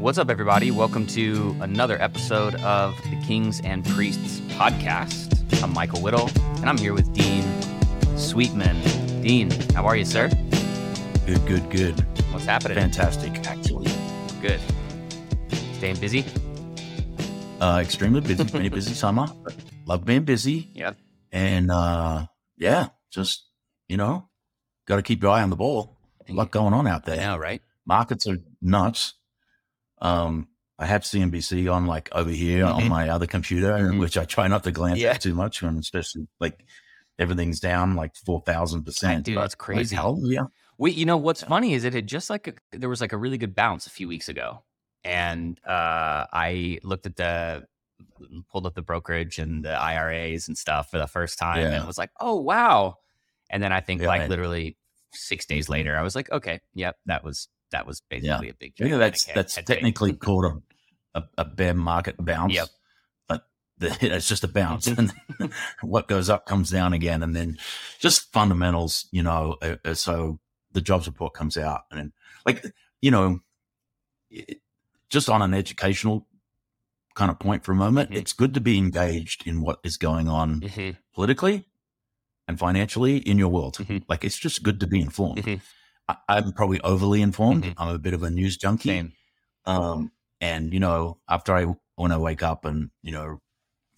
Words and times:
What's 0.00 0.16
up, 0.16 0.30
everybody? 0.30 0.70
Welcome 0.70 1.06
to 1.08 1.54
another 1.60 2.00
episode 2.00 2.54
of 2.62 2.96
the 3.10 3.22
Kings 3.26 3.60
and 3.64 3.84
Priests 3.84 4.40
podcast. 4.54 5.62
I'm 5.62 5.74
Michael 5.74 6.00
Whittle, 6.00 6.30
and 6.56 6.70
I'm 6.70 6.78
here 6.78 6.94
with 6.94 7.12
Dean 7.12 7.44
Sweetman. 8.16 8.80
Dean, 9.20 9.50
how 9.74 9.84
are 9.84 9.94
you, 9.94 10.06
sir? 10.06 10.30
Good, 11.26 11.46
good, 11.46 11.68
good. 11.68 12.00
What's 12.32 12.46
happening? 12.46 12.78
Fantastic, 12.78 13.46
actually. 13.46 13.92
Good. 14.40 14.58
Staying 15.74 16.00
busy? 16.00 16.24
Uh, 17.60 17.80
extremely 17.82 18.22
busy, 18.22 18.42
very 18.44 18.70
busy 18.70 18.94
summer. 18.94 19.26
Love 19.84 20.06
being 20.06 20.24
busy. 20.24 20.70
Yeah. 20.72 20.94
And 21.30 21.70
uh, 21.70 22.24
yeah, 22.56 22.88
just, 23.10 23.50
you 23.86 23.98
know, 23.98 24.30
got 24.86 24.96
to 24.96 25.02
keep 25.02 25.22
your 25.22 25.32
eye 25.32 25.42
on 25.42 25.50
the 25.50 25.56
ball. 25.56 25.98
A 26.26 26.32
lot 26.32 26.50
going 26.50 26.72
on 26.72 26.86
out 26.86 27.04
there. 27.04 27.16
Yeah, 27.16 27.36
right. 27.36 27.60
Markets 27.84 28.26
are 28.26 28.38
nuts. 28.62 29.12
Um, 30.00 30.48
I 30.78 30.86
have 30.86 31.02
CNBC 31.02 31.68
on 31.72 31.86
like 31.86 32.08
over 32.12 32.30
here 32.30 32.64
Mhm. 32.64 32.74
on 32.74 32.88
my 32.88 33.08
other 33.10 33.26
computer, 33.26 33.72
Mhm. 33.72 33.98
which 34.00 34.16
I 34.16 34.24
try 34.24 34.48
not 34.48 34.64
to 34.64 34.72
glance 34.72 34.98
Yeah. 34.98 35.10
at 35.10 35.20
too 35.20 35.34
much, 35.34 35.62
and 35.62 35.78
especially 35.78 36.26
like 36.40 36.64
everything's 37.18 37.60
down 37.60 37.96
like 37.96 38.16
four 38.16 38.40
thousand 38.46 38.84
percent. 38.84 39.26
Dude, 39.26 39.36
that's 39.36 39.54
crazy. 39.54 39.96
yeah, 39.96 40.44
We, 40.78 40.92
you 40.92 41.04
know, 41.04 41.18
what's 41.18 41.42
funny 41.42 41.74
is 41.74 41.84
it 41.84 41.92
had 41.92 42.06
just 42.06 42.30
like 42.30 42.48
a, 42.48 42.54
there 42.78 42.88
was 42.88 43.02
like 43.02 43.12
a 43.12 43.18
really 43.18 43.36
good 43.36 43.54
bounce 43.54 43.86
a 43.86 43.90
few 43.90 44.08
weeks 44.08 44.30
ago, 44.30 44.64
and 45.04 45.60
uh, 45.66 46.24
I 46.32 46.78
looked 46.82 47.04
at 47.04 47.16
the 47.16 47.66
pulled 48.50 48.64
up 48.66 48.74
the 48.74 48.80
brokerage 48.82 49.38
and 49.38 49.62
the 49.62 49.72
IRAs 49.74 50.48
and 50.48 50.56
stuff 50.56 50.90
for 50.90 50.96
the 50.98 51.06
first 51.06 51.38
time, 51.38 51.60
Yeah. 51.60 51.72
and 51.78 51.86
was 51.86 51.98
like, 51.98 52.10
oh 52.20 52.36
wow. 52.40 52.96
And 53.50 53.62
then 53.62 53.72
I 53.72 53.80
think 53.80 54.00
Yeah, 54.00 54.08
like 54.08 54.20
man. 54.22 54.30
literally 54.30 54.78
six 55.12 55.44
days 55.44 55.68
later, 55.68 55.96
I 55.98 56.02
was 56.02 56.14
like, 56.14 56.30
okay, 56.30 56.60
yep, 56.72 56.96
that 57.06 57.22
was 57.24 57.48
that 57.72 57.86
was 57.86 58.02
basically 58.08 58.50
a 58.50 58.54
big. 58.54 58.74
Yeah, 58.78 58.96
that's 58.98 59.24
head- 59.24 59.36
that's 59.36 59.56
head 59.56 59.66
technically 59.66 60.12
called 60.12 60.44
a, 61.14 61.20
a, 61.20 61.24
a 61.38 61.44
bear 61.44 61.74
market 61.74 62.16
bounce. 62.18 62.54
Yep. 62.54 62.68
But 63.28 63.46
the, 63.78 63.96
it's 64.16 64.28
just 64.28 64.44
a 64.44 64.48
bounce, 64.48 64.86
and 64.86 65.12
what 65.82 66.08
goes 66.08 66.28
up 66.30 66.46
comes 66.46 66.70
down 66.70 66.92
again, 66.92 67.22
and 67.22 67.34
then 67.34 67.58
just 67.98 68.32
fundamentals. 68.32 69.08
You 69.12 69.22
know, 69.22 69.56
uh, 69.62 69.76
uh, 69.84 69.94
so 69.94 70.40
the 70.72 70.80
jobs 70.80 71.06
report 71.06 71.34
comes 71.34 71.56
out, 71.56 71.82
and 71.90 71.98
then, 72.00 72.12
like 72.46 72.64
you 73.00 73.10
know, 73.10 73.40
it, 74.30 74.60
just 75.08 75.28
on 75.28 75.42
an 75.42 75.54
educational 75.54 76.26
kind 77.14 77.30
of 77.30 77.38
point 77.40 77.64
for 77.64 77.72
a 77.72 77.76
moment, 77.76 78.10
Mhm. 78.10 78.16
it's 78.16 78.32
good 78.32 78.54
to 78.54 78.60
be 78.60 78.78
engaged 78.78 79.46
in 79.46 79.60
what 79.62 79.80
is 79.82 79.96
going 79.96 80.28
on 80.28 80.60
Mhm, 80.60 80.96
politically 81.12 81.64
and 82.46 82.56
financially 82.58 83.16
in 83.18 83.36
your 83.36 83.48
world. 83.48 83.78
Mhm. 83.78 84.04
Like 84.08 84.24
it's 84.24 84.38
just 84.38 84.62
good 84.62 84.78
to 84.80 84.86
be 84.86 85.00
informed. 85.00 85.60
I, 86.28 86.36
I'm 86.38 86.52
probably 86.52 86.80
overly 86.82 87.22
informed. 87.22 87.64
Mhm. 87.64 87.74
I'm 87.78 87.94
a 87.94 87.98
bit 87.98 88.14
of 88.14 88.22
a 88.22 88.30
news 88.30 88.56
junkie. 88.56 89.12
Um, 89.66 90.12
and 90.40 90.72
you 90.72 90.80
know, 90.80 91.18
after 91.28 91.54
I 91.54 91.66
when 91.96 92.12
I 92.12 92.16
wake 92.18 92.42
up 92.42 92.64
and 92.64 92.90
you 93.02 93.12
know, 93.12 93.40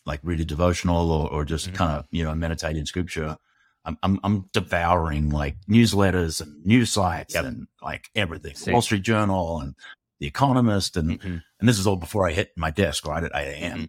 like 0.04 0.20
read 0.22 0.40
a 0.40 0.44
devotional 0.44 1.10
or, 1.10 1.30
or 1.30 1.44
just 1.44 1.70
Mhm. 1.70 1.74
kind 1.74 1.92
of 1.98 2.06
you 2.10 2.24
know 2.24 2.34
meditate 2.34 2.76
in 2.76 2.86
scripture, 2.86 3.36
I'm 3.84 3.96
I'm, 4.02 4.18
I'm 4.24 4.48
devouring 4.52 5.30
like 5.30 5.56
newsletters 5.68 6.40
and 6.40 6.64
news 6.64 6.90
sites 6.90 7.34
Yep. 7.34 7.44
and 7.44 7.66
like 7.80 8.10
everything, 8.14 8.54
Same. 8.56 8.72
Wall 8.72 8.82
Street 8.82 9.02
Journal 9.02 9.60
and 9.60 9.74
The 10.20 10.26
Economist, 10.26 10.96
and 10.96 11.20
Mhm, 11.20 11.42
and 11.60 11.68
this 11.68 11.78
is 11.78 11.86
all 11.86 11.96
before 11.96 12.28
I 12.28 12.32
hit 12.32 12.52
my 12.56 12.70
desk 12.70 13.06
right 13.06 13.22
at 13.24 13.30
eight 13.34 13.54
a.m. 13.54 13.78
Mhm. 13.78 13.88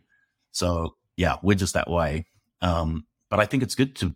So 0.52 0.96
yeah, 1.18 1.38
we're 1.42 1.56
just 1.58 1.74
that 1.74 1.90
way. 1.90 2.26
Um, 2.62 3.06
but 3.30 3.40
I 3.40 3.46
think 3.46 3.64
it's 3.64 3.76
good 3.76 3.96
to 3.98 4.16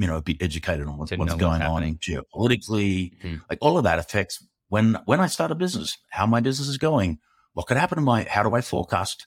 you 0.00 0.06
know 0.06 0.20
be 0.20 0.40
educated 0.40 0.86
on 0.86 0.96
what, 0.96 1.10
what's 1.18 1.34
going 1.34 1.62
on 1.62 1.82
geopolitically. 1.96 3.18
Mhm. 3.22 3.42
Like 3.50 3.58
all 3.60 3.76
of 3.76 3.84
that 3.84 3.98
affects 3.98 4.44
when 4.68 4.98
when 5.04 5.20
I 5.20 5.26
start 5.26 5.50
a 5.50 5.54
business, 5.54 5.98
how 6.10 6.26
my 6.26 6.40
business 6.40 6.68
is 6.68 6.78
going, 6.78 7.18
what 7.52 7.66
could 7.66 7.76
happen 7.76 7.96
to 7.96 8.02
my 8.02 8.24
how 8.24 8.42
do 8.42 8.54
I 8.54 8.62
forecast, 8.62 9.26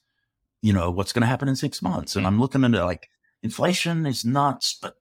you 0.62 0.74
know, 0.74 0.90
what's 0.90 1.14
going 1.14 1.22
to 1.22 1.28
happen 1.28 1.48
in 1.48 1.56
six 1.56 1.82
months? 1.82 2.16
And 2.16 2.26
Mhm. 2.26 2.28
I'm 2.30 2.40
looking 2.40 2.64
into 2.64 2.84
like 2.84 3.10
inflation 3.44 4.06
is 4.06 4.26
nuts, 4.26 4.78
but 4.82 4.96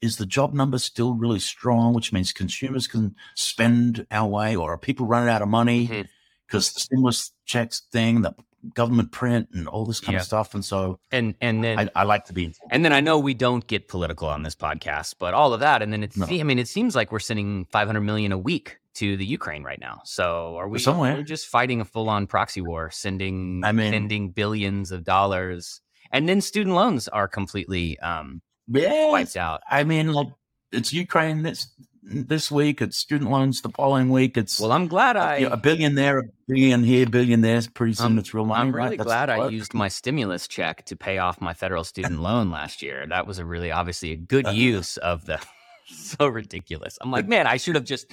is 0.00 0.16
the 0.16 0.26
job 0.26 0.54
number 0.54 0.78
still 0.78 1.14
really 1.14 1.40
strong, 1.40 1.94
which 1.94 2.12
means 2.12 2.32
consumers 2.32 2.86
can 2.86 3.14
spend 3.34 4.06
our 4.10 4.28
way, 4.28 4.54
or 4.56 4.72
are 4.72 4.78
people 4.78 5.06
running 5.06 5.28
out 5.28 5.42
of 5.42 5.48
money 5.48 6.06
because 6.46 6.72
the 6.72 6.80
stimulus 6.80 7.32
checks 7.46 7.80
thing, 7.90 8.22
the 8.22 8.34
government 8.74 9.12
print, 9.12 9.48
and 9.52 9.68
all 9.68 9.84
this 9.84 10.00
kind 10.00 10.14
Yeah. 10.14 10.20
of 10.20 10.26
stuff? 10.26 10.54
And 10.54 10.64
so 10.64 10.98
And 11.10 11.34
and 11.40 11.62
then 11.64 11.78
I, 11.78 11.88
I 11.96 12.04
like 12.04 12.24
to 12.26 12.32
be 12.32 12.54
And 12.70 12.84
then 12.84 12.92
I 12.92 13.00
know 13.00 13.18
we 13.18 13.34
don't 13.34 13.66
get 13.66 13.88
political 13.88 14.28
on 14.28 14.42
this 14.42 14.54
podcast, 14.54 15.14
but 15.18 15.34
all 15.34 15.52
of 15.52 15.60
that, 15.60 15.82
and 15.82 15.92
then 15.92 16.02
it's. 16.02 16.16
No. 16.16 16.26
I 16.26 16.42
mean, 16.42 16.58
it 16.58 16.68
seems 16.68 16.94
like 16.94 17.12
we're 17.12 17.18
sending 17.18 17.66
500 17.72 18.00
million 18.00 18.32
a 18.32 18.38
week 18.38 18.78
to 18.94 19.16
the 19.16 19.24
Ukraine 19.24 19.62
right 19.62 19.80
now. 19.80 20.00
So 20.04 20.56
are 20.56 20.68
we? 20.68 20.78
Somewhere. 20.78 21.14
We're 21.14 21.22
just 21.22 21.46
fighting 21.46 21.80
a 21.80 21.84
full-on 21.84 22.26
proxy 22.26 22.60
war, 22.60 22.90
sending, 22.90 23.62
I 23.64 23.72
mean- 23.72 23.92
sending 23.92 24.30
billions 24.30 24.92
of 24.92 25.04
dollars, 25.04 25.80
and 26.10 26.28
then 26.28 26.40
student 26.40 26.76
loans 26.76 27.08
are 27.08 27.26
completely 27.26 27.98
um, 28.00 28.42
yeah. 28.68 29.08
wiped 29.10 29.36
out. 29.36 29.62
I 29.70 29.84
mean, 29.84 30.12
like 30.12 30.28
it's 30.72 30.92
Ukraine 30.92 31.42
this 31.42 31.68
this 32.02 32.50
week. 32.50 32.80
It's 32.82 32.96
student 32.98 33.30
loans 33.30 33.60
the 33.62 33.68
following 33.70 34.10
week. 34.10 34.36
It's 34.36 34.58
Well, 34.60 34.72
I'm 34.72 34.88
glad 34.88 35.16
uh, 35.16 35.20
I. 35.20 35.36
you 35.38 35.46
know, 35.48 35.52
a 35.52 35.56
billion 35.56 35.94
there, 35.94 36.18
a 36.18 36.22
billion 36.48 36.82
here, 36.84 37.06
billion 37.06 37.40
there. 37.40 37.60
Pretty 37.74 37.94
soon 37.94 38.04
I'm- 38.06 38.18
it's 38.18 38.34
real 38.34 38.44
money. 38.44 38.60
I'm 38.60 38.74
really 38.74 38.96
That's 38.96 39.06
glad 39.06 39.30
I 39.30 39.48
used 39.48 39.72
my 39.74 39.88
stimulus 39.88 40.48
check 40.48 40.84
to 40.86 40.96
pay 40.96 41.18
off 41.18 41.40
my 41.40 41.54
federal 41.54 41.84
student 41.84 42.20
loan 42.20 42.50
last 42.50 42.82
year. 42.82 43.06
That 43.08 43.26
was 43.26 43.38
a 43.38 43.44
really 43.44 43.70
obviously 43.70 44.12
a 44.12 44.16
good 44.16 44.46
Uh, 44.46 44.50
use 44.50 44.96
of 44.96 45.24
the. 45.26 45.40
so 45.86 46.26
ridiculous. 46.26 46.98
I'm 47.00 47.10
like, 47.10 47.28
man, 47.28 47.46
I 47.46 47.56
should 47.56 47.74
have 47.74 47.84
just 47.84 48.06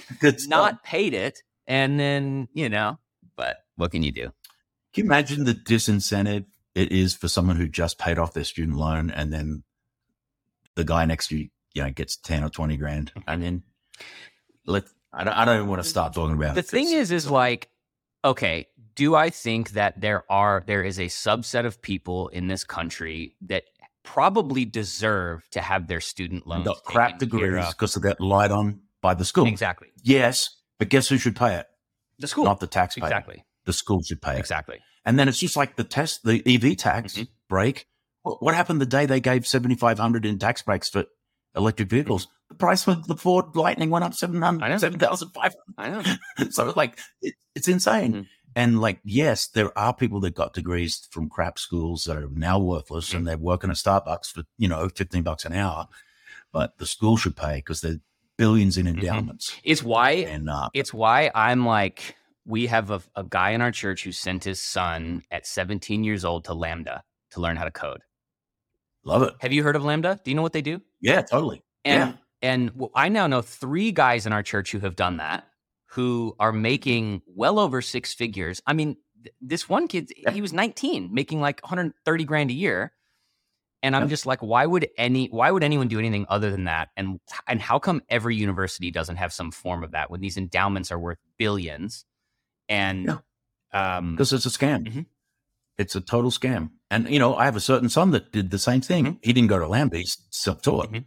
not 0.48 0.82
paid 0.82 1.14
it 1.14 1.42
and 1.66 2.00
then 2.00 2.48
you 2.52 2.68
know 2.68 2.98
but 3.36 3.58
what 3.76 3.92
can 3.92 4.02
you 4.02 4.10
do 4.10 4.32
Can 4.92 5.04
you 5.04 5.04
imagine 5.04 5.44
the 5.44 5.54
disincentive 5.54 6.46
it 6.74 6.90
is 6.90 7.14
for 7.14 7.28
someone 7.28 7.56
who 7.56 7.68
just 7.68 7.96
paid 7.98 8.18
off 8.18 8.32
their 8.32 8.44
student 8.44 8.76
loan 8.76 9.10
and 9.10 9.32
then 9.32 9.62
the 10.74 10.84
guy 10.84 11.04
next 11.04 11.28
to 11.28 11.36
you, 11.38 11.48
you 11.74 11.82
know, 11.82 11.90
gets 11.90 12.16
ten 12.16 12.42
or 12.42 12.48
twenty 12.50 12.76
grand? 12.76 13.12
I 13.26 13.36
mean, 13.36 13.62
let 14.66 14.84
I 15.12 15.24
don't, 15.24 15.32
I 15.34 15.44
don't 15.44 15.56
even 15.56 15.68
want 15.68 15.82
to 15.82 15.88
start 15.88 16.12
talking 16.14 16.36
about 16.36 16.54
the 16.54 16.60
it. 16.60 16.66
thing 16.66 16.88
is 16.92 17.10
is 17.10 17.30
like 17.30 17.68
okay 18.24 18.66
do 18.94 19.14
i 19.14 19.30
think 19.30 19.70
that 19.70 20.00
there 20.00 20.24
are 20.30 20.62
there 20.66 20.82
is 20.84 20.98
a 20.98 21.06
subset 21.06 21.64
of 21.66 21.80
people 21.82 22.28
in 22.28 22.46
this 22.48 22.64
country 22.64 23.34
that 23.42 23.64
probably 24.02 24.64
deserve 24.64 25.48
to 25.50 25.60
have 25.60 25.86
their 25.88 26.00
student 26.00 26.46
loans 26.46 26.64
got 26.66 26.82
crap 26.84 27.18
degrees 27.18 27.66
because 27.68 27.94
they 27.94 28.00
got 28.00 28.20
lied 28.20 28.50
on 28.50 28.80
by 29.02 29.14
the 29.14 29.24
school. 29.24 29.46
exactly 29.46 29.88
Yes, 30.02 30.48
but 30.78 30.88
guess 30.88 31.08
who 31.08 31.18
should 31.18 31.36
pay 31.36 31.56
it? 31.56 31.66
the 32.18 32.26
school 32.26 32.44
Not 32.44 32.60
the 32.60 32.66
taxpayer. 32.66 33.06
exactly 33.06 33.44
The 33.64 33.72
school 33.72 34.02
should 34.02 34.20
pay 34.22 34.34
it. 34.34 34.38
exactly 34.38 34.78
And 35.04 35.18
then 35.18 35.28
it's 35.28 35.38
just 35.38 35.56
like 35.56 35.76
the 35.76 35.84
test, 35.84 36.22
the 36.24 36.42
EV 36.46 36.76
tax 36.76 37.14
Mhm. 37.16 37.28
break. 37.48 37.86
What, 38.22 38.54
happened 38.54 38.80
the 38.82 38.86
day 38.86 39.06
they 39.06 39.20
gave 39.20 39.46
seventy 39.46 39.74
five 39.74 39.98
hundred 39.98 40.26
in 40.26 40.38
tax 40.38 40.60
breaks 40.62 40.88
for 40.90 41.06
electric 41.56 41.88
vehicles? 41.88 42.24
The 42.26 42.30
price 42.60 42.86
of 42.86 43.06
the 43.06 43.16
Ford 43.16 43.56
Lightning 43.56 43.90
went 43.90 44.04
up 44.04 44.14
seven 44.14 44.42
I 44.42 44.50
know. 44.52 44.58
hundred, 44.60 44.78
seven 44.80 44.98
thousand 45.00 45.30
five 45.30 45.54
i 45.78 45.88
know 45.88 46.02
so 46.50 46.68
it's 46.68 46.76
like 46.76 46.98
it, 47.22 47.34
it's 47.54 47.68
insane. 47.68 48.12
Mhm. 48.12 48.26
And 48.56 48.80
like, 48.80 48.98
yes, 49.04 49.46
there 49.46 49.76
are 49.78 49.94
people 49.94 50.18
that 50.20 50.34
got 50.34 50.54
degrees 50.54 51.06
from 51.12 51.28
crap 51.28 51.56
schools 51.56 52.02
that 52.04 52.16
are 52.16 52.28
now 52.32 52.58
worthless, 52.58 53.08
Mm-hmm. 53.08 53.16
and 53.18 53.26
they're 53.28 53.38
working 53.38 53.70
at 53.70 53.76
Starbucks 53.76 54.32
for 54.32 54.42
you 54.58 54.68
know 54.68 54.88
fifteen 54.88 55.22
bucks 55.22 55.44
an 55.44 55.52
hour. 55.52 55.86
But 56.52 56.76
the 56.78 56.86
school 56.86 57.16
should 57.16 57.36
pay 57.36 57.56
because 57.56 57.80
they're 57.80 58.00
billions 58.36 58.76
in 58.76 58.86
Mhm. 58.86 58.98
endowments. 59.00 59.54
it's 59.62 59.82
why 59.84 60.10
And 60.12 60.48
uh, 60.50 60.68
it's 60.74 60.92
why 60.94 61.30
i'm 61.34 61.66
like 61.66 62.16
we 62.46 62.66
have 62.68 62.90
a, 62.90 63.00
a 63.14 63.22
guy 63.22 63.50
in 63.50 63.60
our 63.60 63.70
church 63.70 64.02
who 64.02 64.12
sent 64.12 64.44
his 64.44 64.60
son 64.62 65.22
at 65.30 65.46
17 65.46 66.02
years 66.04 66.24
old 66.24 66.44
to 66.46 66.54
lambda 66.54 67.04
to 67.32 67.40
learn 67.40 67.56
how 67.56 67.64
to 67.64 67.70
code 67.70 68.00
love 69.04 69.22
it. 69.22 69.34
have 69.40 69.52
you 69.52 69.62
heard 69.62 69.76
of 69.76 69.84
lambda 69.84 70.18
do 70.24 70.30
you 70.30 70.34
know 70.34 70.42
what 70.42 70.54
they 70.54 70.62
do 70.62 70.80
Yeah, 71.02 71.20
totally. 71.22 71.62
And 71.84 72.10
Yeah. 72.12 72.16
And 72.42 72.70
I 72.94 73.08
now 73.08 73.26
know 73.26 73.42
three 73.42 73.92
guys 73.92 74.26
in 74.26 74.32
our 74.32 74.42
church 74.42 74.70
who 74.72 74.80
have 74.80 74.96
done 74.96 75.18
that, 75.18 75.46
who 75.86 76.34
are 76.38 76.52
making 76.52 77.22
well 77.26 77.58
over 77.58 77.82
six 77.82 78.14
figures. 78.14 78.62
I 78.66 78.72
mean, 78.72 78.96
th- 79.22 79.34
this 79.40 79.68
one 79.68 79.88
kid, 79.88 80.12
Yeah. 80.16 80.30
he 80.30 80.40
was 80.40 80.52
19, 80.52 81.12
making 81.12 81.40
like 81.40 81.60
130 81.62 82.24
grand 82.24 82.50
a 82.50 82.54
year. 82.54 82.92
And 83.82 83.96
I'm 83.96 84.02
Yeah. 84.02 84.08
just 84.08 84.26
like, 84.26 84.40
why 84.42 84.66
would 84.66 84.88
any 84.98 85.28
why 85.28 85.50
would 85.50 85.62
anyone 85.64 85.88
do 85.88 85.98
anything 85.98 86.26
other 86.28 86.50
than 86.50 86.64
that? 86.64 86.90
And 86.96 87.18
and 87.46 87.60
how 87.62 87.78
come 87.78 88.02
every 88.10 88.36
university 88.36 88.90
doesn't 88.90 89.16
have 89.16 89.32
some 89.32 89.50
form 89.50 89.82
of 89.82 89.92
that 89.92 90.10
when 90.10 90.20
these 90.20 90.36
endowments 90.36 90.92
are 90.92 90.98
worth 90.98 91.18
billions? 91.38 92.04
And 92.68 93.18
um 93.72 94.12
because 94.16 94.32
it's 94.34 94.44
a 94.46 94.50
scam. 94.50 94.86
Mhm. 94.86 95.06
It's 95.78 95.96
a 95.96 96.00
total 96.02 96.30
scam. 96.30 96.70
And 96.90 97.08
you 97.08 97.18
know, 97.18 97.34
I 97.36 97.46
have 97.46 97.56
a 97.56 97.60
certain 97.60 97.88
son 97.88 98.10
that 98.10 98.32
did 98.32 98.50
the 98.50 98.58
same 98.58 98.82
thing. 98.82 99.04
Mhm. 99.06 99.18
He 99.22 99.32
didn't 99.32 99.48
go 99.48 99.58
to 99.58 99.66
Lambda; 99.66 99.96
he's 99.96 100.18
self-taught, 100.30 100.92
Mhm. 100.92 101.04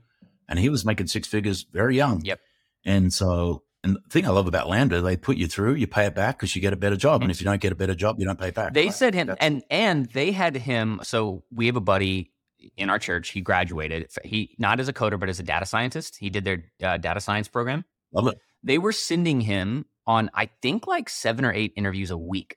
And 0.49 0.59
he 0.59 0.69
was 0.69 0.85
making 0.85 1.07
six 1.07 1.27
figures 1.27 1.65
very 1.71 1.95
young. 1.95 2.21
Yep. 2.23 2.39
And 2.85 3.13
so, 3.13 3.63
and 3.83 3.95
the 3.95 4.09
thing 4.09 4.25
I 4.25 4.29
love 4.29 4.47
about 4.47 4.67
Lambda, 4.69 5.01
they 5.01 5.17
put 5.17 5.37
you 5.37 5.47
through, 5.47 5.75
you 5.75 5.87
pay 5.87 6.05
it 6.05 6.15
back 6.15 6.37
because 6.37 6.55
you 6.55 6.61
get 6.61 6.73
a 6.73 6.77
better 6.77 6.95
job, 6.95 7.21
and 7.21 7.31
if 7.31 7.39
you 7.41 7.45
don't 7.45 7.61
get 7.61 7.71
a 7.71 7.75
better 7.75 7.95
job, 7.95 8.19
you 8.19 8.25
don't 8.25 8.39
pay 8.39 8.47
it 8.49 8.55
back. 8.55 8.73
They 8.73 8.85
Right? 8.85 8.93
said 8.93 9.13
him, 9.13 9.27
That's- 9.27 9.45
and 9.45 9.63
and 9.69 10.05
they 10.11 10.31
had 10.31 10.55
him. 10.55 10.99
So 11.03 11.43
we 11.51 11.65
have 11.67 11.75
a 11.75 11.81
buddy 11.81 12.31
in 12.77 12.89
our 12.89 12.99
church. 12.99 13.29
He 13.29 13.41
graduated. 13.41 14.09
He 14.23 14.55
not 14.57 14.79
as 14.79 14.87
a 14.87 14.93
coder, 14.93 15.19
but 15.19 15.27
as 15.29 15.39
a 15.39 15.43
data 15.43 15.65
scientist. 15.65 16.17
He 16.17 16.29
did 16.29 16.43
their 16.45 16.63
uh, 16.81 16.97
data 16.97 17.19
science 17.19 17.47
program. 17.47 17.83
love 18.13 18.27
it. 18.27 18.37
They 18.63 18.77
were 18.77 18.93
sending 18.93 19.41
him 19.41 19.85
on, 20.07 20.29
I 20.33 20.49
think, 20.61 20.87
like 20.87 21.09
seven 21.09 21.43
or 21.45 21.51
eight 21.53 21.73
interviews 21.75 22.11
a 22.11 22.17
week 22.17 22.55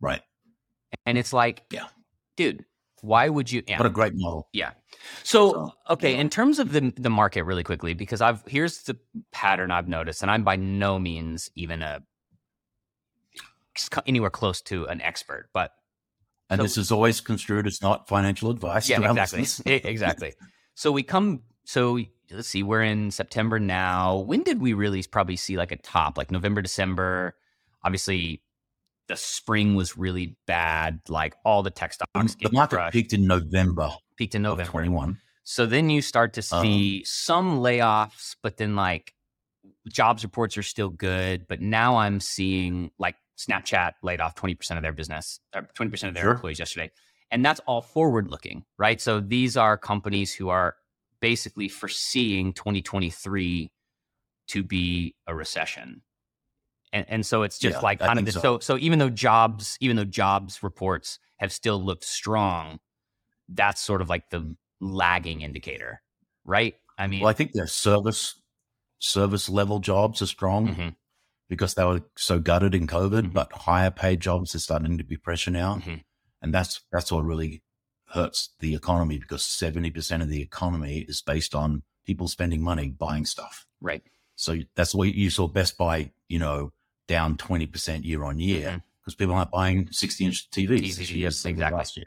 Right. 0.00 0.22
And 1.06 1.16
it's 1.18 1.32
like, 1.32 1.62
Yeah. 1.70 1.86
dude, 2.36 2.64
why 3.02 3.28
would 3.28 3.52
you? 3.52 3.62
Yeah. 3.68 3.78
What 3.78 3.86
a 3.86 3.90
great 3.90 4.14
model. 4.16 4.48
Yeah. 4.52 4.70
So, 5.22 5.52
So, 5.52 5.72
okay, 5.90 6.14
yeah. 6.14 6.20
in 6.20 6.30
terms 6.30 6.58
of 6.58 6.72
the 6.72 6.92
the 6.96 7.10
market, 7.10 7.42
really 7.44 7.62
quickly, 7.64 7.92
because 7.94 8.20
I've 8.22 8.42
here's 8.46 8.82
the 8.84 8.96
pattern 9.32 9.70
I've 9.70 9.88
noticed, 9.88 10.22
and 10.22 10.30
I'm 10.30 10.42
by 10.44 10.56
no 10.56 10.98
means 10.98 11.50
even 11.54 11.82
a 11.82 12.02
anywhere 14.06 14.30
close 14.30 14.60
to 14.62 14.86
an 14.86 15.00
expert, 15.00 15.48
but 15.52 15.72
And 16.50 16.58
So- 16.58 16.62
this 16.64 16.76
is 16.76 16.92
always 16.92 17.20
construed 17.22 17.66
as 17.66 17.80
not 17.80 18.08
financial 18.08 18.50
advice. 18.50 18.86
yeah, 18.88 18.98
exactly. 19.00 19.46
Exactly. 19.84 20.34
So 20.74 20.92
we 20.92 21.02
come. 21.02 21.42
So 21.64 21.98
let's 22.30 22.48
see, 22.48 22.62
we're 22.62 22.82
in 22.82 23.10
September 23.10 23.58
now. 23.58 24.18
When 24.18 24.42
did 24.42 24.60
we 24.60 24.74
really 24.74 25.02
probably 25.04 25.36
see 25.36 25.56
like 25.56 25.72
a 25.72 25.76
top? 25.76 26.18
Like 26.18 26.30
November, 26.30 26.60
December. 26.60 27.36
Obviously, 27.84 28.42
the 29.08 29.16
spring 29.16 29.74
was 29.74 29.96
really 29.98 30.36
bad. 30.46 31.00
Like 31.08 31.34
all 31.44 31.62
the 31.62 31.70
tech 31.70 31.92
stocks 31.92 32.10
Um, 32.14 32.28
The 32.40 32.50
market 32.52 32.76
crushed. 32.76 32.92
peaked 32.92 33.12
in 33.12 33.26
November 33.26 33.90
peaked 34.16 34.34
in 34.34 34.42
November. 34.42 34.70
21. 34.70 35.18
So 35.44 35.66
then 35.66 35.90
you 35.90 36.02
start 36.02 36.32
to 36.34 36.40
Um, 36.52 36.62
see 36.62 37.04
some 37.04 37.58
layoffs, 37.58 38.36
but 38.42 38.56
then 38.58 38.76
like 38.76 39.12
jobs 39.88 40.22
reports 40.22 40.56
are 40.56 40.62
still 40.62 40.88
good. 40.90 41.46
But 41.48 41.60
now 41.60 41.96
I'm 41.96 42.20
seeing 42.20 42.90
like 42.98 43.16
Snapchat 43.36 43.92
laid 44.02 44.20
off 44.20 44.34
20% 44.36 44.76
of 44.76 44.82
their 44.82 44.92
business, 44.92 45.40
or 45.54 45.62
20% 45.74 46.08
of 46.08 46.14
their 46.14 46.22
Sure. 46.24 46.32
employees 46.32 46.58
yesterday. 46.60 46.90
And 47.30 47.44
that's 47.44 47.60
all 47.66 47.82
forward 47.82 48.30
looking, 48.30 48.64
right? 48.78 49.00
So 49.00 49.18
these 49.18 49.56
are 49.56 49.76
companies 49.78 50.32
who 50.34 50.48
are 50.50 50.76
basically 51.20 51.68
foreseeing 51.68 52.52
2023 52.52 53.72
to 54.48 54.62
be 54.62 55.14
a 55.26 55.34
recession. 55.34 56.02
And, 56.92 57.06
and 57.08 57.26
so 57.26 57.42
it's 57.42 57.58
just 57.58 57.76
Yeah, 57.76 57.80
like 57.80 58.00
kind 58.00 58.18
of 58.18 58.24
this. 58.26 58.34
so. 58.34 58.40
So 58.40 58.58
so 58.60 58.78
even 58.78 58.98
though 58.98 59.10
jobs, 59.10 59.76
even 59.80 59.96
though 59.96 60.04
jobs 60.04 60.62
reports 60.62 61.18
have 61.38 61.52
still 61.52 61.82
looked 61.82 62.04
strong, 62.04 62.78
that's 63.48 63.80
sort 63.80 64.00
of 64.02 64.08
like 64.08 64.30
the 64.30 64.54
lagging 64.80 65.40
indicator, 65.42 66.02
right? 66.44 66.74
I 66.98 67.06
mean, 67.06 67.20
Well, 67.20 67.30
I 67.30 67.32
think 67.32 67.52
their 67.52 67.66
service 67.66 68.40
service 68.98 69.48
level 69.48 69.80
jobs 69.80 70.22
are 70.22 70.26
strong 70.26 70.68
mhm, 70.68 70.96
because 71.48 71.74
they 71.74 71.84
were 71.84 72.02
so 72.16 72.38
gutted 72.38 72.74
in 72.74 72.86
COVID, 72.86 73.22
Mhm. 73.30 73.32
but 73.32 73.52
higher 73.52 73.90
paid 73.90 74.20
jobs 74.20 74.54
are 74.54 74.58
starting 74.60 74.98
to 74.98 75.04
be 75.04 75.16
pressure 75.16 75.50
now. 75.50 75.76
mhm. 75.76 76.02
And 76.40 76.52
that's 76.54 76.82
that's 76.92 77.10
what 77.10 77.24
really 77.24 77.62
hurts 78.10 78.50
the 78.58 78.74
economy 78.74 79.18
because 79.18 79.42
70% 79.42 80.22
of 80.22 80.28
the 80.28 80.42
economy 80.42 80.98
is 81.08 81.22
based 81.22 81.54
on 81.54 81.82
people 82.04 82.28
spending 82.28 82.62
money 82.62 82.90
buying 82.90 83.24
stuff. 83.24 83.66
right. 83.80 84.02
So 84.36 84.58
that's 84.74 84.94
what 84.94 85.14
you 85.14 85.30
saw 85.30 85.46
Best 85.48 85.76
Buy, 85.78 86.12
you 86.28 86.38
know, 86.38 86.72
down 87.12 87.36
20% 87.36 88.04
year 88.04 88.24
on 88.24 88.38
year 88.38 88.82
because 89.00 89.14
people 89.14 89.34
aren't 89.34 89.50
buying 89.50 89.88
60 89.90 90.24
inch 90.24 90.50
TVs. 90.50 90.80
TVs, 90.80 91.14
year 91.14 91.28
as 91.28 91.42
they 91.42 91.50
did 91.50 91.58
exactly. 91.58 91.76
Last 91.76 91.96
year. 91.98 92.06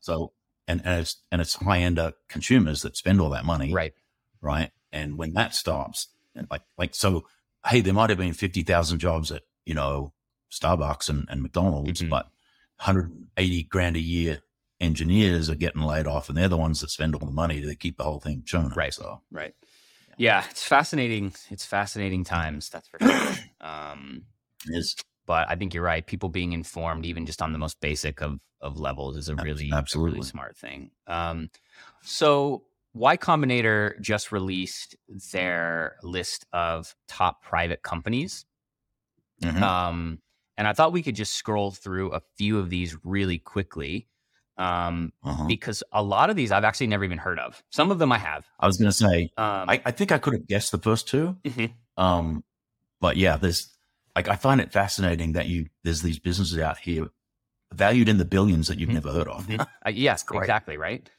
So, 0.00 0.32
and, 0.68 0.80
and 0.84 1.00
it's, 1.00 1.16
and 1.32 1.40
it's 1.40 1.54
high 1.56 1.80
end 1.80 1.98
consumers 2.28 2.82
that 2.82 2.96
spend 2.96 3.20
all 3.20 3.30
that 3.30 3.44
money. 3.44 3.72
Right. 3.72 3.94
Right. 4.40 4.70
And 4.92 5.18
when 5.18 5.32
that 5.34 5.54
stops, 5.54 6.08
and 6.36 6.46
like, 6.50 6.62
like, 6.78 6.94
so, 6.94 7.24
hey, 7.66 7.80
there 7.80 7.94
might 7.94 8.10
have 8.10 8.18
been 8.18 8.32
50,000 8.32 8.98
jobs 8.98 9.32
at, 9.32 9.42
you 9.64 9.74
know, 9.74 10.12
Starbucks 10.52 11.08
and, 11.08 11.26
and 11.28 11.42
McDonald's, 11.42 12.00
Mhm. 12.00 12.10
but 12.10 12.26
180 12.76 13.62
grand 13.64 13.96
a 13.96 14.00
year 14.00 14.40
engineers 14.80 15.48
are 15.50 15.54
getting 15.54 15.82
laid 15.82 16.06
off 16.06 16.28
and 16.28 16.36
they're 16.38 16.48
the 16.48 16.56
ones 16.56 16.80
that 16.80 16.90
spend 16.90 17.14
all 17.14 17.26
the 17.26 17.32
money 17.32 17.60
to 17.62 17.74
keep 17.74 17.96
the 17.96 18.04
whole 18.04 18.20
thing 18.20 18.42
churning. 18.44 18.72
Right. 18.76 18.94
So, 18.94 19.22
Right. 19.32 19.54
Yeah, 20.16 20.44
it's 20.48 20.62
fascinating. 20.62 21.32
It's 21.50 21.66
fascinating 21.66 22.22
times, 22.22 22.68
that's 22.68 22.86
for 22.88 22.98
sure. 23.00 23.34
um, 23.60 24.22
it's 24.66 24.94
but 25.26 25.48
I 25.48 25.56
think 25.56 25.72
you're 25.72 25.82
right. 25.82 26.06
People 26.06 26.28
being 26.28 26.52
informed, 26.52 27.06
even 27.06 27.24
just 27.26 27.40
on 27.40 27.52
the 27.52 27.58
most 27.58 27.80
basic 27.80 28.20
of 28.20 28.40
of 28.60 28.78
levels, 28.78 29.16
is 29.16 29.28
a 29.28 29.36
really, 29.36 29.70
a 29.70 29.76
absolutely. 29.76 30.14
really 30.18 30.26
smart 30.26 30.56
thing. 30.56 30.90
Um, 31.06 31.50
so 32.02 32.64
Y 32.94 33.16
Combinator 33.16 34.00
just 34.00 34.32
released 34.32 34.96
their 35.32 35.96
list 36.02 36.46
of 36.52 36.94
top 37.08 37.42
private 37.42 37.82
companies. 37.82 38.46
Mhm. 39.42 39.60
Um, 39.60 40.20
and 40.56 40.68
I 40.68 40.72
thought 40.72 40.92
we 40.92 41.02
could 41.02 41.16
just 41.16 41.34
scroll 41.34 41.72
through 41.72 42.12
a 42.12 42.20
few 42.38 42.58
of 42.58 42.70
these 42.70 42.96
really 43.04 43.38
quickly. 43.38 44.08
Um, 44.56 45.12
uh-huh. 45.24 45.46
because 45.48 45.82
a 45.90 46.00
lot 46.00 46.30
of 46.30 46.36
these 46.36 46.52
I've 46.52 46.62
actually 46.62 46.86
never 46.86 47.02
even 47.02 47.18
heard 47.18 47.40
of. 47.40 47.60
Some 47.70 47.90
of 47.90 47.98
them 47.98 48.12
I 48.12 48.18
have. 48.18 48.46
I 48.60 48.68
was 48.68 48.76
going 48.76 48.88
to 48.88 48.96
say, 48.96 49.24
Um, 49.36 49.68
I, 49.68 49.82
I 49.84 49.90
think 49.90 50.12
I 50.12 50.18
could 50.18 50.32
have 50.34 50.46
guessed 50.46 50.70
the 50.70 50.78
first 50.78 51.08
two. 51.08 51.36
mhm. 51.42 51.72
Um, 51.96 52.44
but 53.00 53.16
yeah, 53.16 53.36
there's 53.36 53.73
like 54.16 54.28
I 54.28 54.36
find 54.36 54.60
it 54.60 54.72
fascinating 54.72 55.32
that 55.32 55.46
you 55.46 55.66
there's 55.82 56.02
these 56.02 56.18
businesses 56.18 56.58
out 56.58 56.78
here 56.78 57.08
valued 57.72 58.08
in 58.08 58.18
the 58.18 58.24
billions 58.24 58.68
that 58.68 58.78
you've 58.78 58.90
Mhm. 58.90 58.94
never 58.94 59.12
heard 59.12 59.28
of. 59.28 59.46
Mhm. 59.46 59.66
Uh, 59.86 59.90
yes, 59.90 60.24
exactly 60.32 60.76
right. 60.76 61.10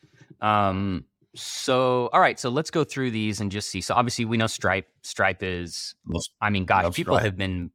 Um, 0.41 1.05
so 1.35 2.07
all 2.13 2.19
right, 2.21 2.39
so 2.39 2.49
let's 2.49 2.71
go 2.71 2.83
through 2.83 3.11
these 3.11 3.41
and 3.41 3.51
just 3.51 3.69
see. 3.69 3.81
So 3.81 3.93
obviously 3.95 4.25
we 4.25 4.37
know 4.37 4.47
Stripe. 4.47 4.87
Stripe 5.03 5.43
is, 5.43 5.95
Most- 6.05 6.31
I 6.41 6.49
mean, 6.49 6.65
gosh, 6.65 6.93
people 6.95 7.15
Stripe. 7.15 7.25
have 7.25 7.37
been 7.37 7.71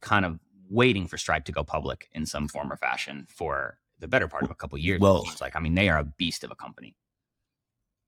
kind 0.00 0.24
of 0.24 0.38
waiting 0.68 1.06
for 1.06 1.16
Stripe 1.18 1.44
to 1.44 1.52
go 1.52 1.62
public 1.64 2.08
in 2.12 2.26
some 2.26 2.48
form 2.48 2.72
or 2.72 2.76
fashion 2.76 3.26
for 3.28 3.78
the 4.00 4.08
better 4.08 4.26
part 4.28 4.42
of 4.44 4.50
a 4.50 4.54
couple 4.54 4.78
years. 4.78 5.00
Well- 5.00 5.22
it 5.22 5.26
seems 5.26 5.40
like 5.40 5.54
I 5.54 5.60
mean 5.60 5.74
they 5.74 5.88
are 5.88 5.98
a 5.98 6.04
beast 6.04 6.42
of 6.42 6.50
a 6.50 6.56
company. 6.56 6.96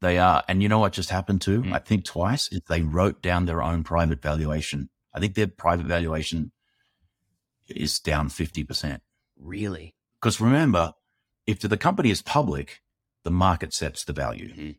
They 0.00 0.19
are, 0.19 0.43
and 0.48 0.60
you 0.60 0.69
know 0.69 0.81
what 0.81 0.93
just 0.93 1.10
happened 1.10 1.43
too? 1.43 1.62
Mm. 1.62 1.72
I 1.72 1.78
think 1.78 2.05
twice 2.05 2.48
is 2.50 2.62
they 2.69 2.82
wrote 2.82 3.22
down 3.22 3.46
their 3.46 3.62
own 3.62 3.84
private 3.84 4.20
valuation. 4.20 4.90
I 5.14 5.20
think 5.20 5.34
their 5.34 5.46
private 5.46 5.86
valuation 5.86 6.52
is 7.68 7.98
down 8.00 8.28
fifty 8.28 8.64
percent. 8.64 9.02
Really? 9.38 9.94
Because 10.20 10.40
remember, 10.40 10.92
if 11.46 11.60
the 11.60 11.76
company 11.76 12.10
is 12.10 12.22
public, 12.22 12.80
the 13.24 13.30
market 13.30 13.72
sets 13.74 14.04
the 14.04 14.12
value. 14.12 14.54
Mhm. 14.54 14.76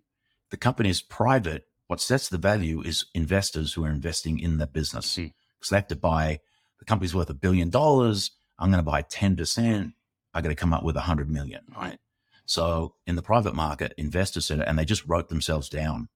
The 0.50 0.58
company 0.58 0.90
is 0.90 1.02
private. 1.02 1.66
What 1.88 2.00
sets 2.00 2.30
the 2.30 2.38
value 2.38 2.82
is 2.82 3.06
investors 3.14 3.74
who 3.74 3.84
are 3.86 3.90
investing 3.90 4.40
in 4.40 4.58
the 4.58 4.68
business. 4.68 5.16
Because 5.16 5.70
they 5.70 5.78
have 5.78 5.88
to 5.88 5.96
buy 5.96 6.40
the 6.80 6.86
company's 6.86 7.16
worth 7.16 7.30
a 7.30 7.34
billion 7.34 7.70
dollars. 7.70 8.32
I'm 8.60 8.70
going 8.70 8.84
to 8.84 8.90
buy 8.90 9.02
10%. 9.04 9.94
I 10.34 10.42
got 10.42 10.50
to 10.50 10.56
come 10.56 10.74
up 10.74 10.84
with 10.84 10.96
a 10.96 11.02
hundred 11.02 11.30
million. 11.30 11.62
Right. 11.76 12.00
So 12.46 12.96
in 13.08 13.16
the 13.16 13.22
private 13.22 13.56
market, 13.56 13.94
investors 13.98 14.46
said 14.46 14.60
and 14.60 14.78
they 14.78 14.86
just 14.86 15.08
wrote 15.08 15.30
themselves 15.30 15.70
down. 15.70 16.10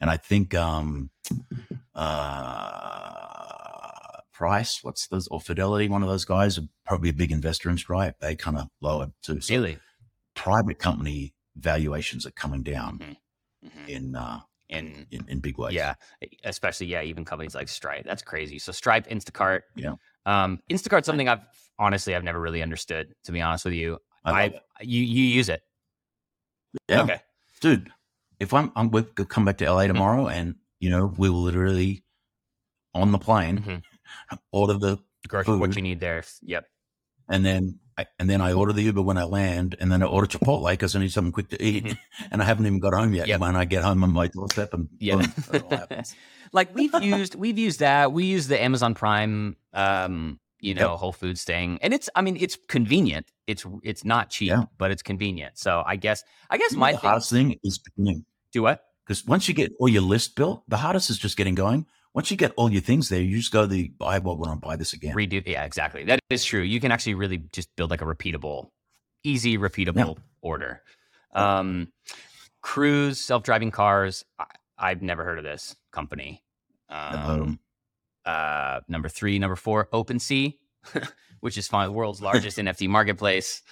And 0.00 0.10
I 0.10 0.16
think, 0.16 0.54
um, 0.54 1.10
uh, 1.94 3.33
Price, 4.34 4.82
what's 4.82 5.06
those, 5.06 5.28
or 5.28 5.40
Fidelity, 5.40 5.88
one 5.88 6.02
of 6.02 6.08
those 6.08 6.24
guys, 6.24 6.58
are 6.58 6.62
probably 6.84 7.08
a 7.08 7.12
big 7.14 7.30
investor 7.32 7.70
in 7.70 7.78
Stripe. 7.78 8.18
They 8.20 8.34
kind 8.36 8.58
of 8.58 8.68
lowered 8.80 9.12
too. 9.22 9.40
So 9.40 9.54
Really? 9.54 9.78
private 10.34 10.78
company 10.78 11.34
valuations 11.56 12.26
are 12.26 12.32
coming 12.32 12.62
down 12.64 12.98
Mhm. 12.98 13.16
Mhm. 13.70 13.88
in, 13.88 14.16
uh, 14.16 14.40
And 14.70 15.06
in, 15.12 15.28
in 15.28 15.38
big 15.40 15.56
ways. 15.56 15.72
Yeah, 15.74 15.94
especially 16.42 16.86
yeah, 16.88 17.02
even 17.02 17.24
companies 17.24 17.54
like 17.54 17.68
Stripe. 17.68 18.04
That's 18.04 18.22
crazy. 18.22 18.58
So 18.58 18.72
Stripe, 18.72 19.06
Instacart. 19.08 19.60
Yeah. 19.76 19.94
Um, 20.26 20.58
Instacart's 20.70 21.06
something 21.06 21.28
I've 21.28 21.44
honestly 21.78 22.14
I've 22.14 22.24
never 22.24 22.40
really 22.40 22.62
understood. 22.62 23.14
To 23.24 23.32
be 23.32 23.40
honest 23.40 23.64
with 23.66 23.74
you, 23.74 23.98
I 24.24 24.46
you 24.80 25.02
you 25.02 25.22
use 25.24 25.48
it. 25.48 25.62
Yeah. 26.88 27.02
Okay. 27.02 27.20
dude, 27.60 27.92
if 28.40 28.52
I'm, 28.52 28.72
I'm 28.74 28.90
we'll 28.90 29.04
come 29.04 29.44
back 29.44 29.58
to 29.58 29.70
LA 29.70 29.86
tomorrow 29.86 30.26
and, 30.28 30.56
you 30.80 30.90
know, 30.90 31.06
we 31.06 31.30
will 31.30 31.42
literally 31.42 32.02
on 32.94 33.12
the 33.12 33.18
plane 33.18 33.58
Mhm. 33.62 33.82
Order 34.52 34.74
the, 34.74 34.98
Grocery, 35.28 35.56
what 35.56 35.70
Food. 35.70 35.76
you 35.76 35.82
need 35.82 36.00
there. 36.00 36.22
Yep. 36.42 36.66
and 37.28 37.44
then, 37.44 37.78
I, 37.96 38.06
and 38.18 38.28
then 38.28 38.40
I 38.40 38.52
order 38.52 38.72
the 38.72 38.82
Uber 38.82 39.00
when 39.02 39.16
I 39.16 39.24
land 39.24 39.76
and 39.80 39.90
then 39.90 40.02
I 40.02 40.06
order 40.06 40.26
Chipotle 40.26 40.68
because 40.70 40.94
I 40.96 40.98
need 41.00 41.12
something 41.12 41.32
quick 41.32 41.48
to 41.50 41.62
eat 41.62 41.84
Mhm. 41.84 41.98
and 42.32 42.42
I 42.42 42.44
haven't 42.44 42.66
even 42.66 42.80
got 42.80 42.92
home 42.92 43.14
yet. 43.14 43.28
Yep. 43.28 43.40
When 43.40 43.56
I 43.56 43.64
get 43.64 43.82
home 43.84 44.02
on 44.04 44.12
my 44.12 44.26
doorstep 44.28 44.74
and 44.74 44.88
Yeah. 44.98 45.16
boom, 45.16 45.32
it 45.54 45.62
all 45.62 45.70
happens. 45.70 46.14
like 46.52 46.74
we've 46.74 46.92
used 47.02 47.34
we've 47.36 47.56
used 47.58 47.80
that. 47.80 48.12
We 48.12 48.24
use 48.24 48.48
the 48.48 48.60
Amazon 48.62 48.94
Prime 48.94 49.56
um, 49.72 50.38
you 50.60 50.74
know, 50.74 50.90
Yep. 50.92 50.98
Whole 50.98 51.12
Foods 51.12 51.44
thing. 51.44 51.78
And 51.82 51.94
it's 51.94 52.10
I 52.16 52.20
mean, 52.22 52.36
it's 52.38 52.58
convenient. 52.68 53.30
It's 53.46 53.64
it's 53.82 54.04
not 54.04 54.28
cheap, 54.30 54.48
Yeah. 54.48 54.64
but 54.76 54.90
it's 54.90 55.02
convenient. 55.02 55.56
So 55.58 55.82
I 55.86 55.96
guess 55.96 56.24
I 56.50 56.58
guess 56.58 56.72
You 56.72 56.78
my 56.78 56.92
the 56.92 56.98
thing, 56.98 57.08
hardest 57.08 57.30
thing 57.30 57.58
is 57.62 57.78
beginning 57.78 58.24
do 58.52 58.62
what? 58.62 58.82
because 59.06 59.24
once 59.26 59.46
you 59.48 59.54
get 59.54 59.70
all 59.78 59.88
your 59.88 60.02
list 60.02 60.34
built, 60.34 60.62
the 60.68 60.78
hardest 60.78 61.10
is 61.10 61.18
just 61.18 61.36
getting 61.36 61.54
going. 61.54 61.86
Once 62.14 62.30
you 62.30 62.36
get 62.36 62.52
all 62.56 62.70
your 62.70 62.80
things 62.80 63.08
there, 63.08 63.20
you 63.20 63.36
just 63.38 63.52
go 63.52 63.62
to 63.62 63.66
the 63.66 63.92
I 64.00 64.18
well, 64.20 64.36
want 64.36 64.62
to 64.62 64.66
buy 64.66 64.76
this 64.76 64.92
again. 64.92 65.14
redo 65.16 65.42
yeah 65.46 65.64
exactly. 65.64 66.04
That 66.04 66.20
is 66.30 66.44
true. 66.44 66.62
You 66.62 66.80
can 66.80 66.92
actually 66.92 67.14
really 67.14 67.38
just 67.52 67.68
build 67.76 67.90
like 67.90 68.02
a 68.02 68.04
repeatable 68.04 68.68
easy 69.24 69.58
repeatable 69.58 70.18
order. 70.40 70.82
Um 71.34 71.88
cruise 72.62 73.20
self-driving 73.20 73.70
cars 73.70 74.24
I, 74.38 74.46
i've 74.78 75.02
never 75.02 75.24
heard 75.24 75.38
of 75.38 75.44
this 75.44 75.74
company. 75.92 76.42
Um, 76.88 77.58
uh 78.24 78.80
number 78.88 79.08
three 79.08 79.38
number 79.38 79.56
four 79.56 79.88
OpenSea, 79.92 80.54
which 81.40 81.58
is 81.58 81.66
fine 81.66 81.92
world's 81.92 82.22
largest 82.30 82.58
nft 82.58 82.88
marketplace. 82.88 83.62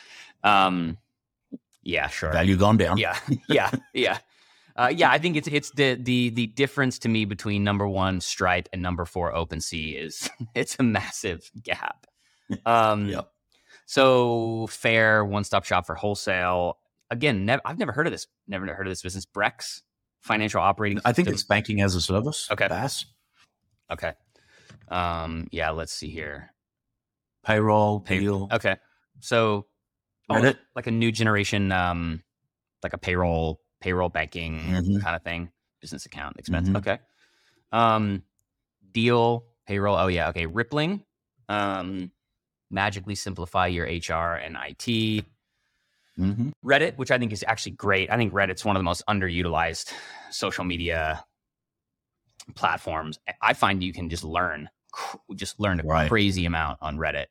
Um 0.43 0.99
yeah 1.83 2.09
sure. 2.09 2.33
Value 2.33 2.57
gone 2.57 2.77
down. 2.77 2.97
yeah, 2.99 3.17
yeah, 3.49 3.71
yeah. 3.95 4.19
Uh, 4.77 4.93
yeah, 4.95 5.11
I 5.11 5.19
think 5.19 5.37
it's 5.37 5.49
it's 5.49 5.71
the 5.73 5.95
the 5.95 6.31
the 6.31 6.47
difference 6.49 6.99
to 7.01 7.09
me 7.09 7.25
between 7.25 7.63
number 7.65 7.87
one 7.87 8.21
Stripe 8.21 8.69
and 8.73 8.81
number 8.83 9.05
four 9.05 9.33
OpenSea 9.33 10.03
is 10.03 10.31
it's 10.55 10.77
a 10.79 10.83
massive 10.83 11.51
gap. 11.63 12.07
Um, 12.67 13.09
Yep. 13.09 13.29
So 13.87 14.67
Faire, 14.69 15.25
one 15.25 15.45
stop 15.45 15.65
shop 15.65 15.87
for 15.87 15.95
wholesale. 15.95 16.79
Again, 17.11 17.47
nev- 17.47 17.61
I've 17.65 17.79
never 17.79 17.93
heard 17.93 18.07
of 18.07 18.13
this. 18.13 18.27
Never 18.47 18.67
heard 18.75 18.87
of 18.87 18.91
this 18.91 19.01
business. 19.03 19.25
Brex 19.27 19.81
financial 20.21 20.61
operating. 20.61 20.99
I 21.05 21.13
think 21.13 21.27
System. 21.29 21.35
it's 21.35 21.43
banking 21.45 21.81
as 21.81 21.95
a 21.95 22.01
service. 22.03 22.49
Okay. 22.51 22.69
BaaS. 22.69 23.07
okay. 23.91 24.13
Um, 24.89 25.49
yeah, 25.51 25.71
let's 25.71 25.93
see 25.95 26.11
here. 26.11 26.53
Payroll, 27.43 28.01
Pay- 28.01 28.19
Deel. 28.21 28.49
Okay, 28.53 28.77
so 29.21 29.67
oh, 30.29 30.35
Reddit. 30.35 30.59
like 30.77 30.87
a 30.87 30.91
new 30.91 31.11
generation, 31.11 31.73
um, 31.73 32.23
like 32.83 32.93
a 32.93 32.99
payroll 32.99 33.62
payroll 33.83 34.09
banking 34.09 34.61
Mhm. 34.61 35.03
kind 35.03 35.17
of 35.17 35.23
thing, 35.23 35.51
business 35.81 36.07
account 36.07 36.39
expense. 36.39 36.69
Mhm. 36.69 36.77
Okay, 36.77 36.99
um, 37.73 38.23
Deel 38.93 39.45
payroll. 39.67 39.97
Oh 39.97 40.07
yeah, 40.09 40.29
okay. 40.31 40.47
Rippling, 40.47 41.05
um, 41.49 42.11
magically 42.71 43.15
simplify 43.15 43.67
your 43.67 43.87
HR 43.87 44.37
and 44.37 44.57
IT. 44.57 45.25
hmm 46.17 46.51
Reddit, 46.65 46.97
which 46.97 47.11
I 47.11 47.19
think 47.19 47.33
is 47.33 47.45
actually 47.49 47.73
great. 47.73 48.09
I 48.11 48.17
think 48.17 48.33
Reddit's 48.33 48.65
one 48.65 48.77
of 48.77 48.81
the 48.81 48.85
most 48.85 49.03
underutilized 49.09 49.93
social 50.31 50.63
media 50.65 51.25
platforms. 52.55 53.19
I 53.41 53.53
find 53.55 53.83
you 53.83 53.93
can 53.93 54.09
just 54.09 54.23
learn, 54.25 54.69
just 55.35 55.59
learn 55.59 55.81
a 55.81 55.83
Right. 55.83 56.09
crazy 56.09 56.45
amount 56.45 56.79
on 56.81 56.99
Reddit. 56.99 57.27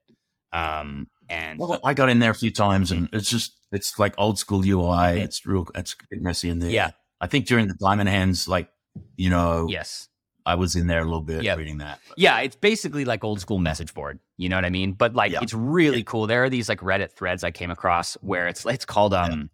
Um, 0.51 1.07
and 1.29 1.59
Well, 1.59 1.79
I 1.83 1.93
got 1.93 2.09
in 2.09 2.19
there 2.19 2.31
a 2.31 2.35
few 2.35 2.51
times, 2.51 2.91
and 2.91 3.07
it's 3.13 3.29
just 3.29 3.55
it's 3.71 3.97
like 3.99 4.13
old 4.17 4.37
school 4.39 4.63
UI. 4.65 5.19
It's 5.21 5.45
real. 5.45 5.67
It's 5.75 5.93
a 5.93 5.95
bit 6.09 6.21
messy 6.21 6.49
in 6.49 6.59
there. 6.59 6.69
yeah, 6.69 6.91
I 7.19 7.27
think 7.27 7.45
during 7.45 7.67
the 7.67 7.75
Diamond 7.75 8.09
Hands, 8.09 8.47
like 8.47 8.69
you 9.15 9.29
know, 9.29 9.67
yes, 9.69 10.09
I 10.45 10.55
was 10.55 10.75
in 10.75 10.87
there 10.87 11.01
a 11.01 11.05
little 11.05 11.21
bit 11.21 11.43
Yep. 11.43 11.57
reading 11.57 11.77
that. 11.77 11.99
yeah. 12.17 12.39
It's 12.39 12.55
basically 12.55 13.05
like 13.05 13.23
old 13.23 13.39
school 13.39 13.59
message 13.59 13.93
board. 13.93 14.19
You 14.37 14.49
know 14.49 14.57
what 14.57 14.65
I 14.65 14.69
mean? 14.71 14.93
But 14.93 15.13
like, 15.13 15.31
Yeah. 15.31 15.39
it's 15.43 15.53
really 15.53 16.03
cool. 16.03 16.25
There 16.27 16.43
are 16.43 16.49
these 16.49 16.67
like 16.67 16.79
Reddit 16.79 17.11
threads 17.11 17.43
I 17.43 17.51
came 17.51 17.69
across 17.71 18.15
where 18.21 18.47
it's 18.47 18.65
it's 18.65 18.83
called 18.85 19.13
um, 19.13 19.49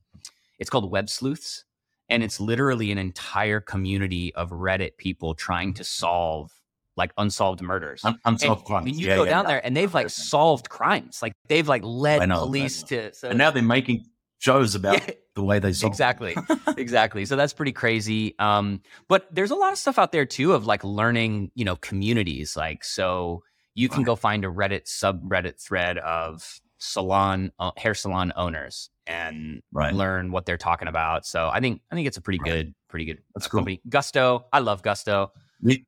it's 0.59 0.69
called 0.69 0.89
Web 0.89 1.09
Sleuths, 1.09 1.65
and 2.09 2.23
it's 2.23 2.39
literally 2.39 2.91
an 2.91 2.97
entire 2.97 3.59
community 3.59 4.33
of 4.33 4.49
Reddit 4.51 4.97
people 4.97 5.35
trying 5.35 5.73
to 5.75 5.83
solve 5.83 6.51
like 6.97 7.11
unsolved 7.17 7.61
murders. 7.61 8.03
Un- 8.03 8.19
And, 8.25 8.33
unsolved 8.33 8.63
I 8.65 8.67
crimes. 8.67 8.85
mean, 8.85 8.97
you 8.99 9.07
Yeah, 9.07 9.15
go 9.15 9.23
yeah, 9.23 9.29
down 9.29 9.43
yeah. 9.45 9.47
there 9.51 9.65
and 9.65 9.77
they've 9.77 9.93
like 9.93 10.09
solved 10.09 10.67
crimes. 10.69 11.21
Like 11.21 11.33
they've 11.47 11.67
like 11.67 11.83
led 11.85 12.27
know, 12.27 12.39
police 12.39 12.83
to. 12.83 13.13
So 13.13 13.29
and 13.29 13.37
now 13.37 13.51
they're 13.51 13.61
making 13.63 14.05
shows 14.39 14.75
about 14.75 15.01
the 15.35 15.43
way 15.43 15.59
they 15.59 15.73
solve. 15.73 15.91
exactly, 15.91 16.35
exactly. 16.77 17.25
So 17.25 17.35
that's 17.35 17.53
pretty 17.53 17.71
crazy. 17.71 18.35
Um, 18.39 18.81
but 19.07 19.27
there's 19.33 19.51
a 19.51 19.55
lot 19.55 19.71
of 19.71 19.77
stuff 19.79 19.97
out 19.97 20.11
there 20.11 20.25
too 20.25 20.53
of 20.53 20.65
like 20.65 20.83
learning, 20.83 21.51
you 21.55 21.65
know, 21.65 21.75
communities. 21.77 22.55
Like 22.57 22.83
so, 22.83 23.43
you 23.75 23.89
can 23.89 24.03
go 24.03 24.15
find 24.15 24.43
a 24.43 24.47
Reddit 24.47 24.85
subreddit 24.85 25.61
thread 25.61 25.97
of 25.99 26.59
salon 26.79 27.51
uh, 27.59 27.71
hair 27.77 27.93
salon 27.93 28.31
owners 28.35 28.89
and 29.07 29.61
Right. 29.71 29.93
learn 29.93 30.31
what 30.31 30.45
they're 30.45 30.57
talking 30.57 30.87
about. 30.87 31.25
So 31.25 31.49
I 31.49 31.59
think 31.59 31.81
I 31.91 31.95
think 31.95 32.07
it's 32.07 32.17
a 32.17 32.21
pretty 32.21 32.39
Right. 32.39 32.51
good, 32.51 32.75
pretty 32.89 33.05
good 33.05 33.19
That's 33.35 33.45
uh, 33.47 33.49
cool. 33.49 33.59
company. 33.61 33.81
Gusto, 33.89 34.45
I 34.53 34.59
love 34.59 34.81
Gusto. 34.83 35.31
We, 35.61 35.85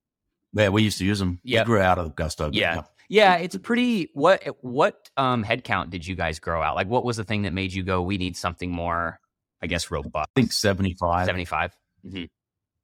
yeah, 0.54 0.70
we 0.70 0.84
used 0.84 0.98
to 1.00 1.06
use 1.06 1.20
them. 1.20 1.40
Yeah. 1.44 1.62
We 1.62 1.66
grew 1.66 1.80
out 1.80 2.00
of 2.00 2.16
Gusto. 2.16 2.50
Yeah. 2.54 2.84
Yeah, 3.12 3.38
it's 3.38 3.56
a 3.56 3.60
pretty 3.60 4.12
what 4.14 4.44
what 4.62 5.10
um 5.18 5.44
headcount 5.44 5.90
did 5.90 6.06
you 6.06 6.16
guys 6.16 6.40
grow 6.40 6.62
out? 6.62 6.76
Like 6.76 6.88
what 6.88 7.04
was 7.04 7.18
the 7.18 7.24
thing 7.24 7.42
that 7.42 7.54
made 7.54 7.74
you 7.74 7.82
go, 7.84 8.04
we 8.04 8.20
need 8.20 8.38
something 8.38 8.72
more, 8.72 9.20
I 9.64 9.68
guess, 9.68 9.90
robust? 9.90 10.30
I 10.36 10.42
think 10.42 10.54
75. 10.54 11.26
75. 11.26 11.76
Mm-hmm. 12.06 12.24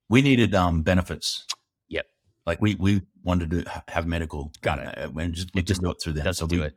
We 0.09 0.21
needed 0.23 0.55
um 0.55 0.81
benefits. 0.81 1.45
Yep. 1.89 2.07
Like 2.47 2.59
we 2.59 2.73
we 2.75 3.03
wanted 3.23 3.51
to 3.51 3.83
have 3.87 4.07
medical. 4.07 4.51
Got 4.61 4.79
it. 4.79 4.97
Uh, 4.97 5.11
and 5.19 5.33
just, 5.35 5.49
we 5.53 5.61
just 5.61 5.81
do 5.81 5.91
it 5.91 5.97
through 6.01 6.13
that. 6.13 6.35
So 6.35 6.47
do 6.47 6.61
we, 6.61 6.65
it. 6.67 6.75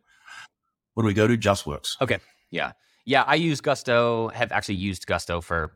What 0.93 1.05
do 1.05 1.07
we 1.07 1.15
go 1.15 1.27
to? 1.27 1.39
JustWorks. 1.39 1.97
Okay. 2.03 2.19
Yeah. 2.51 2.73
Yeah, 3.07 3.23
I 3.27 3.37
use 3.37 3.63
Gusto, 3.63 4.29
have 4.29 4.53
actually 4.53 4.75
used 4.75 5.07
Gusto 5.07 5.41
for 5.41 5.73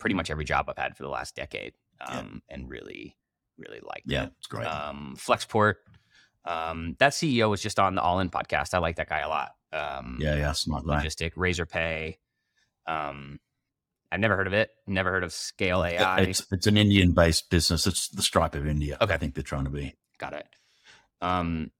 pretty 0.00 0.14
much 0.14 0.28
every 0.28 0.44
job 0.44 0.68
I've 0.68 0.76
had 0.76 0.96
for 0.96 1.04
the 1.04 1.08
last 1.08 1.36
decade. 1.36 1.74
Yeah. 2.00 2.18
Um 2.18 2.42
and 2.48 2.68
really, 2.68 3.16
really 3.58 3.80
liked 3.80 4.02
Yeah, 4.06 4.24
it. 4.24 4.32
it's 4.38 4.46
great. 4.46 4.66
Um 4.66 5.14
Flexport. 5.18 5.74
Um 6.44 6.96
that 6.98 7.12
CEO 7.12 7.50
was 7.50 7.62
just 7.62 7.78
on 7.78 7.94
the 7.94 8.02
All 8.02 8.20
In 8.20 8.30
podcast. 8.30 8.74
I 8.74 8.78
like 8.78 8.96
that 8.96 9.08
guy 9.08 9.20
a 9.20 9.28
lot. 9.28 9.50
Um 9.72 10.18
yeah, 10.20 10.36
yeah, 10.36 10.52
smart 10.52 10.86
guy. 10.86 11.02
logistic, 11.04 11.34
Razorpay. 11.34 12.16
Um 12.86 13.40
I've 14.12 14.20
never 14.20 14.36
heard 14.36 14.46
of 14.46 14.52
it. 14.52 14.70
Never 14.86 15.10
heard 15.10 15.24
of 15.24 15.32
Scale 15.32 15.84
AI. 15.84 16.20
It's 16.20 16.46
it's 16.52 16.66
an 16.68 16.76
Indian 16.76 17.12
based 17.12 17.50
business. 17.50 17.86
It's 17.86 18.08
the 18.08 18.22
stripe 18.22 18.54
of 18.54 18.66
India. 18.66 18.96
Okay. 19.00 19.12
I 19.14 19.16
think 19.18 19.34
they're 19.34 19.42
trying 19.42 19.64
to 19.64 19.70
be. 19.70 19.94
Got 20.18 20.32
it. 20.34 20.46
Um, 21.20 21.70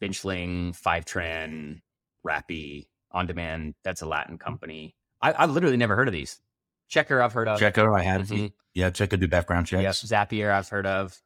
Benchling, 0.00 0.74
Five 0.76 1.04
Trend, 1.04 1.80
Rappi, 2.26 2.86
On 3.10 3.26
Demand. 3.26 3.74
That's 3.82 4.02
a 4.02 4.06
Latin 4.06 4.38
company. 4.38 4.94
I, 5.20 5.34
I've 5.36 5.50
literally 5.50 5.76
never 5.76 5.96
heard 5.96 6.06
of 6.08 6.12
these. 6.12 6.40
Checkr, 6.90 7.22
I've 7.22 7.32
heard 7.32 7.48
of. 7.48 7.58
Checkr, 7.60 7.98
I 7.98 8.02
had. 8.02 8.22
Mhm. 8.22 8.52
Yeah, 8.74 8.90
Checkr 8.90 9.18
do 9.20 9.28
background 9.28 9.70
Yep. 9.70 9.82
checks. 9.82 10.04
Zapier, 10.04 10.50
I've 10.52 10.68
heard 10.68 10.86
of. 10.86 11.16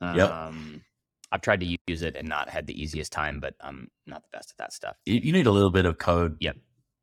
Yep. 0.00 0.30
Um, 0.30 0.82
I've 1.30 1.40
tried 1.40 1.60
to 1.60 1.76
use 1.86 2.02
it 2.02 2.16
and 2.16 2.28
not 2.28 2.48
had 2.50 2.66
the 2.66 2.80
easiest 2.80 3.12
time, 3.12 3.40
but 3.40 3.54
I'm 3.60 3.88
not 4.06 4.22
the 4.22 4.28
best 4.36 4.50
at 4.50 4.58
that 4.58 4.72
stuff. 4.72 4.96
You, 5.06 5.14
you 5.22 5.32
need 5.32 5.46
a 5.46 5.50
little 5.50 5.70
bit 5.70 5.86
of 5.86 5.98
code. 5.98 6.36
Yep. 6.40 6.56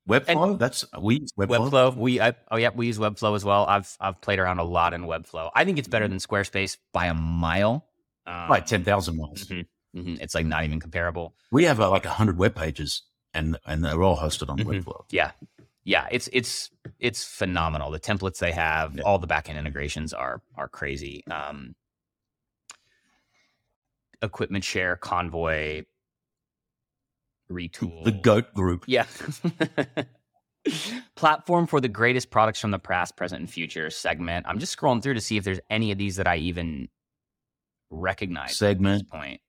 Webflow. 0.08 0.58
that's 0.58 0.86
we 1.00 1.20
use 1.20 1.32
Webflow. 1.38 1.70
Webflow, 1.70 1.96
we 1.96 2.20
I, 2.20 2.34
oh 2.50 2.58
yeah, 2.58 2.70
we 2.74 2.88
use 2.88 2.98
Webflow 2.98 3.36
as 3.36 3.46
well. 3.46 3.66
I've 3.68 3.96
I've 4.00 4.20
played 4.22 4.40
around 4.40 4.58
a 4.60 4.64
lot 4.64 4.94
in 4.94 5.04
Webflow. 5.04 5.52
I 5.56 5.66
think 5.66 5.78
it's 5.78 5.88
better 5.88 6.08
than 6.08 6.18
Squarespace 6.18 6.78
by 6.94 7.06
a 7.08 7.14
mile. 7.14 7.86
Um, 8.26 8.50
Like 8.50 8.66
ten 8.66 8.84
thousand 8.84 9.18
miles. 9.18 9.46
mhm, 9.46 9.66
mhm. 9.96 10.20
It's 10.20 10.34
like 10.34 10.46
not 10.48 10.64
even 10.64 10.80
comparable. 10.80 11.36
We 11.52 11.66
have 11.66 11.80
uh, 11.80 11.90
like 11.92 12.06
hundred 12.06 12.38
web 12.40 12.56
pages, 12.56 13.04
and 13.36 13.58
and 13.68 13.84
they're 13.86 14.02
all 14.02 14.18
hosted 14.18 14.50
on 14.50 14.58
Mhm. 14.58 14.66
Webflow. 14.84 15.06
Yeah. 15.12 15.32
Yeah, 15.90 16.06
it's 16.12 16.30
it's 16.32 16.70
it's 17.00 17.24
phenomenal. 17.24 17.90
The 17.90 18.00
templates 18.00 18.38
they 18.38 18.52
have, 18.52 18.96
Yeah. 18.96 19.02
all 19.06 19.18
the 19.18 19.26
backend 19.26 19.58
integrations 19.58 20.14
are 20.14 20.44
are 20.56 20.68
crazy. 20.68 21.24
Um 21.32 21.74
equipment 24.22 24.64
share, 24.64 24.96
convoy, 24.98 25.86
retool. 27.52 28.04
The 28.04 28.12
Goat 28.12 28.54
Group. 28.54 28.84
Yeah. 28.86 29.08
Platform 31.16 31.66
for 31.66 31.82
the 31.82 31.88
greatest 31.88 32.30
products 32.30 32.60
from 32.60 32.70
the 32.70 32.78
past, 32.78 33.16
present, 33.16 33.40
and 33.40 33.50
future 33.50 33.90
segment. 33.90 34.46
I'm 34.48 34.60
just 34.60 34.78
scrolling 34.78 35.02
through 35.02 35.16
to 35.16 35.22
see 35.22 35.38
if 35.38 35.44
there's 35.44 35.60
any 35.72 35.92
of 35.92 35.98
these 35.98 36.18
that 36.18 36.28
I 36.28 36.36
even 36.38 36.88
recognize 37.90 38.58
Segment. 38.58 39.10
point. 39.10 39.42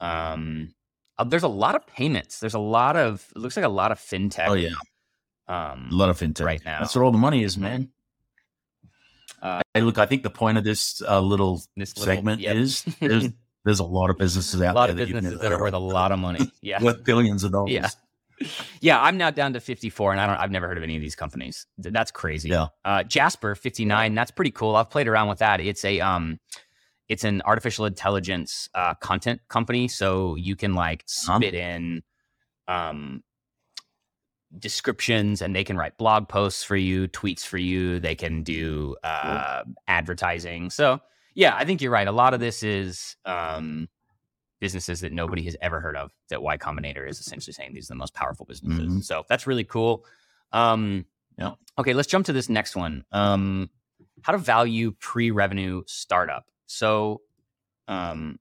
Um, 0.00 0.74
uh, 1.16 1.22
there's 1.24 1.44
a 1.44 1.48
lot 1.48 1.76
of 1.76 1.86
payments. 1.86 2.40
There's 2.40 2.54
a 2.54 2.58
lot 2.58 2.96
of. 2.96 3.24
It 3.36 3.38
looks 3.38 3.56
like 3.56 3.64
a 3.64 3.68
lot 3.68 3.92
of 3.92 4.00
fintech. 4.00 4.48
Oh 4.48 4.54
yeah, 4.54 4.70
Um, 5.46 5.88
a 5.92 5.94
lot 5.94 6.08
of 6.08 6.18
fintech 6.18 6.44
right 6.44 6.64
now. 6.64 6.80
That's 6.80 6.94
where 6.94 7.04
all 7.04 7.12
the 7.12 7.18
money 7.18 7.42
is, 7.42 7.58
man. 7.58 7.90
Uh, 9.42 9.60
hey, 9.74 9.82
look, 9.82 9.98
I 9.98 10.06
think 10.06 10.22
the 10.22 10.30
point 10.30 10.56
of 10.56 10.64
this 10.64 11.02
uh, 11.06 11.20
little 11.20 11.62
this 11.76 11.96
little- 11.98 12.14
segment 12.14 12.40
yep. 12.40 12.56
is 12.56 12.82
there's 13.00 13.28
there's 13.64 13.78
a 13.80 13.84
lot 13.84 14.08
of 14.10 14.16
businesses 14.18 14.60
a 14.60 14.66
out 14.68 14.74
lot 14.74 14.86
there 14.86 14.92
of 14.92 14.96
that 14.98 15.06
businesses 15.06 15.32
never 15.32 15.42
that 15.42 15.52
are 15.52 15.60
worth 15.60 15.74
a 15.74 15.78
lot 15.78 16.12
of 16.12 16.18
money. 16.18 16.50
Yeah. 16.62 16.82
worth 16.82 17.04
billions 17.04 17.44
of 17.44 17.52
dollars. 17.52 17.70
Yeah. 17.72 17.88
Yeah, 18.80 19.00
I'm 19.00 19.16
now 19.16 19.30
down 19.30 19.52
to 19.52 19.60
54, 19.60 20.10
and 20.10 20.20
I 20.20 20.26
don't. 20.26 20.36
I've 20.36 20.50
never 20.50 20.66
heard 20.66 20.76
of 20.76 20.82
any 20.82 20.96
of 20.96 21.00
these 21.02 21.14
companies. 21.14 21.66
That's 21.78 22.10
crazy. 22.10 22.48
Yeah. 22.48 22.66
Uh, 22.84 23.04
Jasper 23.04 23.54
59. 23.54 24.12
That's 24.16 24.32
pretty 24.32 24.50
cool. 24.50 24.74
I've 24.74 24.90
played 24.90 25.06
around 25.06 25.28
with 25.28 25.38
that. 25.38 25.60
It's 25.60 25.84
a 25.84 26.00
um, 26.00 26.40
it's 27.08 27.22
an 27.22 27.42
artificial 27.44 27.84
intelligence 27.86 28.68
uh, 28.74 28.94
content 28.94 29.40
company, 29.48 29.86
so 29.86 30.34
you 30.34 30.56
can 30.56 30.74
like 30.74 31.04
Huh? 31.26 31.38
spit 31.38 31.54
in 31.54 32.02
um 32.66 33.22
descriptions, 34.58 35.42
and 35.42 35.54
they 35.54 35.64
can 35.64 35.76
write 35.76 35.96
blog 35.98 36.28
posts 36.28 36.62
for 36.64 36.76
you, 36.76 37.08
tweets 37.08 37.44
for 37.46 37.58
you. 37.58 38.00
They 38.00 38.14
can 38.14 38.42
do 38.42 38.96
uh, 39.02 39.64
advertising. 39.88 40.70
So 40.70 41.00
yeah, 41.34 41.54
I 41.56 41.64
think 41.64 41.80
you're 41.82 41.90
right. 41.92 42.06
A 42.08 42.12
lot 42.12 42.34
of 42.34 42.40
this 42.40 42.62
is 42.62 43.16
um 43.24 43.88
businesses 44.60 45.00
that 45.00 45.12
nobody 45.12 45.42
has 45.42 45.56
ever 45.60 45.80
heard 45.80 45.96
of 45.96 46.10
that 46.30 46.42
Y 46.42 46.56
Combinator 46.56 47.06
is 47.08 47.20
essentially 47.20 47.52
saying 47.52 47.74
these 47.74 47.90
are 47.90 47.94
the 47.94 47.98
most 47.98 48.14
powerful 48.14 48.46
businesses. 48.46 48.88
Mhm. 48.92 49.04
So 49.04 49.24
that's 49.28 49.46
really 49.46 49.64
cool. 49.64 50.06
Um, 50.52 51.04
Yeah. 51.36 51.54
Okay, 51.76 51.92
let's 51.92 52.08
jump 52.08 52.26
to 52.26 52.32
this 52.32 52.48
next 52.48 52.76
one. 52.76 53.04
Um, 53.10 53.68
how 54.22 54.32
to 54.32 54.38
value 54.38 54.92
pre-revenue 54.92 55.82
startup. 55.86 56.46
So, 56.66 57.22
um, 57.88 58.38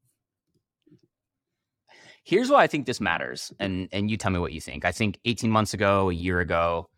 here's 2.23 2.49
why 2.49 2.63
I 2.63 2.67
think 2.67 2.85
this 2.85 2.99
matters, 3.01 3.53
and 3.59 3.87
and 3.91 4.09
you 4.09 4.17
tell 4.17 4.31
me 4.31 4.39
what 4.39 4.53
you 4.53 4.61
think. 4.61 4.85
I 4.85 4.91
think 4.91 5.19
18 5.25 5.51
months 5.51 5.73
ago, 5.73 6.09
a 6.09 6.13
year 6.13 6.39
ago, 6.39 6.89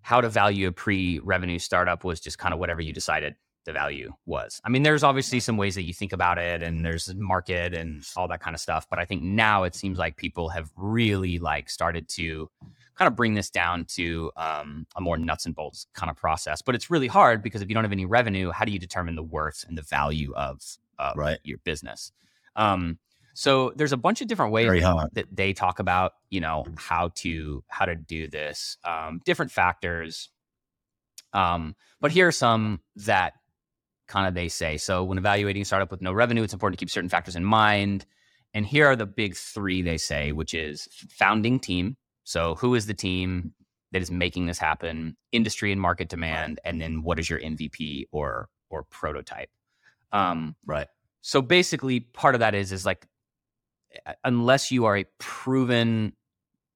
how 0.00 0.20
to 0.20 0.28
value 0.28 0.68
a 0.68 0.72
pre-revenue 0.72 1.58
startup 1.58 2.04
was 2.04 2.20
just 2.20 2.38
kind 2.38 2.54
of 2.54 2.60
whatever 2.60 2.80
you 2.80 2.92
decided 2.92 3.34
the 3.64 3.72
value 3.72 4.12
was. 4.24 4.60
I 4.64 4.68
mean, 4.68 4.84
there's 4.84 5.02
obviously 5.02 5.40
some 5.40 5.56
ways 5.56 5.74
that 5.74 5.82
you 5.82 5.92
think 5.92 6.12
about 6.12 6.38
it 6.38 6.62
and 6.62 6.84
there's 6.84 7.12
market 7.16 7.74
and 7.74 8.04
all 8.16 8.28
that 8.28 8.40
kind 8.40 8.54
of 8.54 8.60
stuff, 8.60 8.86
but 8.88 9.00
I 9.00 9.04
think 9.04 9.22
now 9.24 9.64
it 9.64 9.74
seems 9.74 9.98
like 9.98 10.16
people 10.16 10.48
have 10.50 10.70
really 10.76 11.40
like 11.40 11.68
started 11.68 12.08
to 12.10 12.48
kind 12.94 13.08
of 13.08 13.16
bring 13.16 13.34
this 13.34 13.50
down 13.50 13.84
to 13.96 14.30
um, 14.36 14.86
a 14.96 15.00
more 15.00 15.18
nuts 15.18 15.46
and 15.46 15.54
bolts 15.54 15.88
kind 15.94 16.08
of 16.08 16.16
process. 16.16 16.62
But 16.62 16.76
it's 16.76 16.90
really 16.90 17.08
hard 17.08 17.42
because 17.42 17.60
if 17.60 17.68
you 17.68 17.74
don't 17.74 17.82
have 17.84 17.92
any 17.92 18.06
revenue, 18.06 18.52
how 18.52 18.64
do 18.64 18.70
you 18.70 18.78
determine 18.78 19.16
the 19.16 19.24
worth 19.24 19.64
and 19.66 19.76
the 19.76 19.82
value 19.82 20.32
of, 20.34 20.62
of 21.00 21.16
Right. 21.16 21.38
your 21.42 21.58
business? 21.58 22.12
Um, 22.54 22.98
So 23.36 23.72
there's 23.76 23.92
a 23.92 23.98
bunch 23.98 24.22
of 24.22 24.28
different 24.28 24.52
ways 24.52 24.66
that 25.12 25.26
they 25.30 25.52
talk 25.52 25.78
about, 25.78 26.12
you 26.30 26.40
know, 26.40 26.64
how 26.76 27.10
to 27.16 27.62
how 27.68 27.84
to 27.84 27.94
do 27.94 28.28
this, 28.28 28.78
um, 28.84 29.20
different 29.26 29.52
factors. 29.52 30.30
Um, 31.32 31.76
but 32.00 32.12
here 32.12 32.28
are 32.28 32.32
some 32.32 32.80
that 32.96 33.34
kind 34.08 34.26
of 34.26 34.32
they 34.34 34.48
say. 34.48 34.78
So 34.78 35.04
when 35.04 35.18
evaluating 35.18 35.62
a 35.62 35.64
startup 35.66 35.90
with 35.90 36.00
no 36.00 36.12
revenue, 36.12 36.42
it's 36.44 36.54
important 36.54 36.78
to 36.78 36.82
keep 36.82 36.90
certain 36.90 37.10
factors 37.10 37.36
in 37.36 37.44
mind. 37.44 38.06
And 38.54 38.64
here 38.64 38.86
are 38.86 38.96
the 38.96 39.04
big 39.06 39.36
three 39.36 39.82
they 39.82 39.98
say, 39.98 40.32
which 40.32 40.54
is 40.54 40.88
founding 41.10 41.60
team. 41.60 41.96
So 42.24 42.54
who 42.54 42.74
is 42.74 42.86
the 42.86 42.94
team 42.94 43.52
that 43.92 44.00
is 44.00 44.10
making 44.10 44.46
this 44.46 44.58
happen? 44.58 45.14
Industry 45.32 45.72
and 45.72 45.80
market 45.80 46.08
demand, 46.08 46.58
and 46.64 46.80
then 46.80 47.02
what 47.02 47.18
is 47.18 47.28
your 47.28 47.40
MVP 47.40 48.06
or 48.12 48.48
or 48.70 48.84
prototype? 48.84 49.50
Um, 50.12 50.56
Right. 50.64 50.86
so 51.20 51.42
basically, 51.42 52.00
part 52.00 52.34
of 52.34 52.38
that 52.40 52.54
is 52.54 52.72
is 52.72 52.86
like 52.86 53.06
unless 54.24 54.70
you 54.70 54.84
are 54.84 54.96
a 54.96 55.04
proven 55.18 56.12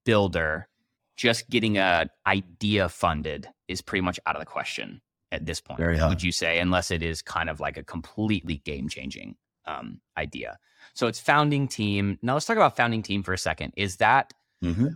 builder, 0.05 0.69
just 1.17 1.49
getting 1.51 1.79
a 1.79 2.09
idea 2.27 2.89
funded 2.89 3.49
is 3.69 3.83
pretty 3.83 4.03
much 4.03 4.19
out 4.27 4.37
of 4.37 4.41
the 4.41 4.47
question 4.47 5.01
at 5.33 5.47
this 5.47 5.61
point. 5.61 5.79
Would 6.09 6.23
you 6.23 6.33
say, 6.33 6.59
unless 6.59 6.91
it 6.91 7.03
is 7.03 7.23
kind 7.23 7.49
of 7.51 7.61
like 7.61 7.77
a 7.77 7.85
completely 7.85 8.59
game 8.59 8.89
changing 8.89 9.37
um, 9.67 10.01
idea? 10.17 10.59
So 10.95 11.07
it's 11.07 11.21
founding 11.21 11.69
team. 11.69 12.19
Now 12.23 12.35
let's 12.35 12.47
talk 12.47 12.57
about 12.57 12.77
founding 12.77 13.03
team 13.03 13.23
for 13.23 13.33
a 13.33 13.39
second. 13.39 13.75
Is 13.77 13.97
that 13.97 14.33
hmm 14.63 14.89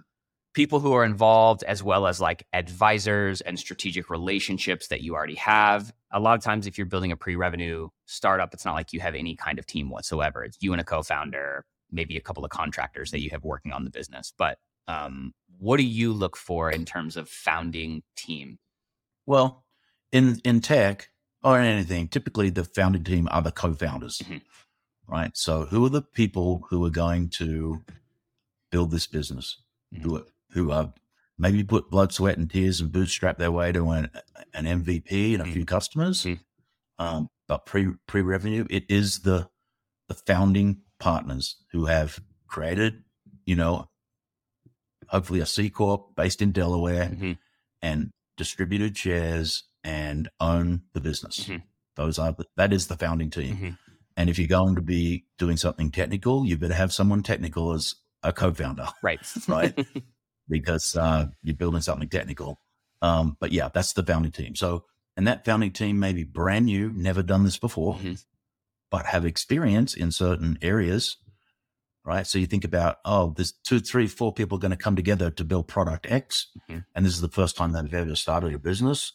people 0.55 0.79
who 0.79 0.93
are 0.93 1.05
involved 1.05 1.65
as 1.65 1.83
well 1.83 2.07
as 2.07 2.21
like 2.21 2.47
advisors 2.53 3.41
and 3.41 3.59
strategic 3.59 4.09
relationships 4.09 4.89
that 4.89 5.03
you 5.03 5.15
already 5.15 5.35
have. 5.35 5.93
A 6.13 6.21
lot 6.21 6.39
of 6.39 6.45
times 6.45 6.67
if 6.67 6.79
you're 6.79 6.87
building 6.87 7.13
a 7.13 7.17
pre-revenue 7.17 7.89
startup, 8.07 8.55
it's 8.55 8.65
not 8.65 8.75
like 8.75 8.93
you 8.93 9.01
have 9.01 9.17
any 9.17 9.35
kind 9.35 9.59
of 9.59 9.67
team 9.67 9.91
whatsoever. 9.91 10.45
It's 10.45 10.57
you 10.61 10.73
and 10.73 10.81
a 10.81 10.85
co-founder, 10.85 11.65
maybe 11.95 12.17
a 12.17 12.21
couple 12.21 12.45
of 12.45 12.51
contractors 12.51 13.11
that 13.13 13.21
you 13.21 13.31
have 13.31 13.45
working 13.45 13.73
on 13.73 13.85
the 13.85 13.91
business. 13.91 14.33
But 14.37 14.59
um, 14.89 15.33
what 15.59 15.79
do 15.79 15.85
you 15.85 16.13
look 16.13 16.37
for 16.37 16.71
in 16.71 16.85
terms 16.85 17.17
of 17.17 17.29
founding 17.29 18.03
team? 18.17 18.59
Well, 19.27 19.65
in 20.13 20.41
in 20.45 20.61
tech 20.61 21.09
or 21.43 21.59
in 21.59 21.65
anything, 21.67 22.09
typically 22.09 22.51
the 22.51 22.65
founding 22.65 23.05
team 23.05 23.29
are 23.31 23.43
the 23.43 23.53
co-founders, 23.53 24.19
Mhm. 24.19 24.43
right? 25.07 25.31
So 25.37 25.67
who 25.67 25.85
are 25.87 25.91
the 25.91 26.03
people 26.03 26.67
who 26.71 26.85
are 26.85 26.91
going 26.91 27.29
to 27.31 27.83
build 28.71 28.91
this 28.91 29.07
business? 29.07 29.63
Who 30.03 30.17
are, 30.17 30.25
who 30.51 30.71
are 30.73 30.93
maybe 31.39 31.63
put 31.65 31.91
blood, 31.91 32.13
sweat, 32.13 32.37
and 32.39 32.51
tears 32.51 32.81
and 32.81 32.91
bootstrap 32.93 33.39
their 33.39 33.53
way 33.53 33.73
to 33.73 33.91
an, 33.91 34.11
an 34.53 34.67
MVP 34.67 35.35
and 35.35 35.43
a 35.43 35.47
Mhm. 35.47 35.53
few 35.53 35.65
customers. 35.65 36.25
Mhm. 36.25 36.41
Um, 36.99 37.29
but 37.49 37.65
pre 37.67 37.93
pre 38.07 38.23
revenue, 38.23 38.67
it 38.71 38.85
is 38.89 39.21
the 39.21 39.49
the 40.09 40.15
founding 40.15 40.83
partners 41.05 41.57
who 41.73 41.85
have 41.85 42.19
created, 42.49 43.03
you 43.45 43.55
know, 43.55 43.87
hopefully 45.09 45.41
a 45.41 45.47
C 45.47 45.69
corp 45.69 46.15
based 46.17 46.41
in 46.41 46.51
Delaware 46.51 47.11
Mhm. 47.11 47.39
and 47.83 48.11
distributed 48.39 48.97
shares 48.97 49.65
and 49.85 50.29
own 50.41 50.83
the 50.95 51.01
business. 51.01 51.41
Mhm. 51.47 51.63
Those 51.97 52.19
are 52.19 52.33
the, 52.33 52.47
that 52.57 52.73
is 52.73 52.87
the 52.87 52.97
founding 52.97 53.31
team. 53.31 53.57
Mhm. 53.57 53.79
And 54.17 54.31
if 54.31 54.39
you're 54.39 54.49
going 54.49 54.77
to 54.77 54.83
be 54.83 55.27
doing 55.39 55.57
something 55.59 55.91
technical, 55.91 56.47
you 56.47 56.57
better 56.57 56.75
have 56.75 56.93
someone 56.93 57.23
technical 57.23 57.73
as 57.73 57.95
a 58.23 58.33
co-founder 58.33 58.89
Right. 59.03 59.21
Right. 59.49 59.75
because 60.49 60.97
uh, 60.97 61.27
you're 61.43 61.57
building 61.57 61.83
something 61.83 62.09
technical. 62.09 62.59
Um, 63.03 63.37
but 63.41 63.53
yeah, 63.53 63.69
that's 63.69 63.93
the 63.93 64.03
founding 64.03 64.33
team. 64.33 64.55
So, 64.57 64.87
and 65.17 65.27
that 65.27 65.45
founding 65.45 65.73
team 65.73 65.99
may 66.01 66.13
be 66.15 66.25
brand 66.25 66.65
new, 66.67 66.91
never 66.95 67.23
done 67.23 67.45
this 67.45 67.59
before, 67.59 67.97
Mhm. 67.97 68.25
But 68.95 69.07
have 69.07 69.27
experience 69.27 69.93
in 69.93 70.13
certain 70.13 70.57
areas. 70.63 71.17
Right. 72.05 72.25
So 72.29 72.39
you 72.39 72.47
think 72.47 72.65
about, 72.65 72.99
oh, 73.05 73.35
there's 73.37 73.51
two, 73.51 73.81
three, 73.81 74.07
four 74.07 74.33
people 74.33 74.57
going 74.57 74.71
to 74.71 74.77
come 74.77 74.95
together 74.95 75.31
to 75.33 75.43
build 75.45 75.67
product 75.67 76.07
X. 76.09 76.47
Mhm. 76.71 76.85
And 76.95 77.05
this 77.05 77.13
is 77.15 77.21
the 77.21 77.29
first 77.29 77.57
time 77.57 77.73
they've 77.73 77.93
ever 77.93 78.15
started 78.15 78.55
a 78.55 78.59
business. 78.61 79.13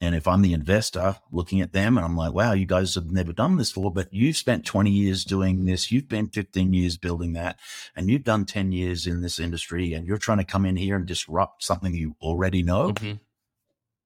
And 0.00 0.14
if 0.14 0.28
I'm 0.28 0.42
the 0.42 0.52
investor 0.52 1.16
looking 1.32 1.60
at 1.60 1.72
them 1.72 1.96
and 1.96 2.04
I'm 2.06 2.16
like, 2.16 2.34
wow, 2.34 2.52
you 2.52 2.66
guys 2.66 2.94
have 2.94 3.10
never 3.10 3.32
done 3.32 3.56
this 3.56 3.72
before, 3.72 3.92
but 3.92 4.12
you've 4.12 4.36
spent 4.36 4.64
20 4.64 4.92
years 4.92 5.24
doing 5.24 5.64
this, 5.64 5.90
you've 5.90 6.08
been 6.08 6.28
15 6.28 6.72
years 6.72 6.96
building 6.96 7.32
that, 7.32 7.58
and 7.96 8.08
you've 8.08 8.22
done 8.22 8.44
10 8.44 8.70
years 8.70 9.08
in 9.08 9.22
this 9.22 9.40
industry, 9.40 9.92
and 9.92 10.06
you're 10.06 10.18
trying 10.18 10.38
to 10.38 10.44
come 10.44 10.64
in 10.64 10.76
here 10.76 10.94
and 10.94 11.06
disrupt 11.06 11.64
something 11.64 11.96
you 11.96 12.14
already 12.20 12.62
know. 12.62 12.92
Mhm. 12.92 13.18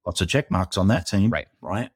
Lots 0.07 0.23
of 0.23 0.29
check 0.29 0.51
marks 0.51 0.79
on 0.79 0.89
that 0.89 1.07
team. 1.07 1.29
Right. 1.29 1.49
Right. 1.61 1.91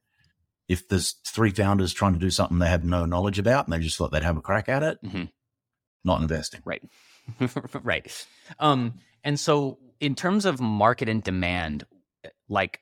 If 0.68 0.88
there's 0.88 1.12
three 1.26 1.50
founders 1.50 1.92
trying 1.92 2.14
to 2.14 2.18
do 2.18 2.30
something 2.30 2.58
they 2.58 2.68
have 2.68 2.84
no 2.84 3.04
knowledge 3.04 3.38
about 3.38 3.66
and 3.66 3.72
they 3.72 3.78
just 3.80 3.96
thought 3.98 4.12
they'd 4.12 4.22
have 4.22 4.36
a 4.36 4.40
crack 4.42 4.68
at 4.68 4.82
it, 4.82 5.02
Mhm. 5.02 5.30
not 6.04 6.22
investing. 6.22 6.62
Right. 6.64 6.82
right. 7.82 8.26
Um, 8.58 8.94
and 9.22 9.38
so 9.38 9.78
in 10.00 10.14
terms 10.14 10.44
of 10.44 10.60
market 10.60 11.08
and 11.08 11.22
demand, 11.22 11.84
like 12.48 12.80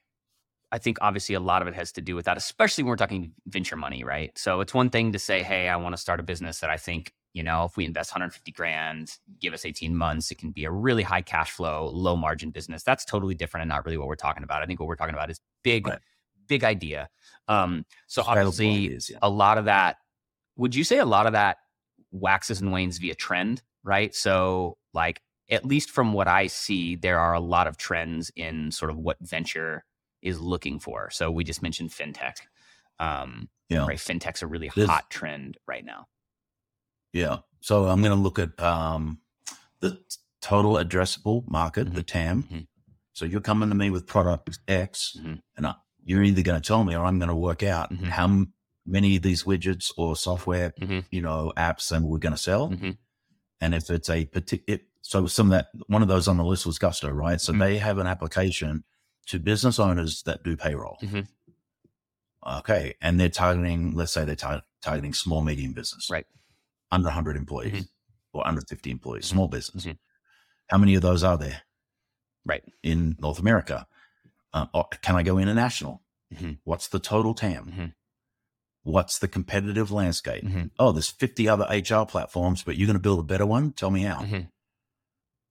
I 0.71 0.79
think 0.79 0.99
obviously 1.01 1.35
a 1.35 1.41
lot 1.41 1.61
of 1.61 1.69
it 1.69 1.75
has 1.75 1.93
to 1.93 2.01
do 2.01 2.15
with 2.17 2.25
that, 2.25 2.37
especially 2.39 2.85
when 2.85 2.91
we're 2.91 2.97
talking 2.97 3.33
venture 3.47 3.77
money, 3.77 4.05
right? 4.05 4.37
So 4.39 4.61
it's 4.61 4.73
one 4.73 4.89
thing 4.89 5.13
to 5.13 5.19
say, 5.19 5.43
hey, 5.43 5.69
I 5.69 5.77
want 5.77 5.93
to 5.95 6.01
start 6.01 6.19
a 6.19 6.23
business 6.23 6.61
that 6.61 6.71
I 6.71 6.79
think, 6.79 7.13
you 7.35 7.43
know, 7.43 7.65
if 7.65 7.77
we 7.77 7.85
invest 7.85 8.11
150 8.13 8.53
grand, 8.53 9.19
give 9.39 9.53
us 9.53 9.65
18 9.67 9.95
months, 9.95 10.31
it 10.31 10.39
can 10.39 10.51
be 10.51 10.65
a 10.65 10.71
really 10.71 11.03
high 11.03 11.21
cash 11.21 11.51
flow, 11.51 11.91
low 11.93 12.17
margin 12.17 12.51
business. 12.51 12.83
That's 12.85 13.05
totally 13.05 13.35
different 13.35 13.63
and 13.63 13.69
not 13.69 13.85
really 13.85 13.99
what 13.99 14.09
we're 14.09 14.15
talking 14.17 14.45
about. 14.45 14.63
I 14.63 14.67
think 14.67 14.81
what 14.81 14.87
we're 14.89 14.97
talking 14.97 15.15
about 15.15 15.31
is 15.31 15.41
big, 15.63 15.87
Right. 15.87 15.99
Big 16.53 16.65
idea. 16.65 17.09
Um, 17.49 17.85
so 18.07 18.23
obviously 18.27 18.69
ideas, 18.87 19.11
yeah. 19.11 19.19
a 19.23 19.29
lot 19.31 19.57
of 19.59 19.65
that, 19.67 19.97
would 20.57 20.75
you 20.75 20.85
say 20.85 20.99
a 20.99 21.05
lot 21.17 21.27
of 21.27 21.33
that 21.33 21.57
waxes 22.11 22.61
and 22.61 22.71
wanes 22.73 22.99
via 22.99 23.15
trend, 23.15 23.63
right? 23.83 24.15
So, 24.15 24.77
like, 24.93 25.23
at 25.51 25.65
least 25.65 25.91
from 25.91 26.13
what 26.13 26.29
I 26.29 26.47
see, 26.49 26.97
there 26.97 27.19
are 27.19 27.35
a 27.35 27.41
lot 27.41 27.67
of 27.67 27.77
trends 27.77 28.31
in 28.37 28.71
sort 28.71 28.91
of 28.91 28.97
what 28.99 29.17
venture 29.21 29.85
is 30.21 30.39
looking 30.41 30.79
for. 30.79 31.11
So, 31.11 31.31
we 31.31 31.43
just 31.45 31.63
mentioned 31.63 31.91
fintech. 31.91 32.37
Um, 32.99 33.49
Yeah. 33.69 33.87
right? 33.87 33.99
Fintech's 33.99 34.43
a 34.43 34.47
really 34.47 34.69
hot 34.69 35.09
trend 35.11 35.57
right 35.67 35.85
now. 35.85 36.07
Yeah. 37.13 37.39
So 37.61 37.87
I'm 37.87 38.01
going 38.03 38.17
to 38.17 38.23
look 38.23 38.39
at 38.39 38.61
um, 38.61 39.21
the 39.81 39.99
total 40.41 40.75
addressable 40.75 41.49
market, 41.49 41.93
the 41.95 42.03
TAM. 42.03 42.43
Mhm. 42.45 42.67
So 43.15 43.25
you're 43.25 43.41
coming 43.41 43.69
to 43.71 43.75
me 43.75 43.91
with 43.91 44.07
product 44.07 44.59
X, 44.69 45.17
Mhm. 45.19 45.41
and 45.57 45.67
I, 45.67 45.75
you're 46.05 46.23
either 46.23 46.43
going 46.43 46.61
to 46.61 46.67
tell 46.67 46.85
me 46.85 46.95
or 46.97 47.05
I'm 47.05 47.19
going 47.19 47.29
to 47.29 47.35
work 47.35 47.63
out 47.63 47.93
Mhm. 47.93 48.05
how 48.05 48.45
many 48.85 49.17
of 49.17 49.23
these 49.23 49.45
widgets 49.45 49.93
or 49.97 50.17
software, 50.17 50.73
Mhm. 50.81 51.05
you 51.11 51.23
know, 51.23 51.53
apps, 51.57 51.93
and 51.93 52.05
we're 52.05 52.19
going 52.19 52.35
to 52.35 52.41
sell. 52.41 52.71
Mhm. 52.71 52.99
And 53.61 53.75
if 53.75 53.89
it's 53.91 54.11
a 54.11 54.27
particular, 54.27 54.81
so 55.03 55.27
some 55.27 55.47
of 55.47 55.51
that, 55.53 55.69
one 55.87 56.03
of 56.03 56.09
those 56.09 56.27
on 56.27 56.37
the 56.37 56.45
list 56.45 56.67
was 56.67 56.79
Gusto, 56.79 57.09
right? 57.11 57.41
So 57.41 57.53
Mhm. 57.53 57.59
they 57.61 57.79
have 57.79 57.99
an 57.99 58.07
application 58.09 58.85
to 59.27 59.39
business 59.39 59.79
owners 59.79 60.23
that 60.25 60.43
do 60.43 60.57
payroll. 60.57 60.99
Mhm. 61.01 61.29
Okay. 62.45 62.95
And 63.01 63.21
they're 63.21 63.29
targeting, 63.29 63.93
let's 63.93 64.13
say 64.13 64.25
they're 64.25 64.35
tar- 64.35 64.63
targeting 64.81 65.15
small, 65.15 65.43
medium 65.43 65.73
business. 65.73 66.09
Right. 66.11 66.27
Under 66.91 67.09
100 67.09 67.37
employees 67.37 67.85
Mhm. 67.85 67.89
or 68.33 68.47
under 68.47 68.61
50 68.63 68.91
employees, 68.91 69.27
small 69.27 69.47
business. 69.49 69.87
How 70.69 70.79
many 70.79 70.95
of 70.97 71.03
those 71.03 71.23
are 71.23 71.39
there 71.39 71.63
Right. 72.45 72.65
in 72.83 73.17
North 73.21 73.39
America? 73.39 73.87
Uh, 74.53 74.67
or 74.75 74.85
can 75.03 75.17
I 75.17 75.23
go 75.23 75.39
international? 75.39 76.03
Mhm. 76.35 76.59
What's 76.65 76.89
the 76.89 76.99
total 76.99 77.35
TAM? 77.35 77.73
Mhm. 77.73 77.95
What's 78.85 79.19
the 79.19 79.29
competitive 79.29 79.91
landscape? 79.91 80.45
Mhm. 80.45 80.71
Oh, 80.79 80.93
there's 80.93 81.09
50 81.09 81.49
other 81.49 81.67
HR 81.71 82.05
platforms, 82.05 82.63
but 82.63 82.77
you're 82.77 82.87
going 82.87 82.97
to 82.97 83.01
build 83.03 83.21
a 83.21 83.23
better 83.23 83.47
one? 83.47 83.73
Tell 83.73 83.91
me 83.91 84.03
how. 84.03 84.21
Mhm. 84.23 84.49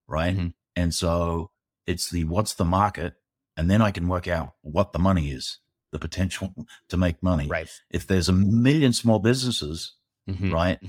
Right. 0.07 0.35
Mhm. 0.35 0.53
And 0.75 0.93
so 0.93 1.51
it's 1.87 2.09
the 2.09 2.25
what's 2.25 2.53
the 2.53 2.65
market? 2.65 3.15
And 3.57 3.69
then 3.69 3.81
I 3.81 3.91
can 3.91 4.07
work 4.07 4.27
out 4.27 4.55
what 4.61 4.91
the 4.93 4.99
money 4.99 5.31
is, 5.31 5.59
the 5.91 5.99
potential 5.99 6.53
to 6.89 6.97
make 6.97 7.21
money. 7.23 7.47
Right. 7.47 7.69
If 7.89 8.07
there's 8.07 8.29
a 8.29 8.33
million 8.33 8.93
small 8.93 9.19
businesses, 9.19 9.93
Mhm. 10.29 10.51
right, 10.53 10.79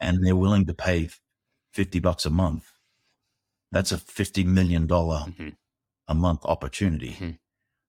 and 0.00 0.24
they're 0.24 0.36
willing 0.36 0.66
to 0.66 0.74
pay 0.74 1.08
50 1.72 2.00
bucks 2.00 2.26
a 2.26 2.30
month, 2.30 2.72
that's 3.70 3.92
a 3.92 3.96
$50 3.98 4.44
million 4.44 4.90
a 6.08 6.14
month 6.14 6.44
opportunity. 6.44 7.38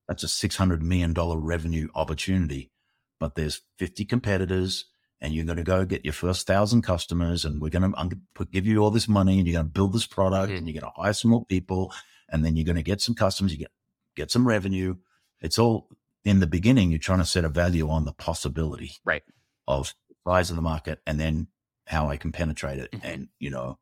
That's 0.08 0.24
a 0.24 0.28
$600 0.28 0.82
million 0.82 1.14
revenue 1.14 1.88
opportunity. 1.96 2.72
But 3.20 3.36
there's 3.36 3.62
50 3.80 4.06
competitors 4.06 4.86
and 5.22 5.34
you're 5.34 5.46
going 5.46 5.58
to 5.58 5.64
go 5.64 5.86
get 5.86 6.04
your 6.04 6.14
first 6.14 6.46
thousand 6.46 6.82
customers 6.82 7.46
and 7.46 7.62
we're 7.62 7.70
going 7.70 7.84
to, 7.90 7.96
going 7.96 8.10
to 8.36 8.46
give 8.46 8.66
you 8.66 8.80
all 8.80 8.92
this 8.92 9.08
money 9.08 9.38
and 9.40 9.48
you're 9.48 9.54
going 9.56 9.68
to 9.68 9.72
build 9.72 9.94
this 9.94 10.06
product 10.06 10.52
Mhm. 10.52 10.58
and 10.58 10.68
you're 10.68 10.82
going 10.82 10.92
to 10.94 11.02
hire 11.02 11.14
some 11.14 11.32
more 11.32 11.46
people 11.46 11.94
and 12.30 12.44
then 12.44 12.56
you're 12.58 12.66
going 12.66 12.76
to 12.76 12.84
get 12.84 13.00
some 13.02 13.16
customers, 13.16 13.54
you 13.54 13.60
get, 13.60 13.72
get 14.18 14.32
some 14.32 14.46
revenue. 14.48 14.96
It's 15.40 15.58
all 15.58 15.90
in 16.26 16.40
the 16.42 16.48
beginning, 16.48 16.90
you're 16.90 17.00
trying 17.00 17.20
to 17.20 17.26
set 17.26 17.46
a 17.46 17.50
value 17.50 17.90
on 17.90 18.04
the 18.06 18.14
possibility 18.14 18.92
Right. 19.06 19.24
of 19.68 19.94
size 20.28 20.50
of 20.50 20.56
the 20.58 20.62
market 20.62 21.00
and 21.08 21.20
then 21.20 21.48
how 21.88 22.10
I 22.10 22.18
can 22.18 22.32
penetrate 22.34 22.80
it 22.80 22.92
Mhm. 22.92 23.00
and, 23.04 23.28
you 23.40 23.50
know, 23.50 23.80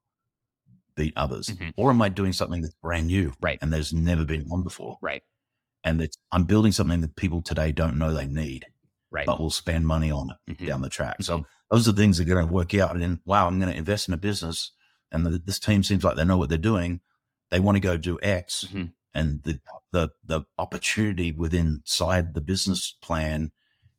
beat 0.96 1.14
others. 1.16 1.48
Mhm. 1.48 1.74
Or 1.78 1.90
am 1.90 2.02
I 2.02 2.10
doing 2.10 2.34
something 2.34 2.62
that's 2.62 2.76
brand 2.76 3.08
new? 3.08 3.34
Right. 3.42 3.58
And 3.62 3.72
there's 3.74 3.94
never 3.94 4.26
been 4.26 4.48
one 4.48 4.62
before. 4.64 4.98
Right. 5.02 5.24
And 5.84 6.02
it's, 6.02 6.18
I'm 6.32 6.44
building 6.44 6.72
something 6.72 7.02
that 7.02 7.16
people 7.16 7.42
today 7.42 7.72
don't 7.72 7.98
know 7.98 8.14
they 8.14 8.28
need. 8.28 8.66
Right. 9.14 9.26
but 9.26 9.42
we'll 9.42 9.50
spend 9.50 9.86
money 9.86 10.10
on 10.10 10.30
it 10.48 10.58
Mhm. 10.58 10.68
down 10.68 10.82
the 10.82 10.88
track. 10.88 11.18
So 11.22 11.46
those 11.70 11.86
are 11.86 11.92
the 11.92 12.02
things 12.02 12.18
that 12.18 12.30
are 12.30 12.34
going 12.34 12.48
to 12.48 12.54
work 12.54 12.74
out. 12.76 12.92
And 12.94 13.02
then, 13.02 13.20
wow, 13.26 13.46
I'm 13.46 13.60
going 13.60 13.70
to 13.70 13.78
invest 13.78 14.08
in 14.08 14.14
a 14.14 14.18
business, 14.18 14.72
and 15.12 15.26
the, 15.26 15.32
this 15.38 15.60
team 15.60 15.84
seems 15.84 16.06
like 16.06 16.16
they 16.16 16.24
know 16.24 16.38
what 16.38 16.48
they're 16.48 16.58
doing. 16.58 17.02
They 17.50 17.60
want 17.60 17.76
to 17.76 17.82
go 17.82 17.98
do 17.98 18.18
X, 18.22 18.68
Mhm. 18.72 18.94
and 19.14 19.44
the 19.44 19.60
the 19.92 20.12
the 20.24 20.44
opportunity 20.58 21.34
within 21.34 21.82
side 21.84 22.34
the 22.36 22.40
business 22.40 22.96
plan 23.02 23.52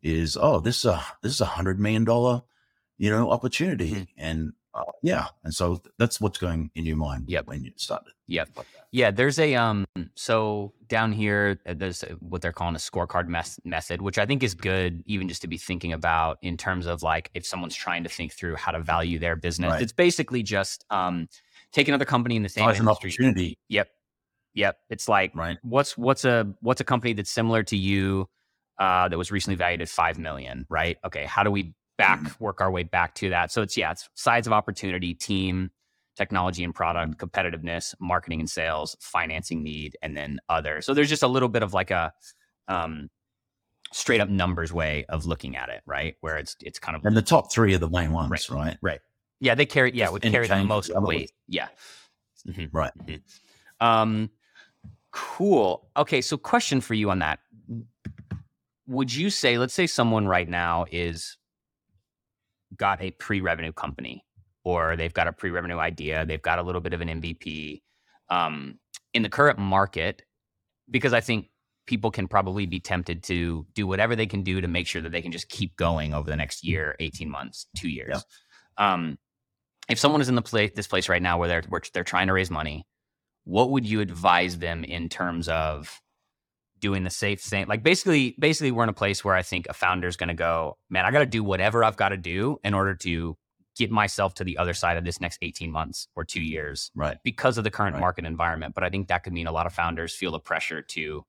is 0.02 0.38
oh, 0.40 0.60
this 0.60 0.78
is 0.78 0.86
a 0.86 1.04
this 1.22 1.32
is 1.32 1.42
a 1.42 1.44
hundred 1.44 1.78
million 1.78 2.04
dollar, 2.04 2.40
you 2.96 3.10
know, 3.10 3.30
opportunity, 3.30 3.90
Mhm. 3.92 4.08
and 4.16 4.52
uh, 4.74 4.84
yeah, 5.02 5.28
and 5.44 5.52
so 5.54 5.82
that's 5.98 6.20
what's 6.20 6.38
going 6.38 6.70
in 6.74 6.84
your 6.86 6.96
mind 6.96 7.24
Yep. 7.28 7.46
when 7.46 7.62
you 7.64 7.72
start. 7.76 8.04
to 8.06 8.12
Yep. 8.28 8.46
think 8.46 8.56
like. 8.58 8.66
Yeah, 8.90 9.10
there's 9.10 9.38
a 9.38 9.54
um. 9.54 9.84
So 10.14 10.72
down 10.88 11.12
here, 11.12 11.58
uh, 11.66 11.74
there's 11.74 12.02
what 12.20 12.42
they're 12.42 12.52
calling 12.52 12.74
a 12.74 12.78
scorecard 12.78 13.26
mes- 13.28 13.58
method, 13.64 14.02
which 14.02 14.18
I 14.18 14.26
think 14.26 14.42
is 14.42 14.54
good, 14.54 15.02
even 15.06 15.28
just 15.28 15.42
to 15.42 15.48
be 15.48 15.56
thinking 15.58 15.92
about 15.92 16.38
in 16.42 16.56
terms 16.56 16.86
of 16.86 17.02
like 17.02 17.30
if 17.34 17.46
someone's 17.46 17.74
trying 17.74 18.02
to 18.04 18.08
think 18.10 18.32
through 18.32 18.56
how 18.56 18.72
to 18.72 18.80
value 18.80 19.18
their 19.18 19.36
business. 19.36 19.72
Right. 19.72 19.82
It's 19.82 19.92
basically 19.92 20.42
just 20.42 20.84
um, 20.90 21.28
take 21.72 21.88
another 21.88 22.04
company 22.04 22.36
in 22.36 22.42
the 22.42 22.48
same 22.50 22.68
an 22.68 22.76
industry. 22.76 23.10
opportunity, 23.10 23.58
Yep, 23.68 23.88
yep. 24.54 24.76
It's 24.90 25.08
like 25.08 25.34
right? 25.34 25.58
what's 25.62 25.96
what's 25.96 26.24
a 26.26 26.52
what's 26.60 26.80
a 26.80 26.84
company 26.84 27.12
that's 27.14 27.30
similar 27.30 27.62
to 27.64 27.76
you 27.76 28.28
uh, 28.78 29.08
that 29.08 29.16
was 29.18 29.30
recently 29.30 29.56
valued 29.56 29.80
at 29.82 29.88
five 29.88 30.18
million, 30.18 30.66
right? 30.68 30.98
Okay, 31.04 31.24
how 31.24 31.42
do 31.42 31.50
we 31.50 31.74
back 31.98 32.20
Mm-hmm. 32.20 32.44
work 32.44 32.60
our 32.60 32.70
way 32.70 32.82
back 32.82 33.14
to 33.16 33.30
that? 33.30 33.52
So 33.52 33.62
it's 33.62 33.76
yeah, 33.76 33.92
it's 33.92 34.08
size 34.14 34.46
of 34.46 34.52
opportunity, 34.52 35.14
team, 35.14 35.70
technology 36.16 36.64
and 36.64 36.74
product, 36.74 37.16
Mm-hmm. 37.18 37.24
competitiveness, 37.26 37.94
marketing 38.00 38.40
and 38.40 38.50
sales, 38.50 38.96
financing 39.00 39.62
need, 39.62 39.96
and 40.02 40.16
then 40.16 40.40
other. 40.48 40.80
So 40.82 40.94
there's 40.94 41.08
just 41.08 41.22
a 41.22 41.28
little 41.28 41.48
bit 41.48 41.62
of 41.62 41.72
like 41.74 41.90
a 41.90 42.12
um, 42.68 43.10
straight 43.92 44.20
up 44.20 44.28
numbers 44.28 44.72
way 44.72 45.04
of 45.08 45.26
looking 45.26 45.56
at 45.56 45.68
it, 45.68 45.82
right? 45.86 46.16
Where 46.20 46.36
it's 46.38 46.56
it's 46.60 46.78
kind 46.78 46.96
of 46.96 47.04
And 47.04 47.16
the 47.16 47.22
top 47.22 47.52
three 47.52 47.74
are 47.74 47.78
the 47.78 47.90
main 47.90 48.12
ones, 48.12 48.50
Right. 48.50 48.76
right? 48.80 49.00
yeah, 49.40 49.54
they 49.54 49.66
carry 49.66 49.92
yeah, 49.94 50.08
would 50.08 50.22
carry 50.22 50.46
the 50.46 50.64
most 50.64 50.92
the 50.92 51.00
weight. 51.00 51.18
ones. 51.18 51.32
Yeah. 51.48 51.68
Mhm. 52.48 52.68
Right. 52.72 52.92
Um, 53.80 54.30
cool. 55.10 55.88
Okay, 55.96 56.20
so 56.20 56.36
question 56.36 56.80
for 56.80 56.94
you 56.94 57.10
on 57.10 57.18
that: 57.20 57.40
Would 58.86 59.14
you 59.14 59.30
say, 59.30 59.58
let's 59.58 59.74
say, 59.74 59.86
someone 59.86 60.26
right 60.26 60.48
now 60.48 60.86
is 60.90 61.36
got 62.76 63.02
a 63.02 63.10
pre-revenue 63.12 63.72
company, 63.72 64.24
or 64.64 64.96
they've 64.96 65.12
got 65.12 65.28
a 65.28 65.32
pre-revenue 65.32 65.78
idea, 65.78 66.24
they've 66.26 66.42
got 66.42 66.58
a 66.58 66.62
little 66.62 66.80
bit 66.80 66.92
of 66.92 67.00
an 67.00 67.08
MVP 67.08 67.82
um, 68.28 68.78
in 69.14 69.22
the 69.22 69.28
current 69.28 69.58
market, 69.58 70.22
because 70.90 71.12
I 71.12 71.20
think 71.20 71.48
people 71.86 72.10
can 72.10 72.28
probably 72.28 72.66
be 72.66 72.80
tempted 72.80 73.22
to 73.24 73.66
do 73.74 73.86
whatever 73.86 74.14
they 74.14 74.26
can 74.26 74.42
do 74.42 74.60
to 74.60 74.68
make 74.68 74.86
sure 74.86 75.02
that 75.02 75.12
they 75.12 75.22
can 75.22 75.32
just 75.32 75.48
keep 75.48 75.76
going 75.76 76.14
over 76.14 76.30
the 76.30 76.36
next 76.36 76.64
year, 76.64 76.96
eighteen 77.00 77.30
months, 77.30 77.66
two 77.76 77.88
years. 77.88 78.24
Um, 78.78 79.18
if 79.88 79.98
someone 79.98 80.20
is 80.20 80.28
in 80.28 80.34
the 80.34 80.42
place 80.42 80.70
this 80.74 80.86
place 80.86 81.08
right 81.08 81.22
now 81.22 81.38
where 81.38 81.48
they're 81.48 81.62
where 81.68 81.82
they're 81.92 82.04
trying 82.04 82.28
to 82.28 82.32
raise 82.32 82.50
money, 82.50 82.86
what 83.44 83.70
would 83.70 83.86
you 83.86 84.00
advise 84.00 84.58
them 84.58 84.84
in 84.84 85.08
terms 85.08 85.48
of 85.48 86.00
doing 86.82 87.04
the 87.04 87.10
safe 87.10 87.40
thing? 87.40 87.66
Like 87.66 87.82
basically, 87.82 88.36
basically, 88.38 88.70
we're 88.72 88.82
in 88.82 88.90
a 88.90 88.92
place 88.92 89.24
where 89.24 89.34
I 89.34 89.42
think 89.42 89.66
a 89.70 89.72
founder 89.72 90.06
is 90.06 90.18
going 90.18 90.28
to 90.28 90.34
go, 90.34 90.76
man, 90.90 91.06
I 91.06 91.10
got 91.10 91.20
to 91.20 91.26
do 91.26 91.42
whatever 91.42 91.82
I've 91.82 91.96
got 91.96 92.10
to 92.10 92.18
do 92.18 92.58
in 92.62 92.74
order 92.74 92.94
to 92.96 93.38
get 93.74 93.90
myself 93.90 94.34
to 94.34 94.44
the 94.44 94.58
other 94.58 94.74
side 94.74 94.98
of 94.98 95.04
this 95.04 95.18
next 95.18 95.38
18 95.40 95.70
months 95.72 96.06
or 96.14 96.24
two 96.26 96.42
years 96.42 96.90
Right. 96.94 97.16
because 97.24 97.56
of 97.56 97.64
the 97.64 97.70
current 97.70 97.94
Right. 97.94 98.00
market 98.00 98.26
environment. 98.26 98.74
But 98.74 98.84
I 98.84 98.90
think 98.90 99.08
that 99.08 99.24
could 99.24 99.32
mean 99.32 99.46
a 99.46 99.52
lot 99.52 99.64
of 99.64 99.72
founders 99.72 100.14
feel 100.14 100.30
the 100.32 100.40
pressure 100.40 100.82
to 100.82 101.24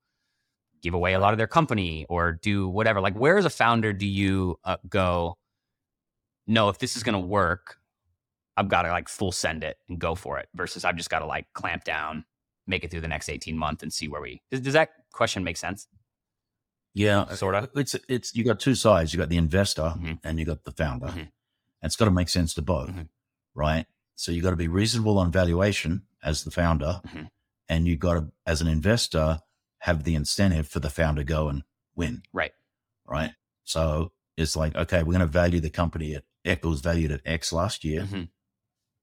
give 0.82 0.92
away 0.92 1.14
a 1.14 1.18
lot 1.18 1.32
of 1.32 1.38
their 1.38 1.46
company 1.46 2.04
or 2.10 2.32
do 2.32 2.68
whatever. 2.68 3.00
Like, 3.00 3.14
where 3.14 3.38
as 3.38 3.46
a 3.46 3.50
founder 3.50 3.94
do 3.94 4.06
you 4.06 4.58
uh, 4.64 4.76
go? 4.86 5.38
No, 6.46 6.68
if 6.68 6.78
this 6.78 6.96
is 6.96 7.02
going 7.02 7.14
to 7.14 7.18
work, 7.26 7.78
I've 8.58 8.68
got 8.68 8.82
to 8.82 8.90
like 8.90 9.08
full 9.08 9.32
send 9.32 9.64
it 9.64 9.78
and 9.88 9.98
go 9.98 10.14
for 10.14 10.38
it. 10.38 10.48
Versus 10.54 10.84
I've 10.84 10.96
just 10.96 11.08
got 11.08 11.20
to 11.20 11.26
like 11.26 11.46
clamp 11.54 11.84
down, 11.84 12.26
make 12.66 12.84
it 12.84 12.90
through 12.90 13.00
the 13.02 13.08
next 13.08 13.28
eighteen 13.28 13.56
months 13.58 13.82
and 13.82 13.92
see 13.92 14.08
where 14.08 14.20
we. 14.20 14.42
Does, 14.50 14.60
does 14.60 14.72
that 14.74 14.90
question 15.12 15.44
make 15.44 15.56
sense? 15.56 15.86
Yeah, 16.94 17.26
Sorta. 17.34 17.68
It's 17.74 17.96
it's 18.08 18.34
you 18.34 18.44
got 18.44 18.60
two 18.60 18.74
sides. 18.74 19.12
You 19.12 19.18
got 19.18 19.28
the 19.28 19.36
investor 19.36 19.94
Mhm. 19.96 20.18
and 20.22 20.38
you 20.38 20.44
got 20.44 20.64
the 20.64 20.70
founder. 20.72 21.06
Mhm. 21.08 21.18
And 21.18 21.30
it's 21.82 21.96
got 21.96 22.04
to 22.06 22.10
make 22.10 22.28
sense 22.28 22.54
to 22.54 22.62
both, 22.62 22.90
Mhm. 22.90 23.08
right? 23.54 23.86
So 24.14 24.30
you 24.32 24.40
got 24.42 24.50
to 24.50 24.56
be 24.56 24.68
reasonable 24.68 25.18
on 25.18 25.32
valuation 25.32 26.06
as 26.22 26.44
the 26.44 26.50
founder, 26.50 27.00
Mhm. 27.04 27.30
and 27.68 27.86
you 27.88 27.96
got 27.96 28.14
to, 28.14 28.32
as 28.46 28.60
an 28.62 28.68
investor, 28.68 29.40
have 29.80 30.04
the 30.04 30.14
incentive 30.14 30.68
for 30.68 30.80
the 30.80 30.88
founder 30.88 31.20
to 31.22 31.24
go 31.24 31.48
and 31.48 31.64
win, 31.94 32.22
Right. 32.32 32.52
right? 33.04 33.34
So 33.64 34.12
it's 34.36 34.56
like, 34.56 34.74
okay, 34.76 35.02
we're 35.02 35.12
going 35.12 35.20
to 35.20 35.26
value 35.26 35.60
the 35.60 35.68
company 35.70 36.14
at 36.14 36.24
X 36.44 36.64
was 36.64 36.80
valued 36.80 37.10
at 37.10 37.20
X 37.24 37.52
last 37.52 37.84
year. 37.84 38.02
Mhm. 38.04 38.28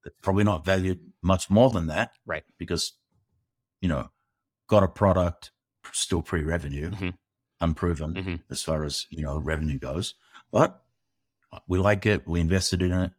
It's 0.06 0.16
probably 0.22 0.44
not 0.44 0.66
valued 0.66 1.12
much 1.22 1.50
more 1.50 1.70
than 1.72 1.88
that, 1.88 2.14
Right. 2.26 2.44
Because 2.58 2.94
you 3.82 3.90
know, 3.90 4.10
got 4.68 4.84
a 4.84 4.88
product 4.88 5.52
still 5.92 6.22
pre-revenue, 6.22 6.92
Mhm. 6.92 7.18
unproven 7.60 8.14
Mhm. 8.14 8.44
as 8.50 8.64
far 8.64 8.84
as 8.84 9.08
you 9.10 9.24
know 9.24 9.38
revenue 9.40 9.78
goes. 9.80 10.14
But 10.52 10.84
we 11.68 11.80
like 11.80 12.06
it. 12.06 12.26
We 12.28 12.40
invested 12.40 12.82
in 12.82 12.92
it. 12.94 13.12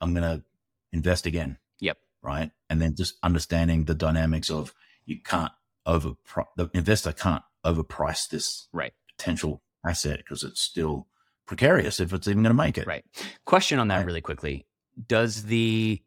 I'm 0.00 0.14
going 0.14 0.38
to 0.38 0.44
invest 0.92 1.26
again. 1.26 1.58
Yep. 1.78 1.98
Right. 2.22 2.50
And 2.68 2.80
then 2.82 2.96
just 2.96 3.14
understanding 3.22 3.84
the 3.84 3.94
dynamics 3.94 4.50
of 4.50 4.74
you 5.04 5.20
can't 5.22 5.52
over 5.86 6.14
the 6.56 6.68
investor 6.74 7.12
can't 7.12 7.42
overprice 7.64 8.28
this 8.28 8.68
Right. 8.72 8.94
potential 9.16 9.62
asset 9.86 10.18
because 10.18 10.42
it's 10.42 10.60
still 10.60 11.08
precarious 11.46 12.00
if 12.00 12.12
it's 12.12 12.26
even 12.26 12.42
going 12.42 12.50
to 12.50 12.62
make 12.62 12.78
it. 12.78 12.86
Right. 12.86 13.04
Question 13.44 13.78
on 13.78 13.88
that 13.88 13.98
Right. 13.98 14.06
really 14.06 14.20
quickly. 14.20 14.66
Does 15.06 15.44
the 15.44 16.02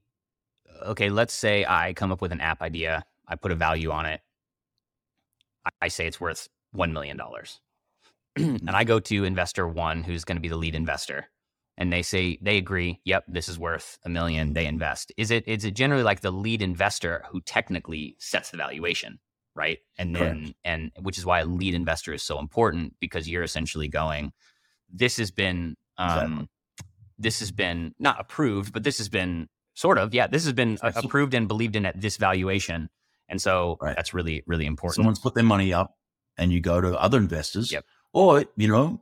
okay, 0.84 1.10
let's 1.10 1.34
say 1.34 1.66
I 1.66 1.94
come 1.94 2.12
up 2.12 2.22
with 2.22 2.34
an 2.34 2.42
app 2.42 2.62
idea, 2.62 3.06
I 3.28 3.36
put 3.36 3.52
a 3.52 3.56
value 3.56 3.92
on 3.92 4.06
it. 4.06 4.22
I- 5.66 5.72
I 5.82 5.88
say 5.88 6.08
it's 6.08 6.20
worth 6.22 6.48
1 6.72 6.94
million 6.94 7.18
dollars. 7.18 7.60
and 8.36 8.70
I 8.70 8.84
go 8.84 9.00
to 9.00 9.24
investor 9.24 9.68
1 9.68 10.04
who's 10.04 10.26
going 10.26 10.36
to 10.38 10.42
be 10.42 10.50
the 10.50 10.58
lead 10.58 10.76
investor 10.76 11.30
and 11.78 11.92
they 11.92 12.02
say 12.04 12.38
they 12.42 12.58
agree, 12.58 13.02
yep, 13.04 13.24
this 13.28 13.50
is 13.50 13.60
worth 13.60 13.98
a 14.06 14.10
million, 14.10 14.54
they 14.54 14.66
invest. 14.66 15.12
Is 15.18 15.32
it 15.32 15.48
is 15.48 15.66
it 15.66 15.72
generally 15.72 16.04
like 16.04 16.22
the 16.22 16.32
lead 16.32 16.62
investor 16.62 17.26
who 17.32 17.42
technically 17.42 18.16
sets 18.20 18.52
the 18.52 18.58
valuation, 18.58 19.20
right? 19.56 19.80
And 19.98 20.16
then 20.16 20.54
and 20.64 20.92
which 21.02 21.18
is 21.18 21.26
why 21.26 21.40
a 21.40 21.46
lead 21.46 21.74
investor 21.74 22.14
is 22.14 22.24
so 22.24 22.40
important 22.40 22.96
because 23.00 23.28
you're 23.30 23.44
essentially 23.44 23.88
going 23.88 24.32
this 24.90 25.18
has 25.18 25.32
been 25.32 25.76
um 25.98 26.10
Exactly. 26.10 26.48
this 27.18 27.40
has 27.40 27.52
been 27.52 27.96
not 28.00 28.20
approved, 28.20 28.72
but 28.74 28.84
this 28.84 28.98
has 29.00 29.10
been 29.10 29.48
sort 29.74 29.98
of, 29.98 30.14
yeah, 30.14 30.28
this 30.28 30.44
has 30.44 30.54
been 30.54 30.78
approved 31.06 31.34
and 31.34 31.48
believed 31.48 31.76
in 31.76 31.86
at 31.86 32.00
this 32.00 32.18
valuation. 32.18 32.90
And 33.28 33.42
so 33.42 33.78
Right. 33.82 33.96
that's 33.96 34.14
really, 34.14 34.44
really 34.46 34.66
important. 34.66 34.96
Someone's 34.96 35.20
put 35.20 35.34
their 35.36 35.44
money 35.44 35.74
up, 35.74 35.96
and 36.38 36.52
you 36.52 36.62
go 36.62 36.82
to 36.82 37.00
other 37.00 37.18
investors, 37.18 37.72
Yep. 37.72 37.86
or 38.14 38.46
you 38.56 38.68
know, 38.68 39.02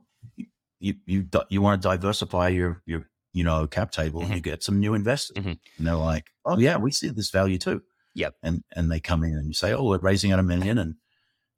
you 0.80 0.94
you 1.06 1.28
you 1.50 1.62
want 1.62 1.80
to 1.82 1.88
diversify 1.88 2.48
your 2.48 2.82
your 2.86 3.08
you 3.32 3.44
know 3.44 3.66
cap 3.66 3.90
table, 3.90 4.22
and 4.22 4.34
you 4.34 4.40
get 4.40 4.62
some 4.62 4.78
new 4.80 4.94
investors, 4.94 5.36
Mhm. 5.36 5.58
and 5.78 5.86
they're 5.86 5.94
like, 5.96 6.30
oh 6.44 6.58
yeah, 6.58 6.76
we 6.76 6.90
see 6.90 7.08
this 7.10 7.30
value 7.30 7.58
too. 7.58 7.82
Yep. 8.14 8.36
And 8.42 8.62
and 8.72 8.90
they 8.90 9.00
come 9.00 9.24
in 9.24 9.32
and 9.34 9.46
you 9.48 9.54
say, 9.54 9.72
oh, 9.72 9.84
we're 9.84 9.98
raising 9.98 10.32
at 10.32 10.38
a 10.38 10.42
million, 10.52 10.78
and 10.78 10.94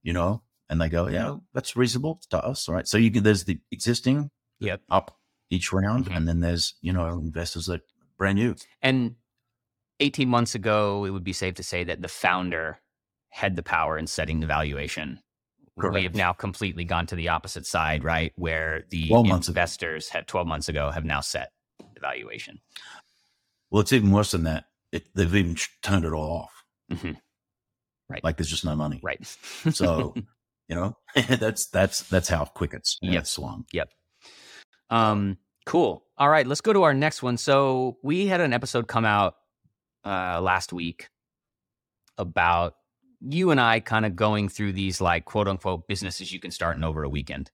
you 0.02 0.12
know, 0.12 0.42
and 0.68 0.80
they 0.80 0.88
go, 0.88 1.06
yeah, 1.08 1.36
that's 1.54 1.76
reasonable 1.76 2.20
to 2.30 2.42
us, 2.44 2.68
right? 2.68 2.86
So 2.88 2.98
you 2.98 3.10
can 3.10 3.22
there's 3.22 3.44
the 3.44 3.60
existing 3.70 4.30
Yep. 4.60 4.82
up 4.90 5.18
each 5.50 5.72
round, 5.72 6.06
Mhm. 6.06 6.16
and 6.16 6.28
then 6.28 6.40
there's 6.40 6.74
you 6.80 6.92
know 6.92 7.06
investors 7.18 7.66
that 7.66 7.82
brand 8.18 8.38
new. 8.38 8.54
And 8.82 9.16
18 10.00 10.28
months 10.28 10.54
ago, 10.54 11.04
it 11.04 11.10
would 11.10 11.24
be 11.24 11.32
safe 11.32 11.54
to 11.54 11.62
say 11.62 11.84
that 11.84 12.02
the 12.02 12.08
founder 12.08 12.78
had 13.30 13.56
the 13.56 13.62
power 13.62 13.98
in 13.98 14.06
setting 14.06 14.40
the 14.40 14.46
valuation. 14.46 15.20
We 15.76 16.04
have 16.04 16.14
now 16.14 16.32
completely 16.32 16.84
gone 16.84 17.06
to 17.08 17.16
the 17.16 17.28
opposite 17.28 17.66
side, 17.66 18.02
right? 18.02 18.32
Where 18.36 18.84
the 18.88 19.08
12 19.08 19.26
ago. 19.26 19.48
investors 19.48 20.08
had 20.08 20.26
12 20.26 20.46
months 20.46 20.70
ago 20.70 20.90
have 20.90 21.04
now 21.04 21.20
set 21.20 21.50
the 21.94 22.00
valuation. 22.00 22.60
Well, 23.70 23.82
it's 23.82 23.92
even 23.92 24.10
worse 24.10 24.30
than 24.30 24.44
that. 24.44 24.64
It, 24.90 25.04
they've 25.14 25.34
even 25.34 25.56
turned 25.82 26.06
it 26.06 26.12
all 26.14 26.30
off. 26.44 26.64
Mhm. 26.90 27.18
Right. 28.08 28.24
Like 28.24 28.38
there's 28.38 28.48
just 28.48 28.64
no 28.64 28.74
money. 28.74 29.00
Right. 29.02 29.20
So, 29.70 30.14
you 30.68 30.76
know, 30.76 30.96
that's 31.28 31.66
that's 31.66 32.02
that's 32.04 32.28
how 32.28 32.46
quick 32.46 32.72
it's 32.72 32.96
Yep. 33.02 33.12
yep. 33.12 33.26
swung. 33.26 33.66
Yep. 33.72 33.90
Um, 34.88 35.36
cool. 35.66 36.04
All 36.16 36.28
right, 36.30 36.46
let's 36.46 36.60
go 36.62 36.72
to 36.72 36.84
our 36.84 36.94
next 36.94 37.22
one. 37.22 37.36
So 37.36 37.98
we 38.02 38.26
had 38.28 38.40
an 38.40 38.54
episode 38.54 38.88
come 38.88 39.04
out 39.04 39.34
uh, 40.06 40.40
last 40.40 40.72
week 40.72 41.08
about 42.18 42.74
you 43.20 43.50
and 43.50 43.60
I 43.60 43.80
kind 43.80 44.06
of 44.06 44.14
going 44.16 44.48
through 44.48 44.72
these 44.72 45.00
like 45.00 45.24
quote 45.24 45.48
unquote 45.48 45.88
businesses 45.88 46.32
you 46.32 46.40
can 46.40 46.50
start 46.50 46.76
in 46.76 46.84
over 46.84 47.02
a 47.02 47.08
weekend. 47.08 47.50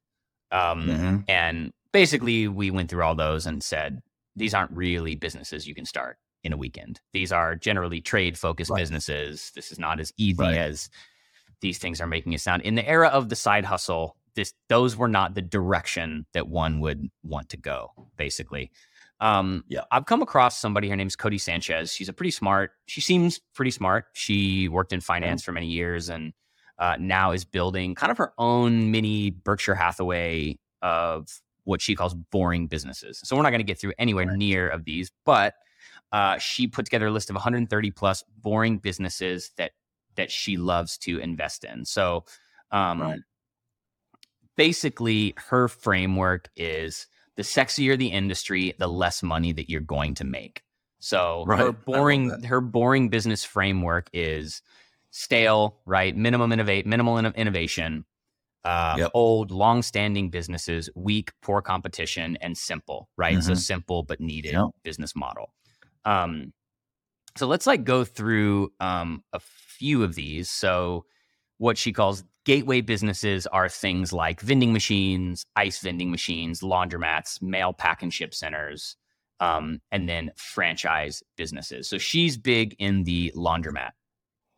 Um, 0.51 0.87
Mhm. 0.87 1.25
And 1.29 1.73
basically, 1.93 2.49
we 2.49 2.71
went 2.71 2.91
through 2.91 3.03
all 3.03 3.15
those 3.15 3.47
and 3.47 3.63
said 3.63 4.03
these 4.37 4.55
aren't 4.55 4.73
really 4.73 5.15
businesses 5.15 5.67
you 5.67 5.75
can 5.75 5.87
start 5.87 6.19
in 6.45 6.53
a 6.53 6.57
weekend. 6.57 7.01
These 7.13 7.33
are 7.33 7.55
generally 7.55 8.01
trade 8.01 8.39
focused 8.39 8.71
Right. 8.71 8.79
businesses. 8.81 9.53
This 9.55 9.71
is 9.73 9.79
not 9.79 10.01
as 10.01 10.13
easy 10.17 10.43
Right. 10.43 10.57
as 10.59 10.91
these 11.61 11.79
things 11.79 12.01
are 12.01 12.07
making 12.07 12.33
it 12.33 12.41
sound. 12.41 12.63
In 12.63 12.75
the 12.75 12.87
era 12.89 13.09
of 13.09 13.29
the 13.29 13.37
side 13.37 13.65
hustle, 13.65 14.17
this 14.35 14.53
those 14.69 14.97
were 14.97 15.09
not 15.09 15.35
the 15.35 15.43
direction 15.43 16.27
that 16.33 16.49
one 16.49 16.81
would 16.81 17.11
want 17.23 17.49
to 17.51 17.57
go. 17.57 17.93
Basically, 18.17 18.71
um, 19.23 19.65
Yeah. 19.69 19.85
I've 19.91 20.05
come 20.07 20.21
across 20.21 20.59
somebody. 20.59 20.89
Her 20.91 20.97
name's 20.97 21.17
Codie 21.17 21.41
Sanchez. 21.41 21.93
She's 21.93 22.09
a 22.09 22.13
pretty 22.13 22.33
smart. 22.33 22.73
She 22.87 23.01
seems 23.01 23.39
pretty 23.55 23.71
smart. 23.71 24.07
She 24.13 24.69
worked 24.69 24.93
in 24.93 25.01
finance 25.01 25.43
for 25.43 25.53
many 25.53 25.69
years 25.69 26.11
and 26.11 26.33
uh, 26.79 26.97
now 26.99 27.31
is 27.33 27.45
building 27.45 27.95
kind 27.95 28.11
of 28.11 28.19
her 28.19 28.33
own 28.37 28.91
mini 28.91 29.31
Berkshire 29.31 29.77
Hathaway 29.77 30.59
of 30.83 31.29
what 31.65 31.81
she 31.81 31.95
calls 31.95 32.13
boring 32.15 32.67
businesses. 32.67 33.21
So 33.23 33.37
we're 33.37 33.43
not 33.43 33.51
going 33.51 33.61
to 33.61 33.65
get 33.65 33.79
through 33.79 33.93
anywhere 33.99 34.27
Right. 34.27 34.37
near 34.37 34.69
of 34.69 34.85
these, 34.85 35.13
but 35.25 35.55
uh, 36.11 36.39
she 36.39 36.67
put 36.67 36.85
together 36.85 37.07
a 37.07 37.11
list 37.13 37.31
of 37.31 37.35
130 37.35 37.91
plus 37.93 38.25
boring 38.39 38.79
businesses 38.79 39.53
that 39.57 39.71
that 40.17 40.31
she 40.31 40.57
loves 40.57 40.99
to 40.99 41.19
invest 41.21 41.65
in. 41.65 41.85
So 41.85 42.25
um, 42.73 43.01
Right. 43.01 43.21
basically, 44.57 45.35
her 45.37 45.69
framework 45.69 46.49
is 46.57 47.07
the 47.37 47.43
sexier 47.43 47.99
the 47.99 48.09
industry, 48.09 48.75
the 48.79 48.87
less 48.89 49.23
money 49.23 49.53
that 49.53 49.71
you're 49.71 49.81
going 49.81 50.15
to 50.17 50.25
make. 50.25 50.63
So 51.01 51.45
Right. 51.47 51.59
Her 51.59 51.73
boring 51.73 52.43
her 52.45 52.61
boring 52.61 53.09
business 53.09 53.45
framework 53.45 54.09
is 54.13 54.63
stale, 55.11 55.81
right? 55.87 56.17
Minimum 56.17 56.53
innovate, 56.53 56.87
minimal 56.87 57.17
inno- 57.17 57.35
innovation, 57.35 58.05
uh, 58.65 58.97
Yep. 58.99 59.11
old, 59.15 59.51
long-standing 59.51 60.31
businesses, 60.31 60.89
weak, 60.95 61.33
poor 61.43 61.61
competition, 61.63 62.37
and 62.41 62.57
simple, 62.57 63.09
right? 63.17 63.43
So 63.43 63.55
Mhm. 63.55 63.59
simple 63.59 64.03
but 64.05 64.21
needed 64.21 64.53
Yep. 64.53 64.71
business 64.85 65.17
model. 65.17 65.53
Um, 66.05 66.53
so 67.37 67.47
let's 67.47 67.67
like 67.67 67.85
go 67.85 68.05
through 68.05 68.73
um, 68.81 69.25
a 69.33 69.41
few 69.41 70.03
of 70.05 70.15
these. 70.15 70.51
So 70.51 71.07
what 71.59 71.79
she 71.79 71.93
calls 71.93 72.25
gateway 72.45 72.81
businesses 72.81 73.47
are 73.47 73.69
things 73.69 74.13
like 74.13 74.41
vending 74.41 74.73
machines, 74.73 75.47
ice 75.57 75.79
vending 75.79 76.11
machines, 76.11 76.61
laundromats, 76.61 77.41
mail 77.41 77.73
pack 77.73 78.03
and 78.03 78.13
ship 78.13 78.35
centers, 78.35 78.97
um, 79.41 79.81
and 79.91 80.09
then 80.09 80.31
franchise 80.37 81.23
businesses. 81.37 81.89
So 81.89 81.99
she's 81.99 82.37
big 82.37 82.75
in 82.79 83.05
the 83.05 83.33
laundromat 83.37 83.91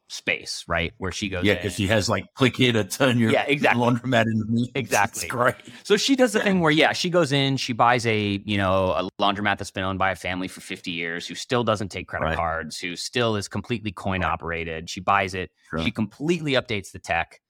space, 0.09 0.65
right? 0.69 0.93
Where 0.99 1.11
she 1.13 1.29
goes, 1.29 1.45
Yeah, 1.45 1.55
because 1.55 1.75
she 1.75 1.87
has 1.87 2.09
like 2.09 2.25
click 2.35 2.57
here 2.57 2.73
to 2.73 2.85
turn 2.85 3.19
your 3.19 3.31
Yeah, 3.33 3.45
exactly. 3.47 3.83
laundromat 3.83 4.27
into 4.27 4.45
me. 4.47 4.71
Exactly. 4.75 5.23
It's 5.25 5.31
great. 5.31 5.57
So 5.83 5.97
she 5.97 6.15
does 6.15 6.33
the 6.33 6.41
thing 6.41 6.61
where, 6.61 6.71
yeah, 6.71 6.93
she 6.93 7.11
goes 7.11 7.33
in, 7.33 7.57
she 7.57 7.73
buys 7.73 8.07
a, 8.07 8.43
you 8.45 8.57
know, 8.59 8.91
a 8.93 9.09
laundromat 9.21 9.59
that's 9.59 9.71
been 9.71 9.85
owned 9.85 9.99
by 9.99 10.11
a 10.11 10.17
family 10.17 10.47
for 10.49 10.61
50 10.61 10.91
years, 10.91 11.27
who 11.27 11.35
still 11.35 11.65
doesn't 11.65 11.89
take 11.89 12.07
credit 12.09 12.27
Right. 12.27 12.37
cards, 12.37 12.79
who 12.79 12.97
still 12.97 13.37
is 13.37 13.49
completely 13.49 13.93
coin 13.93 14.21
Right. 14.21 14.31
operated. 14.31 14.91
She 14.91 15.01
buys 15.01 15.35
it, 15.35 15.51
Sure. 15.71 15.81
she 15.81 15.91
completely 15.91 16.53
updates 16.53 16.93
the 16.93 16.99
tech, 16.99 17.41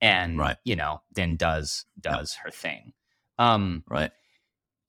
and 0.00 0.38
Right. 0.38 0.56
you 0.64 0.76
know, 0.76 1.00
then 1.14 1.36
does 1.36 1.86
does 2.00 2.34
her 2.44 2.50
thing. 2.50 2.92
Um, 3.38 3.84
right? 3.88 4.10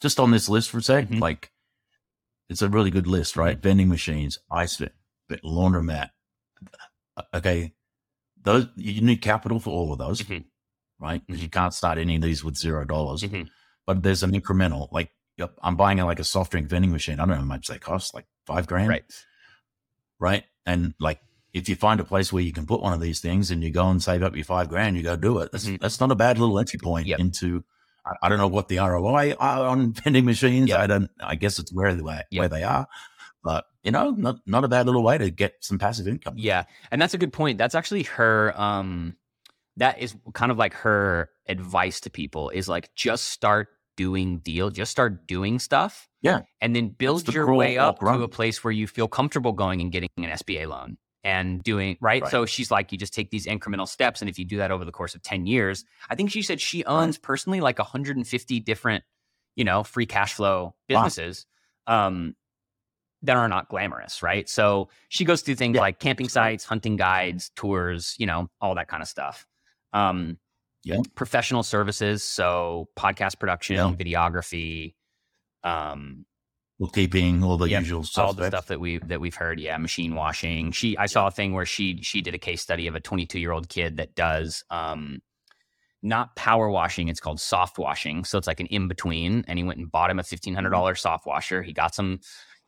Just 0.01 0.19
on 0.19 0.31
this 0.31 0.49
list 0.49 0.69
for 0.69 0.79
a 0.79 0.83
sec, 0.83 1.07
Mhm. 1.07 1.21
like 1.21 1.51
it's 2.49 2.61
a 2.61 2.67
really 2.69 2.91
good 2.91 3.07
list, 3.07 3.37
right? 3.37 3.57
Vending 3.57 3.87
machines, 3.87 4.37
ice 4.51 4.75
fit, 4.75 4.93
laundromat. 5.43 6.09
Okay, 7.33 7.73
those 8.41 8.67
you 8.75 9.01
need 9.01 9.21
capital 9.21 9.59
for 9.59 9.69
all 9.71 9.91
of 9.93 9.99
those, 9.99 10.21
Mhm. 10.21 10.45
right? 10.99 11.21
'Cause 11.27 11.39
you 11.39 11.49
can't 11.49 11.73
start 11.73 11.97
any 11.97 12.15
of 12.15 12.21
these 12.21 12.43
with 12.43 12.57
zero 12.57 12.85
dollars. 12.85 13.21
Mhm. 13.23 13.47
But 13.85 14.01
there's 14.03 14.23
an 14.23 14.31
incremental. 14.31 14.91
Like, 14.91 15.11
yep, 15.37 15.55
I'm 15.61 15.75
buying 15.75 15.99
a, 15.99 16.05
like 16.05 16.19
a 16.19 16.23
soft 16.23 16.51
drink 16.51 16.67
vending 16.69 16.91
machine. 16.91 17.15
I 17.19 17.25
don't 17.25 17.29
know 17.29 17.35
how 17.35 17.43
much 17.43 17.67
they 17.67 17.77
cost, 17.79 18.13
like 18.13 18.25
five 18.47 18.65
grand, 18.67 18.89
right. 18.89 19.03
right? 20.19 20.43
And 20.65 20.93
like, 20.99 21.19
if 21.53 21.69
you 21.69 21.75
find 21.75 21.99
a 21.99 22.03
place 22.03 22.33
where 22.33 22.41
you 22.43 22.51
can 22.53 22.65
put 22.65 22.81
one 22.81 22.93
of 22.93 23.01
these 23.01 23.19
things 23.19 23.51
and 23.51 23.63
you 23.63 23.69
go 23.69 23.89
and 23.89 24.01
save 24.01 24.23
up 24.23 24.35
your 24.35 24.45
five 24.45 24.69
grand, 24.69 24.97
you 24.97 25.03
go 25.03 25.15
do 25.15 25.39
it. 25.39 25.51
That's 25.51 25.65
Mhm. 25.65 25.79
that's 25.79 25.99
not 25.99 26.11
a 26.11 26.15
bad 26.15 26.39
little 26.39 26.57
entry 26.57 26.79
point 26.79 27.07
Yep. 27.07 27.19
into. 27.19 27.63
I, 28.05 28.13
I 28.23 28.29
don't 28.29 28.37
know 28.39 28.47
what 28.47 28.67
the 28.69 28.79
ROI 28.79 29.33
are 29.39 29.67
on 29.67 29.93
vending 30.03 30.25
machines. 30.25 30.69
Yep. 30.69 30.79
I 30.79 30.87
don't. 30.87 31.11
I 31.19 31.35
guess 31.35 31.59
it's 31.59 31.71
where 31.73 31.93
the 31.93 32.03
way, 32.03 32.23
Yep. 32.31 32.39
where 32.39 32.49
they 32.49 32.63
are, 32.63 32.87
but 33.43 33.65
you 33.83 33.91
know, 33.91 34.11
not 34.11 34.37
not 34.45 34.63
a 34.63 34.67
bad 34.67 34.85
little 34.85 35.03
way 35.03 35.17
to 35.17 35.29
get 35.29 35.55
some 35.61 35.77
passive 35.77 36.07
income. 36.07 36.35
Yeah, 36.37 36.63
and 36.91 37.01
that's 37.01 37.13
a 37.13 37.17
good 37.17 37.33
point. 37.33 37.57
That's 37.57 37.75
actually 37.75 38.03
her. 38.03 38.53
Um, 38.59 39.15
that 39.77 39.99
is 39.99 40.15
kind 40.33 40.51
of 40.51 40.57
like 40.57 40.73
her 40.75 41.29
advice 41.47 41.99
to 42.01 42.09
people 42.09 42.49
is 42.51 42.69
like 42.69 42.93
just 42.95 43.25
start 43.25 43.69
doing 43.97 44.37
deal, 44.39 44.69
just 44.69 44.91
start 44.91 45.27
doing 45.27 45.59
stuff. 45.59 46.07
Yeah. 46.21 46.41
and 46.61 46.73
then 46.75 46.87
build 46.89 47.25
the 47.25 47.33
your 47.33 47.53
way 47.53 47.77
up 47.77 48.01
run. 48.01 48.17
to 48.17 48.23
a 48.23 48.27
place 48.29 48.63
where 48.63 48.71
you 48.71 48.87
feel 48.87 49.09
comfortable 49.09 49.51
going 49.51 49.81
and 49.81 49.91
getting 49.91 50.09
an 50.17 50.29
SBA 50.29 50.67
loan 50.69 50.97
and 51.25 51.61
doing 51.63 51.97
right? 51.99 52.21
Right. 52.21 52.31
So 52.31 52.45
she's 52.45 52.71
like, 52.71 52.91
you 52.93 52.97
just 52.97 53.13
take 53.13 53.29
these 53.29 53.45
incremental 53.45 53.87
steps, 53.87 54.21
and 54.21 54.29
if 54.29 54.39
you 54.39 54.45
do 54.45 54.57
that 54.57 54.71
over 54.71 54.85
the 54.85 54.91
course 54.91 55.15
of 55.15 55.21
ten 55.21 55.45
years, 55.45 55.83
I 56.09 56.15
think 56.15 56.31
she 56.31 56.41
said 56.41 56.61
she 56.61 56.85
owns 56.85 57.17
personally 57.17 57.59
like 57.61 57.77
150 57.79 58.59
different, 58.61 59.03
you 59.55 59.63
know, 59.65 59.83
free 59.83 60.05
cash 60.05 60.33
flow 60.35 60.63
Wow. 60.65 60.73
businesses. 60.87 61.45
Um, 61.87 62.35
that 63.23 63.35
are 63.37 63.47
not 63.47 63.69
glamorous, 63.69 64.21
right? 64.21 64.47
So 64.49 64.89
she 65.09 65.25
goes 65.25 65.41
through 65.41 65.55
things 65.55 65.75
Yeah. 65.75 65.81
like 65.81 65.99
camping 65.99 66.29
sites, 66.29 66.65
hunting 66.65 66.97
guides, 66.97 67.49
tours, 67.55 68.15
you 68.19 68.25
know, 68.25 68.49
all 68.61 68.75
that 68.75 68.87
kind 68.87 69.01
of 69.01 69.07
stuff. 69.09 69.45
Um, 69.93 70.37
Yeah. 70.85 70.99
Professional 71.15 71.63
services, 71.63 72.23
so 72.23 72.89
podcast 72.97 73.39
production, 73.39 73.77
Yeah. 73.77 73.93
videography, 73.95 74.95
um, 75.63 76.25
Bookkeeping, 76.79 77.43
all 77.43 77.57
the 77.57 77.69
Yep, 77.69 77.81
usual 77.81 78.03
stuff. 78.03 78.25
all 78.25 78.33
the 78.33 78.47
stuff 78.47 78.65
that 78.67 78.79
we 78.81 78.97
that 78.97 79.21
we've 79.21 79.35
heard. 79.35 79.59
Yeah, 79.59 79.77
machine 79.77 80.15
washing. 80.15 80.71
She, 80.73 80.97
I 80.97 81.05
saw 81.05 81.27
a 81.27 81.31
thing 81.31 81.53
where 81.53 81.65
she 81.65 82.01
she 82.01 82.19
did 82.21 82.33
a 82.33 82.37
case 82.39 82.61
study 82.61 82.87
of 82.87 82.95
a 82.95 82.99
22 82.99 83.39
year 83.39 83.51
old 83.53 83.69
kid 83.69 83.95
that 83.97 84.15
does 84.15 84.65
um, 84.69 85.21
not 86.01 86.35
power 86.35 86.69
washing. 86.69 87.07
It's 87.07 87.21
called 87.21 87.39
soft 87.39 87.77
washing. 87.77 88.25
So 88.25 88.37
it's 88.37 88.47
like 88.47 88.59
an 88.59 88.65
in 88.65 88.89
between. 88.89 89.45
And 89.47 89.57
he 89.57 89.63
went 89.63 89.79
and 89.79 89.89
bought 89.89 90.09
him 90.09 90.19
a 90.19 90.23
$1,500 90.23 90.55
Mm-hmm. 90.55 90.95
soft 90.97 91.25
washer. 91.25 91.61
He 91.63 91.71
got 91.71 91.95
some 91.95 92.19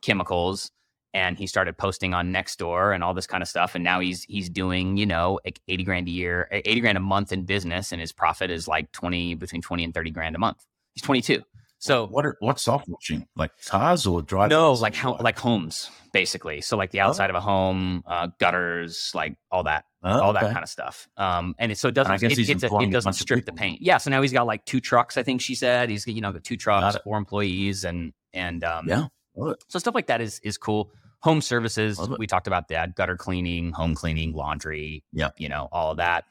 chemicals 0.06 0.72
and 1.14 1.38
he 1.38 1.48
started 1.48 1.78
posting 1.78 2.14
on 2.14 2.34
Nextdoor 2.34 2.94
and 2.94 3.04
all 3.04 3.14
this 3.14 3.26
kind 3.28 3.42
of 3.42 3.48
stuff. 3.48 3.74
And 3.76 3.84
now 3.84 4.00
he's 4.02 4.24
he's 4.24 4.50
doing 4.50 4.98
you 4.98 5.06
know 5.06 5.40
like 5.46 5.60
80 5.68 5.84
grand 5.84 6.08
a 6.08 6.12
year, 6.12 6.48
80 6.52 6.80
grand 6.82 6.98
a 6.98 7.02
month 7.02 7.32
in 7.32 7.44
business, 7.46 7.92
and 7.92 8.00
his 8.02 8.12
profit 8.12 8.52
is 8.52 8.68
like 8.68 8.92
20 8.92 9.36
between 9.36 9.62
20 9.62 9.84
and 9.86 9.94
30 9.94 10.12
grand 10.12 10.36
a 10.36 10.40
month. 10.40 10.64
He's 10.94 11.04
22. 11.04 11.42
So 11.78 12.08
what 12.08 12.26
are 12.26 12.36
what's 12.40 12.64
soft 12.64 12.88
washing? 12.88 13.28
Like 13.36 13.52
cars 13.66 14.08
or 14.08 14.22
drive? 14.22 14.50
no, 14.50 14.74
like 14.74 14.96
how 14.96 15.18
like 15.20 15.38
homes 15.38 15.90
basically. 16.14 16.62
So 16.62 16.78
like 16.78 16.92
the 16.92 17.02
Oh. 17.02 17.08
outside 17.08 17.30
of 17.30 17.36
a 17.36 17.42
home, 17.42 18.02
uh, 18.08 18.30
gutters, 18.40 19.12
like 19.14 19.36
all 19.52 19.64
that, 19.64 19.84
Oh, 20.02 20.22
all 20.22 20.34
that 20.34 20.44
okay. 20.46 20.54
kind 20.54 20.64
of 20.64 20.70
stuff. 20.70 21.08
Um, 21.18 21.54
and 21.60 21.72
it, 21.74 21.78
so 21.78 21.90
it 21.90 21.94
doesn't 21.94 22.24
it, 22.24 22.24
a, 22.24 22.78
it 22.80 22.92
doesn't 22.92 23.14
strip 23.14 23.46
the 23.46 23.52
paint. 23.52 23.82
Yeah. 23.82 23.98
So 23.98 24.10
now 24.10 24.22
he's 24.22 24.32
got 24.32 24.48
like 24.48 24.66
two 24.66 24.80
trucks. 24.80 25.18
I 25.18 25.24
think 25.24 25.42
she 25.42 25.54
said 25.56 25.90
he's 25.90 26.08
you 26.08 26.22
know 26.22 26.32
got 26.32 26.44
two 26.44 26.58
trucks, 26.58 26.96
it. 26.96 27.02
four 27.04 27.18
employees, 27.18 27.84
and 27.84 28.14
and 28.34 28.64
um, 28.64 28.88
Yeah. 28.88 29.08
So 29.68 29.80
stuff 29.80 29.96
like 29.96 30.08
that 30.08 30.22
is 30.22 30.40
is 30.40 30.58
cool. 30.58 30.92
Home 31.22 31.42
services, 31.42 32.00
we 32.20 32.28
talked 32.28 32.46
about 32.48 32.68
that. 32.68 32.96
Gutter 32.96 33.18
cleaning, 33.18 33.72
home 33.72 33.96
cleaning, 33.96 34.34
laundry. 34.34 35.04
Yep. 35.14 35.36
You 35.38 35.50
know 35.50 35.68
all 35.72 35.92
of 35.92 35.98
that. 35.98 36.26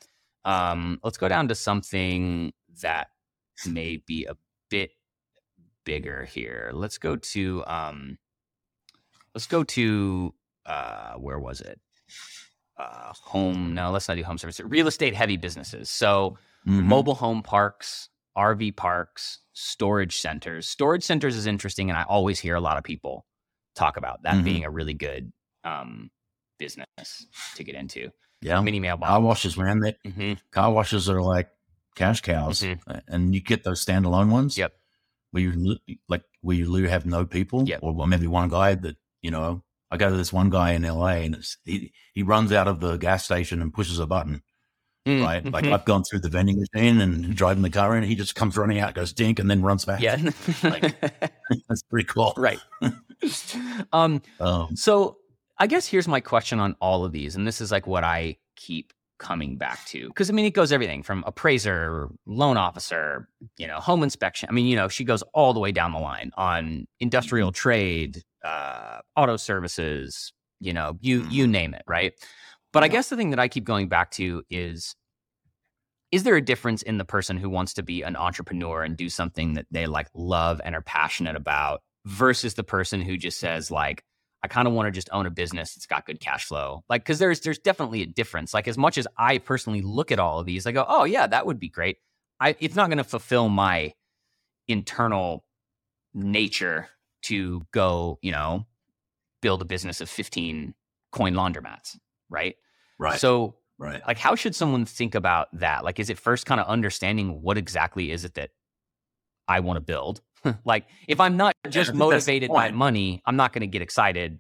Um, 0.45 1.01
let's 1.03 1.19
go 1.19 1.29
down 1.29 1.49
to 1.49 1.55
something 1.55 2.53
that 2.83 3.09
may 3.67 3.97
be 4.07 4.25
a 4.27 4.37
bit 4.71 4.91
bigger 5.85 6.25
here. 6.25 6.71
Let's 6.75 6.99
go 6.99 7.17
to 7.17 7.65
um, 7.67 8.19
let's 9.35 9.47
go 9.47 9.65
to 9.65 10.35
uh, 10.67 11.15
where 11.15 11.39
was 11.39 11.61
it? 11.61 11.81
Uh, 12.79 13.13
home. 13.15 13.75
No, 13.75 13.91
let's 13.91 14.09
not 14.09 14.17
do 14.17 14.25
home 14.25 14.39
services. 14.39 14.65
Real 14.67 14.87
estate 14.87 15.15
heavy 15.15 15.37
businesses. 15.37 15.91
So 15.91 16.37
Mhm. 16.67 16.85
mobile 16.85 17.15
home 17.15 17.43
parks, 17.43 18.09
RV 18.37 18.77
parks, 18.77 19.39
storage 19.53 20.17
centers. 20.19 20.67
Storage 20.69 21.03
centers 21.05 21.37
is 21.37 21.47
interesting, 21.47 21.91
and 21.91 21.99
I 21.99 22.03
always 22.05 22.39
hear 22.41 22.55
a 22.57 22.61
lot 22.61 22.77
of 22.79 22.85
people 22.85 23.27
talk 23.75 23.97
about 23.97 24.23
that 24.23 24.35
Mhm. 24.37 24.45
being 24.45 24.65
a 24.65 24.71
really 24.71 24.95
good 24.95 25.33
um, 25.65 26.11
business 26.59 26.87
to 27.57 27.65
get 27.65 27.75
into. 27.75 28.11
Yeah. 28.43 28.61
Mini 28.61 28.79
mailbox. 28.81 29.09
Car 29.09 29.21
washes, 29.23 29.57
man. 29.57 29.81
That 29.81 29.97
Mhm. 30.05 30.39
car 30.51 30.71
washes 30.73 31.09
are 31.09 31.23
like 31.23 31.49
cash 31.95 32.21
cows, 32.21 32.61
Mhm. 32.61 33.03
and 33.09 33.35
you 33.35 33.41
get 33.41 33.65
those 33.65 33.83
standalone 33.85 34.31
ones. 34.31 34.59
Yep. 34.59 34.73
Where 35.31 35.43
you 35.43 35.79
like 36.09 36.23
where 36.43 36.57
you 36.57 36.71
literally 36.71 36.91
have 36.91 37.07
no 37.07 37.25
people, 37.25 37.67
Yep. 37.67 37.81
or 37.83 38.07
maybe 38.07 38.27
one 38.27 38.49
guy 38.51 38.75
that 38.75 38.97
you 39.23 39.31
know. 39.31 39.65
I 39.91 39.97
go 39.97 40.11
to 40.11 40.17
this 40.17 40.33
one 40.33 40.51
guy 40.51 40.73
in 40.73 40.85
LA, 40.85 41.23
and 41.25 41.37
it's, 41.37 41.57
he 41.65 41.93
he 42.15 42.23
runs 42.23 42.51
out 42.53 42.67
of 42.69 42.81
the 42.81 42.97
gas 42.97 43.25
station 43.25 43.63
and 43.63 43.73
pushes 43.73 43.99
a 44.01 44.07
button. 44.07 44.43
Mm, 45.07 45.23
Right, 45.23 45.45
like 45.53 45.65
mhm. 45.67 45.73
I've 45.75 45.85
gone 45.85 46.03
through 46.03 46.21
the 46.21 46.31
vending 46.31 46.59
machine 46.59 47.01
and 47.01 47.37
driving 47.37 47.63
the 47.63 47.71
car 47.71 47.95
in. 47.97 48.05
He 48.05 48.15
just 48.15 48.35
comes 48.35 48.57
running 48.57 48.79
out, 48.79 48.95
goes 48.95 49.13
dink, 49.13 49.39
and 49.39 49.51
then 49.51 49.61
runs 49.63 49.85
back. 49.85 50.01
yeah. 50.01 50.17
Like, 50.63 50.99
that's 51.69 51.83
pretty 51.83 52.07
cool. 52.07 52.33
right. 52.39 52.59
um, 53.93 54.23
Um, 54.41 54.75
So 54.77 55.19
I 55.59 55.67
guess 55.67 55.87
here's 55.87 56.09
my 56.09 56.21
question 56.21 56.59
on 56.61 56.75
all 56.81 57.05
of 57.05 57.13
these, 57.13 57.37
and 57.37 57.47
this 57.47 57.61
is 57.61 57.71
like 57.71 57.87
what 57.87 58.05
I 58.05 58.39
keep 58.57 58.93
coming 59.19 59.57
back 59.57 59.85
to 59.87 60.09
because 60.09 60.29
I 60.29 60.33
mean 60.33 60.45
it 60.45 60.55
goes 60.55 60.73
everything 60.73 61.03
from 61.03 61.23
appraiser, 61.27 62.09
loan 62.27 62.57
officer, 62.57 63.29
you 63.59 63.67
know, 63.67 63.79
home 63.81 64.03
inspection. 64.03 64.49
I 64.49 64.53
mean, 64.53 64.67
you 64.67 64.75
know, 64.77 64.89
she 64.89 65.05
goes 65.05 65.23
all 65.33 65.53
the 65.53 65.61
way 65.61 65.71
down 65.71 65.93
the 65.93 65.99
line 66.01 66.33
on 66.37 66.87
industrial 66.99 67.53
trade, 67.53 68.23
uh, 68.45 68.99
auto 69.17 69.37
services, 69.37 70.33
you 70.61 70.73
know, 70.73 70.99
you 71.01 71.27
you 71.31 71.47
name 71.47 71.75
it, 71.75 71.83
right? 71.87 72.13
But 72.75 72.83
I 72.83 72.89
guess 72.89 73.09
the 73.09 73.17
thing 73.17 73.31
that 73.31 73.39
I 73.39 73.47
keep 73.47 73.63
going 73.63 73.89
back 73.89 74.11
to 74.13 74.43
is 74.51 74.97
is 76.11 76.25
there 76.25 76.35
a 76.37 76.43
difference 76.43 76.83
in 76.83 76.99
the 76.99 77.05
person 77.05 77.37
who 77.39 77.49
wants 77.49 77.73
to 77.75 77.83
be 77.83 78.03
an 78.03 78.17
entrepreneur 78.17 78.83
and 78.83 78.97
do 78.97 79.09
something 79.09 79.55
that 79.55 79.67
they 79.71 79.87
like 79.87 80.09
love 80.13 80.61
and 80.65 80.75
are 80.75 80.83
passionate 80.83 81.37
about 81.37 81.83
versus 82.05 82.55
the 82.55 82.65
person 82.65 83.01
who 83.01 83.17
just 83.17 83.39
says 83.39 83.71
like 83.71 84.03
I 84.43 84.49
kind 84.49 84.69
of 84.69 84.75
want 84.75 84.89
to 84.89 84.91
just 84.91 85.09
own 85.13 85.25
a 85.25 85.31
business 85.31 85.75
that's 85.75 85.87
got 85.87 86.05
good 86.05 86.21
cash 86.21 86.47
flow. 86.47 86.83
Like 86.89 87.05
cuz 87.05 87.21
there's 87.21 87.41
there's 87.41 87.61
definitely 87.61 88.03
a 88.03 88.07
difference. 88.07 88.53
Like 88.53 88.67
as 88.67 88.77
much 88.77 88.99
as 88.99 89.07
I 89.17 89.39
personally 89.39 89.81
look 89.81 90.11
at 90.11 90.19
all 90.19 90.41
of 90.41 90.47
these 90.47 90.67
I 90.67 90.73
go, 90.73 90.85
"Oh 90.89 91.05
yeah, 91.05 91.29
that 91.29 91.47
would 91.47 91.61
be 91.61 91.69
great." 91.69 91.99
I 92.41 92.57
it's 92.59 92.75
not 92.75 92.89
going 92.89 92.99
to 92.99 93.05
fulfill 93.05 93.49
my 93.49 93.95
internal 94.67 95.45
nature 96.13 96.89
to 97.23 97.63
go, 97.73 98.19
you 98.21 98.33
know, 98.33 98.67
build 99.43 99.63
a 99.63 99.65
business 99.65 100.01
of 100.01 100.11
15 100.11 100.75
coin 101.13 101.35
laundromats, 101.35 101.97
right? 102.29 102.57
Right. 102.99 103.19
So 103.19 103.57
right. 103.79 104.01
like 104.07 104.19
how 104.19 104.35
should 104.35 104.55
someone 104.55 104.85
think 104.85 105.15
about 105.15 105.49
that 105.59 105.85
like 105.85 105.99
is 105.99 106.11
it 106.11 106.19
first 106.19 106.47
kind 106.47 106.61
of 106.61 106.67
understanding 106.69 107.43
what 107.43 107.59
exactly 107.59 108.11
is 108.13 108.25
it 108.25 108.35
that 108.35 108.51
i 109.49 109.59
want 109.61 109.77
to 109.77 109.81
build 109.81 110.21
like 110.65 110.87
if 111.09 111.19
i'm 111.19 111.37
not 111.37 111.55
just 111.69 111.91
the 111.91 111.97
motivated 111.97 112.51
by 112.51 112.71
money 112.71 113.21
i'm 113.27 113.35
not 113.37 113.53
going 113.53 113.63
to 113.63 113.67
get 113.67 113.83
excited 113.83 114.39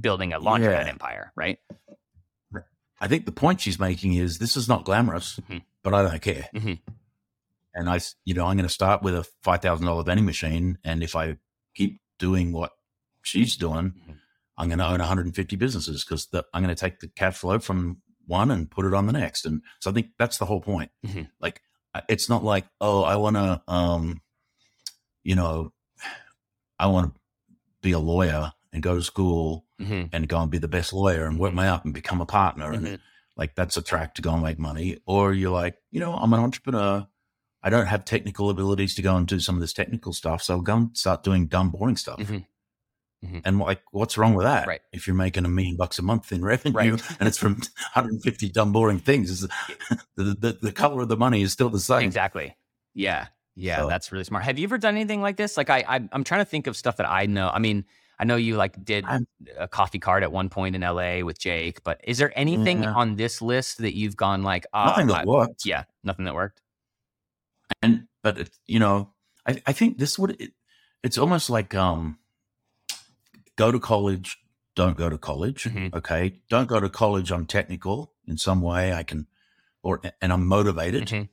building 0.00 0.32
a 0.32 0.40
laundromat 0.40 0.84
Yeah. 0.84 0.90
empire 0.90 1.32
right 1.36 1.58
I 3.00 3.08
think 3.08 3.26
the 3.26 3.32
point 3.32 3.60
she's 3.60 3.80
making 3.80 4.14
is 4.14 4.38
this 4.38 4.56
is 4.56 4.68
not 4.68 4.84
glamorous, 4.84 5.40
Mhm. 5.50 5.62
but 5.82 5.92
I 5.92 6.02
don't 6.02 6.22
care. 6.22 6.48
Mhm. 6.54 6.78
And 7.74 7.90
I, 7.90 7.98
you 8.24 8.32
know, 8.34 8.46
I'm 8.46 8.56
going 8.56 8.68
to 8.68 8.72
start 8.72 9.02
with 9.02 9.14
a 9.16 9.24
five 9.42 9.60
thousand 9.60 9.86
dollar 9.86 10.04
vending 10.04 10.24
machine, 10.24 10.78
and 10.84 11.02
if 11.02 11.16
I 11.16 11.36
keep 11.74 12.00
doing 12.20 12.52
what 12.52 12.70
she's 13.22 13.56
doing, 13.56 13.94
Mhm. 14.08 14.18
I'm 14.58 14.68
going 14.68 14.78
to 14.78 14.86
own 14.86 14.98
150 14.98 15.56
businesses 15.56 16.04
because 16.04 16.28
I'm 16.52 16.62
going 16.62 16.74
to 16.74 16.80
take 16.80 17.00
the 17.00 17.08
cash 17.08 17.36
flow 17.38 17.58
from 17.58 18.02
one 18.26 18.50
and 18.50 18.70
put 18.70 18.84
it 18.84 18.94
on 18.94 19.06
the 19.06 19.12
next. 19.12 19.46
And 19.46 19.62
so 19.80 19.90
I 19.90 19.94
think 19.94 20.08
that's 20.18 20.38
the 20.38 20.44
whole 20.44 20.60
point. 20.60 20.90
Mhm. 21.06 21.28
Like, 21.40 21.60
it's 22.08 22.28
not 22.28 22.44
like, 22.44 22.66
oh, 22.80 23.02
I 23.02 23.16
want 23.16 23.36
to, 23.36 23.62
um, 23.68 24.20
you 25.24 25.34
know, 25.34 25.72
I 26.78 26.86
want 26.86 27.14
to 27.14 27.20
be 27.82 27.92
a 27.92 27.98
lawyer 27.98 28.52
and 28.72 28.82
go 28.82 28.94
to 28.94 29.02
school 29.02 29.66
Mhm. 29.80 30.10
and 30.12 30.28
go 30.28 30.40
and 30.40 30.50
be 30.50 30.58
the 30.58 30.68
best 30.68 30.92
lawyer 30.92 31.26
and 31.26 31.38
work 31.38 31.52
Mhm. 31.52 31.56
my 31.56 31.68
up 31.68 31.84
and 31.84 31.92
become 31.94 32.20
a 32.20 32.26
partner. 32.26 32.72
And 32.72 32.86
Mhm. 32.86 33.00
like 33.36 33.54
that's 33.54 33.76
a 33.76 33.82
track 33.82 34.14
to 34.14 34.22
go 34.22 34.32
and 34.32 34.42
make 34.42 34.58
money. 34.58 34.98
Or 35.06 35.32
you're 35.32 35.50
like, 35.50 35.76
you 35.90 36.00
know, 36.00 36.14
I'm 36.14 36.32
an 36.32 36.40
entrepreneur. 36.40 37.06
I 37.62 37.70
don't 37.70 37.86
have 37.86 38.04
technical 38.04 38.50
abilities 38.50 38.94
to 38.96 39.02
go 39.02 39.16
and 39.16 39.26
do 39.26 39.38
some 39.40 39.54
of 39.54 39.60
this 39.60 39.72
technical 39.72 40.12
stuff. 40.12 40.42
So 40.42 40.54
I'll 40.54 40.60
go 40.62 40.76
and 40.76 40.96
start 40.96 41.22
doing 41.22 41.46
dumb, 41.46 41.70
boring 41.70 41.96
stuff. 41.96 42.18
Mhm. 43.24 43.30
Mhm. 43.34 43.42
And 43.44 43.58
like, 43.58 43.82
what's 43.92 44.18
wrong 44.18 44.34
with 44.34 44.44
that? 44.46 44.66
Right. 44.66 44.80
If 44.92 45.06
you're 45.06 45.14
making 45.16 45.44
a 45.44 45.48
million 45.48 45.76
bucks 45.76 45.98
a 45.98 46.02
month 46.02 46.32
in 46.32 46.42
revenue 46.44 46.74
Right. 46.74 47.02
and 47.20 47.28
it's 47.28 47.38
from 47.38 47.52
150 47.54 48.48
dumb, 48.50 48.72
boring 48.72 48.98
things, 48.98 49.40
the, 50.16 50.24
the, 50.24 50.58
the 50.60 50.72
color 50.72 51.02
of 51.02 51.08
the 51.08 51.16
money 51.16 51.42
is 51.42 51.52
still 51.52 51.70
the 51.70 51.80
same. 51.80 52.02
exactly 52.02 52.56
yeah 52.94 53.28
yeah 53.54 53.78
So- 53.78 53.88
that's 53.88 54.12
really 54.12 54.24
smart 54.24 54.44
have 54.44 54.58
you 54.58 54.64
ever 54.64 54.76
done 54.78 54.94
anything 54.96 55.22
like 55.22 55.36
this 55.36 55.56
like 55.56 55.70
I, 55.70 55.84
I 55.88 55.96
i'm 56.12 56.24
trying 56.24 56.40
to 56.42 56.44
think 56.44 56.66
of 56.66 56.76
stuff 56.76 56.96
that 56.98 57.08
i 57.08 57.24
know 57.26 57.48
i 57.48 57.58
mean 57.58 57.84
i 58.18 58.24
know 58.24 58.36
you 58.36 58.56
like 58.56 58.82
did 58.84 59.04
I'm- 59.06 59.26
a 59.58 59.66
coffee 59.68 59.98
cart 59.98 60.22
at 60.22 60.30
one 60.32 60.48
point 60.50 60.74
in 60.76 60.82
la 60.82 61.20
with 61.24 61.38
jake 61.38 61.82
but 61.84 62.00
is 62.04 62.18
there 62.18 62.32
anything 62.38 62.82
Yeah. 62.82 62.92
on 62.92 63.16
this 63.16 63.40
list 63.40 63.78
that 63.78 63.94
you've 63.96 64.16
gone 64.16 64.42
like 64.42 64.66
ah, 64.74 64.88
Nothing 64.88 65.06
that 65.08 65.22
I- 65.22 65.24
worked. 65.24 65.64
yeah 65.64 65.84
nothing 66.04 66.24
that 66.26 66.34
worked 66.34 66.60
and 67.82 68.06
but 68.22 68.38
it, 68.38 68.50
you 68.66 68.78
know 68.78 69.12
I, 69.46 69.60
I 69.66 69.72
think 69.72 69.96
this 69.98 70.18
would 70.18 70.38
it, 70.40 70.52
it's 71.02 71.16
almost 71.18 71.48
like 71.50 71.74
um 71.74 72.18
go 73.56 73.70
to 73.72 73.78
college 73.80 74.38
don't 74.74 74.96
go 74.96 75.08
to 75.10 75.18
college 75.18 75.64
Mhm. 75.64 75.94
okay 75.94 76.40
don't 76.48 76.66
go 76.68 76.80
to 76.80 76.88
college 76.88 77.30
i'm 77.30 77.46
technical 77.46 78.12
in 78.26 78.38
some 78.38 78.60
way 78.62 78.92
i 78.92 79.02
can 79.02 79.26
or 79.82 80.00
and 80.20 80.32
i'm 80.32 80.46
motivated 80.46 81.08
Mhm. 81.08 81.28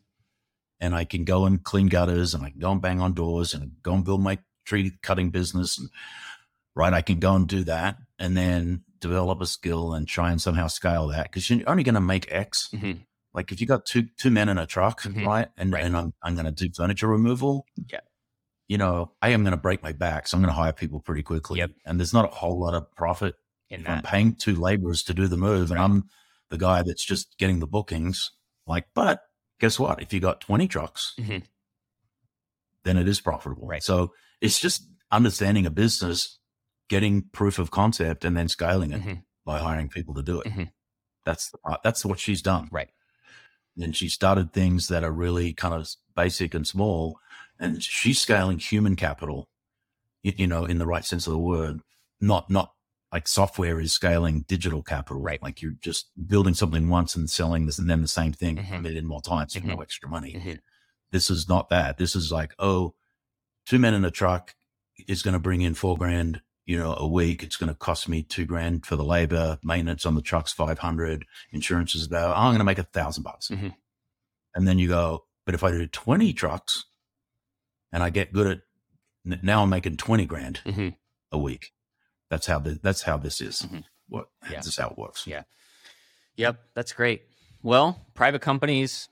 and 0.80 0.96
i 0.96 1.06
can 1.06 1.24
go 1.24 1.46
and 1.46 1.64
clean 1.64 1.88
gutters 1.88 2.34
and 2.34 2.44
i 2.44 2.50
can 2.50 2.60
go 2.60 2.72
and 2.72 2.82
bang 2.82 3.00
on 3.02 3.14
doors 3.14 3.54
and 3.54 3.82
go 3.82 3.94
and 3.94 4.04
build 4.04 4.22
my 4.22 4.40
tree 4.66 4.92
cutting 5.02 5.30
business 5.30 5.78
and 5.78 5.90
right 6.76 6.94
i 6.94 7.02
can 7.02 7.20
go 7.20 7.36
and 7.36 7.48
do 7.48 7.64
that 7.64 7.98
and 8.18 8.36
then 8.36 8.84
develop 9.00 9.40
a 9.42 9.46
skill 9.46 9.94
and 9.94 10.08
try 10.08 10.30
and 10.32 10.42
somehow 10.42 10.68
scale 10.68 11.08
that 11.08 11.24
because 11.24 11.50
you're 11.50 11.68
only 11.70 11.84
going 11.84 11.96
to 11.96 12.02
make 12.02 12.30
x 12.32 12.70
Mhm. 12.74 13.06
like 13.34 13.52
if 13.54 13.62
you 13.62 13.68
got 13.68 13.86
two 13.86 14.04
two 14.18 14.30
men 14.30 14.50
in 14.50 14.58
a 14.58 14.66
truck, 14.66 15.04
Mhm. 15.04 15.26
right? 15.26 15.48
And 15.56 15.72
Right. 15.72 15.86
and 15.86 15.96
I'm 15.96 16.14
I'm 16.22 16.36
gonna 16.36 16.52
do 16.52 16.70
furniture 16.76 17.08
removal. 17.08 17.66
Yeah. 17.88 18.02
You 18.70 18.78
know, 18.78 19.12
I 19.22 19.30
am 19.30 19.44
gonna 19.44 19.58
break 19.58 19.84
my 19.84 19.92
back, 19.92 20.28
so 20.28 20.38
I'm 20.38 20.42
gonna 20.44 20.54
hire 20.54 20.72
people 20.72 21.02
pretty 21.02 21.24
quickly. 21.24 21.58
Yep. 21.60 21.72
And 21.86 22.00
there's 22.00 22.14
not 22.14 22.26
a 22.26 22.36
whole 22.36 22.58
lot 22.60 22.76
of 22.76 22.90
profit 22.96 23.36
in 23.70 23.82
if 23.82 23.90
I'm 23.90 24.04
paying 24.04 24.36
two 24.36 24.56
laborers 24.56 25.04
to 25.04 25.14
do 25.14 25.28
the 25.28 25.38
move, 25.38 25.72
and 25.72 25.80
I'm 25.80 26.08
the 26.50 26.58
guy 26.58 26.84
that's 26.84 27.04
just 27.04 27.38
getting 27.38 27.60
the 27.60 27.68
bookings. 27.68 28.32
Like, 28.68 28.86
but 28.94 29.24
guess 29.60 29.80
what? 29.80 30.02
If 30.02 30.14
you 30.14 30.20
got 30.20 30.40
20 30.40 30.68
trucks, 30.68 31.16
Mhm. 31.20 31.44
then 32.84 32.98
it 32.98 33.08
is 33.08 33.20
profitable. 33.20 33.68
Right. 33.68 33.84
So 33.84 34.14
it's 34.40 34.60
just 34.60 34.88
understanding 35.12 35.66
a 35.66 35.72
business, 35.72 36.38
getting 36.90 37.24
proof 37.34 37.58
of 37.60 37.72
concept, 37.72 38.24
and 38.24 38.38
then 38.38 38.48
scaling 38.48 38.92
it 38.92 39.02
Mhm. 39.02 39.24
by 39.46 39.60
hiring 39.60 39.90
people 39.90 40.14
to 40.14 40.24
do 40.24 40.42
it. 40.42 40.48
Mhm. 40.48 40.72
That's 41.26 41.50
the 41.50 41.58
part. 41.58 41.82
That's 41.84 42.06
what 42.06 42.20
she's 42.20 42.42
done. 42.44 42.70
Right. 42.72 42.90
And 43.78 43.96
she 43.96 44.10
started 44.10 44.54
things 44.54 44.88
that 44.90 45.04
are 45.04 45.12
really 45.12 45.54
kind 45.54 45.74
of 45.74 45.90
basic 46.16 46.54
and 46.54 46.68
small, 46.68 47.20
and 47.60 47.84
she's 47.84 48.20
scaling 48.20 48.60
human 48.60 48.96
capital. 48.96 49.48
You, 50.22 50.48
know, 50.48 50.66
in 50.66 50.80
the 50.80 50.86
right 50.86 51.06
sense 51.06 51.28
of 51.28 51.32
the 51.34 51.40
word, 51.40 51.80
not 52.20 52.50
not 52.50 52.74
like 53.14 53.26
software 53.28 53.80
is 53.80 53.94
scaling 53.94 54.42
digital 54.48 54.84
capital. 54.84 55.22
Right. 55.22 55.42
Like 55.42 55.62
you're 55.62 55.76
just 55.82 56.10
building 56.28 56.54
something 56.54 56.90
once 56.90 57.16
and 57.16 57.30
selling 57.30 57.66
this, 57.66 57.80
and 57.80 57.90
then 57.90 58.02
the 58.02 58.08
same 58.08 58.34
thing 58.34 58.60
a 58.60 58.62
Mhm. 58.64 58.82
million 58.82 59.06
more 59.08 59.22
times 59.22 59.54
for 59.56 59.66
no 59.66 59.82
extra 59.82 60.10
money. 60.10 60.34
Mhm. 60.34 60.60
This 61.12 61.30
is 61.30 61.48
not 61.48 61.70
that. 61.70 61.98
This 61.98 62.16
is 62.16 62.32
like, 62.32 62.54
oh, 62.60 62.96
two 63.66 63.80
men 63.80 63.94
in 63.94 64.04
a 64.06 64.12
truck 64.12 64.56
is 65.08 65.24
going 65.24 65.34
to 65.34 65.40
bring 65.40 65.62
in 65.62 65.74
four 65.74 65.98
grand, 65.98 66.42
you 66.66 66.78
know, 66.78 66.94
a 66.96 67.08
week. 67.08 67.42
It's 67.42 67.56
going 67.56 67.70
to 67.70 67.76
cost 67.76 68.10
me 68.10 68.22
two 68.22 68.46
grand 68.46 68.86
for 68.86 68.96
the 68.98 69.06
labor, 69.06 69.58
maintenance 69.64 70.06
on 70.06 70.16
the 70.16 70.22
truck's 70.22 70.52
500, 70.52 71.26
insurance 71.52 71.96
is 71.96 72.06
about, 72.06 72.32
oh, 72.36 72.40
I'm 72.42 72.50
going 72.50 72.60
to 72.60 72.64
make 72.66 72.78
a 72.78 72.84
thousand 72.84 73.24
bucks. 73.24 73.48
Mhm. 73.48 73.74
And 74.54 74.68
then 74.68 74.78
you 74.78 74.90
go, 74.90 75.26
but 75.46 75.56
if 75.56 75.64
I 75.64 75.72
do 75.72 75.88
20 75.88 76.34
trucks 76.34 76.86
and 77.92 78.04
I 78.04 78.10
get 78.10 78.32
good 78.34 78.48
at, 79.26 79.44
now 79.44 79.64
I'm 79.64 79.70
making 79.70 79.98
20 79.98 80.26
grand 80.26 80.62
Mhm. 80.66 80.96
a 81.32 81.38
week. 81.38 81.72
That's 82.30 82.46
how, 82.48 82.60
the, 82.60 82.80
that's 82.82 83.04
how 83.04 83.18
this 83.18 83.42
is. 83.42 83.62
Mhm. 83.64 83.84
What, 84.08 84.28
Yeah. 84.50 84.58
This 84.58 84.68
is 84.68 84.78
how 84.78 84.90
it 84.90 84.98
works. 84.98 85.26
Yeah. 85.28 85.44
Yep, 86.38 86.60
that's 86.74 86.94
great. 86.94 87.24
Well, 87.62 88.06
private 88.14 88.42
companies, 88.42 89.10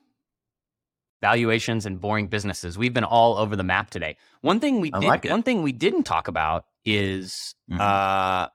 valuations, 1.21 1.85
and 1.85 1.99
boring 1.99 2.27
businesses. 2.27 2.77
We've 2.77 2.93
been 2.93 3.03
all 3.03 3.37
over 3.37 3.55
the 3.55 3.63
map 3.63 3.89
today. 3.89 4.17
One 4.41 4.59
thing 4.59 4.79
we 4.79 4.91
did, 4.91 5.03
like 5.03 5.25
one 5.25 5.43
thing 5.43 5.61
we 5.63 5.71
didn't 5.71 6.03
talk 6.03 6.27
about 6.27 6.65
is 6.85 7.55
Mhm. 7.69 7.79
uh, 7.79 8.49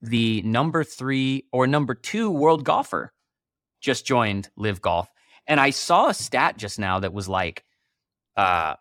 the 0.00 0.42
number 0.42 0.82
three 0.82 1.46
or 1.52 1.66
number 1.66 1.94
two 1.94 2.30
world 2.30 2.64
golfer 2.64 3.12
just 3.80 4.06
joined 4.06 4.50
LIV 4.56 4.80
Golf, 4.82 5.08
and 5.46 5.60
I 5.60 5.70
saw 5.70 6.08
a 6.08 6.14
stat 6.14 6.56
just 6.56 6.78
now 6.78 7.00
that 7.00 7.12
was 7.12 7.28
like, 7.28 7.64
uh, 8.36 8.76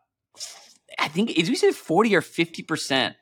I 0.99 1.07
think 1.07 1.31
is 1.38 1.49
we 1.49 1.55
said 1.55 1.75
forty 1.75 2.15
or 2.15 2.21
fifty 2.21 2.62
percent 2.63 3.15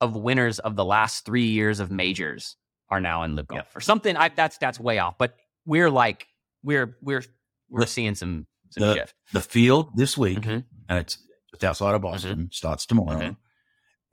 of 0.00 0.16
winners 0.16 0.58
of 0.58 0.76
the 0.76 0.84
last 0.84 1.24
three 1.24 1.46
years 1.46 1.78
of 1.80 1.90
majors 1.90 2.56
are 2.88 3.00
now 3.00 3.22
in 3.22 3.36
LIV 3.36 3.48
Golf 3.48 3.58
Yep. 3.58 3.76
or 3.76 3.80
something. 3.80 4.16
I, 4.16 4.28
that's 4.30 4.58
that's 4.58 4.80
way 4.80 4.98
off, 4.98 5.16
but 5.18 5.36
we're 5.66 5.90
like 5.90 6.26
we're 6.62 6.96
we're 7.02 7.22
we're 7.68 7.80
The- 7.82 7.86
seeing 7.86 8.14
some 8.14 8.46
some 8.70 8.82
the- 8.88 8.94
shift. 8.94 9.14
The 9.32 9.40
field 9.40 9.90
this 9.96 10.16
week 10.18 10.40
Mhm. 10.40 10.64
and 10.88 10.98
it's 10.98 11.18
just 11.52 11.64
outside 11.64 11.94
of 11.94 12.02
Boston, 12.02 12.30
Mm-hmm. 12.38 12.44
starts 12.52 12.86
tomorrow. 12.86 13.18
Mhm. 13.20 13.36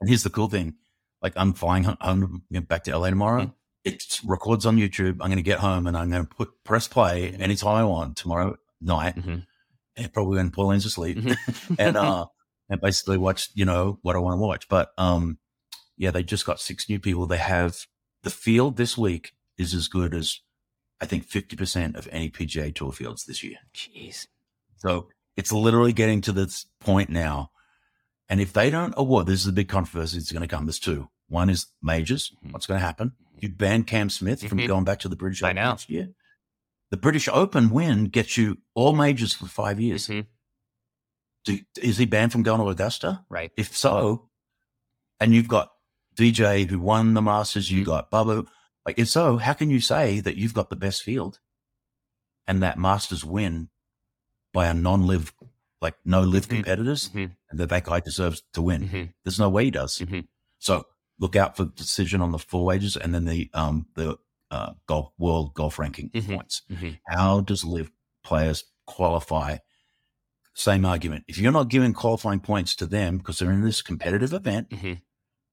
And 0.00 0.08
here's 0.08 0.22
the 0.22 0.30
cool 0.30 0.48
thing: 0.48 0.74
like 1.22 1.32
I'm 1.36 1.52
flying 1.54 1.84
home 1.84 2.42
back 2.68 2.84
to 2.84 2.96
LA 2.96 3.10
tomorrow. 3.10 3.42
Mhm. 3.46 3.54
It 3.84 4.20
records 4.24 4.66
on 4.66 4.76
YouTube. 4.76 5.12
I'm 5.20 5.28
going 5.30 5.36
to 5.36 5.42
get 5.42 5.60
home 5.60 5.86
and 5.86 5.96
I'm 5.96 6.10
going 6.10 6.26
to 6.26 6.34
put 6.34 6.50
press 6.64 6.86
play 6.88 7.32
Mhm. 7.32 7.40
anytime 7.40 7.76
I 7.76 7.84
want 7.84 8.16
tomorrow 8.16 8.56
night. 8.80 9.16
Mhm. 9.16 9.46
And 9.96 10.12
probably 10.12 10.36
when 10.36 10.50
Pauline's 10.50 10.84
asleep, 10.86 11.18
and 11.78 11.96
uh, 11.96 12.26
and 12.68 12.80
basically 12.80 13.18
watch 13.18 13.48
you 13.54 13.64
know 13.64 13.98
what 14.02 14.16
I 14.16 14.18
want 14.18 14.34
to 14.34 14.46
watch. 14.46 14.68
But 14.68 14.90
um, 14.98 15.38
yeah, 15.96 16.10
they 16.10 16.22
just 16.22 16.46
got 16.46 16.60
six 16.60 16.88
new 16.88 16.98
people. 16.98 17.26
They 17.26 17.38
have 17.38 17.76
the 18.22 18.30
field 18.30 18.76
this 18.76 18.96
week 18.98 19.32
is 19.56 19.74
as 19.74 19.88
good 19.88 20.14
as 20.14 20.40
I 21.00 21.06
think 21.06 21.24
50 21.24 21.56
percent 21.56 21.96
of 21.96 22.08
any 22.10 22.30
PGA 22.30 22.74
Tour 22.74 22.92
fields 22.92 23.24
this 23.24 23.42
year. 23.42 23.58
Jeez. 23.74 24.26
So 24.76 25.08
it's 25.36 25.52
literally 25.52 25.92
getting 25.92 26.20
to 26.22 26.32
this 26.32 26.66
point 26.80 27.10
now. 27.10 27.50
And 28.28 28.40
if 28.40 28.52
they 28.52 28.68
don't 28.70 28.94
award, 28.96 29.26
this 29.26 29.40
is 29.40 29.46
the 29.46 29.52
big 29.52 29.68
controversy 29.68 30.18
that's 30.18 30.32
going 30.32 30.42
to 30.42 30.48
come. 30.48 30.66
There's 30.66 30.78
two. 30.78 31.08
One 31.28 31.48
is 31.50 31.66
majors. 31.82 32.32
Mhm. 32.44 32.52
What's 32.52 32.66
going 32.66 32.78
to 32.80 32.84
happen? 32.84 33.12
You 33.40 33.48
ban 33.48 33.84
Cam 33.84 34.10
Smith 34.10 34.46
from 34.46 34.58
Mhm. 34.58 34.66
going 34.66 34.84
back 34.84 34.98
to 35.00 35.08
the 35.08 35.16
British 35.16 35.42
I 35.42 35.48
Open 35.50 35.56
next 35.64 35.88
year. 35.88 36.10
The 36.90 36.96
British 36.96 37.28
Open 37.28 37.70
win 37.70 38.06
gets 38.06 38.36
you 38.36 38.58
all 38.74 38.92
majors 38.94 39.32
for 39.34 39.46
five 39.46 39.80
years. 39.80 40.08
Mhm. 40.08 40.26
Do, 41.48 41.58
is 41.80 41.96
he 41.96 42.04
banned 42.04 42.30
from 42.32 42.42
going 42.42 42.60
to 42.60 42.68
Augusta? 42.68 43.24
Right. 43.30 43.50
If 43.56 43.74
so, 43.76 44.28
and 45.18 45.34
you've 45.34 45.48
got 45.48 45.70
DJ 46.14 46.68
who 46.68 46.78
won 46.78 47.14
the 47.14 47.22
Masters, 47.22 47.70
you 47.70 47.82
Mhm. 47.82 47.86
got 47.86 48.10
Bubba. 48.10 48.46
Like, 48.84 48.98
if 48.98 49.08
so, 49.08 49.38
how 49.38 49.54
can 49.54 49.70
you 49.70 49.80
say 49.80 50.20
that 50.20 50.36
you've 50.36 50.52
got 50.54 50.68
the 50.68 50.76
best 50.76 51.02
field 51.02 51.40
and 52.46 52.62
that 52.62 52.78
Masters 52.78 53.24
win 53.24 53.70
by 54.52 54.66
a 54.66 54.74
non-live, 54.74 55.32
like 55.80 55.94
no 56.04 56.20
live 56.22 56.46
Mhm. 56.46 56.56
competitors, 56.56 57.08
Mhm. 57.10 57.36
and 57.50 57.60
that 57.60 57.68
that 57.70 57.84
guy 57.84 58.00
deserves 58.00 58.42
to 58.52 58.62
win. 58.62 58.88
Mhm. 58.88 59.14
There's 59.24 59.38
no 59.38 59.48
way 59.48 59.64
he 59.66 59.70
does. 59.70 59.98
Mhm. 60.00 60.28
So 60.58 60.86
look 61.18 61.34
out 61.36 61.56
for 61.56 61.64
the 61.64 61.72
decision 61.72 62.20
on 62.20 62.32
the 62.32 62.38
four 62.38 62.64
wages 62.64 62.96
and 62.96 63.14
then 63.14 63.24
the 63.24 63.50
um 63.54 63.86
the 63.94 64.18
uh 64.50 64.74
golf 64.86 65.12
world 65.18 65.54
golf 65.54 65.78
ranking 65.78 66.10
Mhm. 66.10 66.36
points. 66.36 66.62
How 67.08 67.40
does 67.40 67.64
live 67.64 67.90
players 68.24 68.64
qualify? 68.86 69.58
Same 70.58 70.84
argument. 70.84 71.24
If 71.28 71.38
you're 71.38 71.52
not 71.52 71.68
giving 71.68 71.92
qualifying 71.92 72.40
points 72.40 72.74
to 72.76 72.86
them 72.86 73.18
because 73.18 73.38
they're 73.38 73.52
in 73.52 73.62
this 73.62 73.80
competitive 73.80 74.32
event, 74.32 74.70
Mhm. 74.70 75.00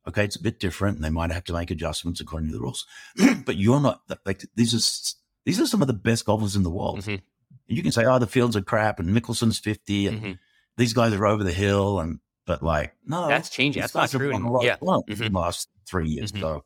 okay, 0.08 0.24
it's 0.26 0.36
a 0.36 0.42
bit 0.42 0.60
different, 0.60 0.96
and 0.98 1.06
they 1.06 1.12
might 1.12 1.32
have 1.32 1.44
to 1.44 1.54
make 1.54 1.70
adjustments 1.70 2.20
according 2.20 2.50
to 2.50 2.56
the 2.56 2.62
rules. 2.62 2.88
but 3.46 3.56
you're 3.56 3.80
not 3.80 4.02
like 4.26 4.44
these 4.56 4.74
are 4.74 5.14
these 5.46 5.60
are 5.62 5.68
some 5.68 5.82
of 5.84 5.88
the 5.88 5.94
best 5.94 6.26
golfers 6.26 6.56
in 6.56 6.64
the 6.64 6.72
world. 6.72 7.02
Mhm. 7.02 7.22
You 7.68 7.84
can 7.84 7.92
say, 7.92 8.04
oh, 8.06 8.18
the 8.18 8.26
fields 8.26 8.56
are 8.56 8.62
crap, 8.64 9.00
and 9.00 9.10
Mickelson's 9.16 9.60
fifty, 9.60 10.08
and 10.08 10.22
Mhm. 10.24 10.40
these 10.78 10.94
guys 10.94 11.14
are 11.14 11.26
over 11.28 11.44
the 11.44 11.54
hill, 11.54 12.00
and 12.00 12.20
but 12.48 12.64
like 12.64 12.96
no, 13.06 13.28
That's 13.28 13.50
changing. 13.52 13.82
That's 13.82 13.94
not 13.94 14.10
true 14.10 14.32
won 14.32 14.34
a 14.34 14.36
anymore. 14.38 14.54
lot 14.58 14.64
Yeah. 14.66 14.78
well 14.82 15.04
in 15.08 15.18
the 15.20 15.30
last 15.30 15.70
three 15.88 16.10
years. 16.10 16.32
Mhm. 16.32 16.40
So 16.42 16.66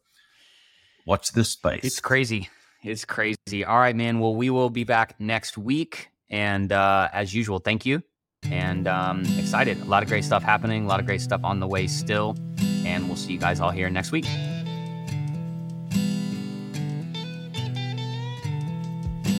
watch 1.05 1.31
this 1.33 1.49
space. 1.49 1.83
It's 1.83 1.99
crazy. 1.99 2.49
It's 2.83 3.03
crazy. 3.03 3.65
All 3.65 3.77
right, 3.79 3.95
man. 3.97 4.21
Well, 4.21 4.33
we 4.35 4.49
will 4.49 4.69
be 4.69 4.85
back 4.85 5.19
next 5.19 5.57
week. 5.57 6.09
And 6.29 6.71
uh, 6.71 7.09
as 7.11 7.33
usual, 7.33 7.59
thank 7.59 7.85
you. 7.85 8.01
And 8.43 8.87
um, 8.87 9.21
excited. 9.37 9.81
A 9.81 9.85
lot 9.85 10.03
of 10.03 10.09
great 10.09 10.23
stuff 10.23 10.43
happening, 10.43 10.85
a 10.85 10.87
lot 10.87 10.99
of 10.99 11.05
great 11.05 11.21
stuff 11.21 11.41
on 11.43 11.59
the 11.59 11.67
way 11.67 11.87
still. 11.87 12.35
And 12.85 13.07
we'll 13.07 13.17
see 13.17 13.33
you 13.33 13.39
guys 13.39 13.59
all 13.59 13.71
here 13.71 13.89
next 13.89 14.11
week. 14.11 14.25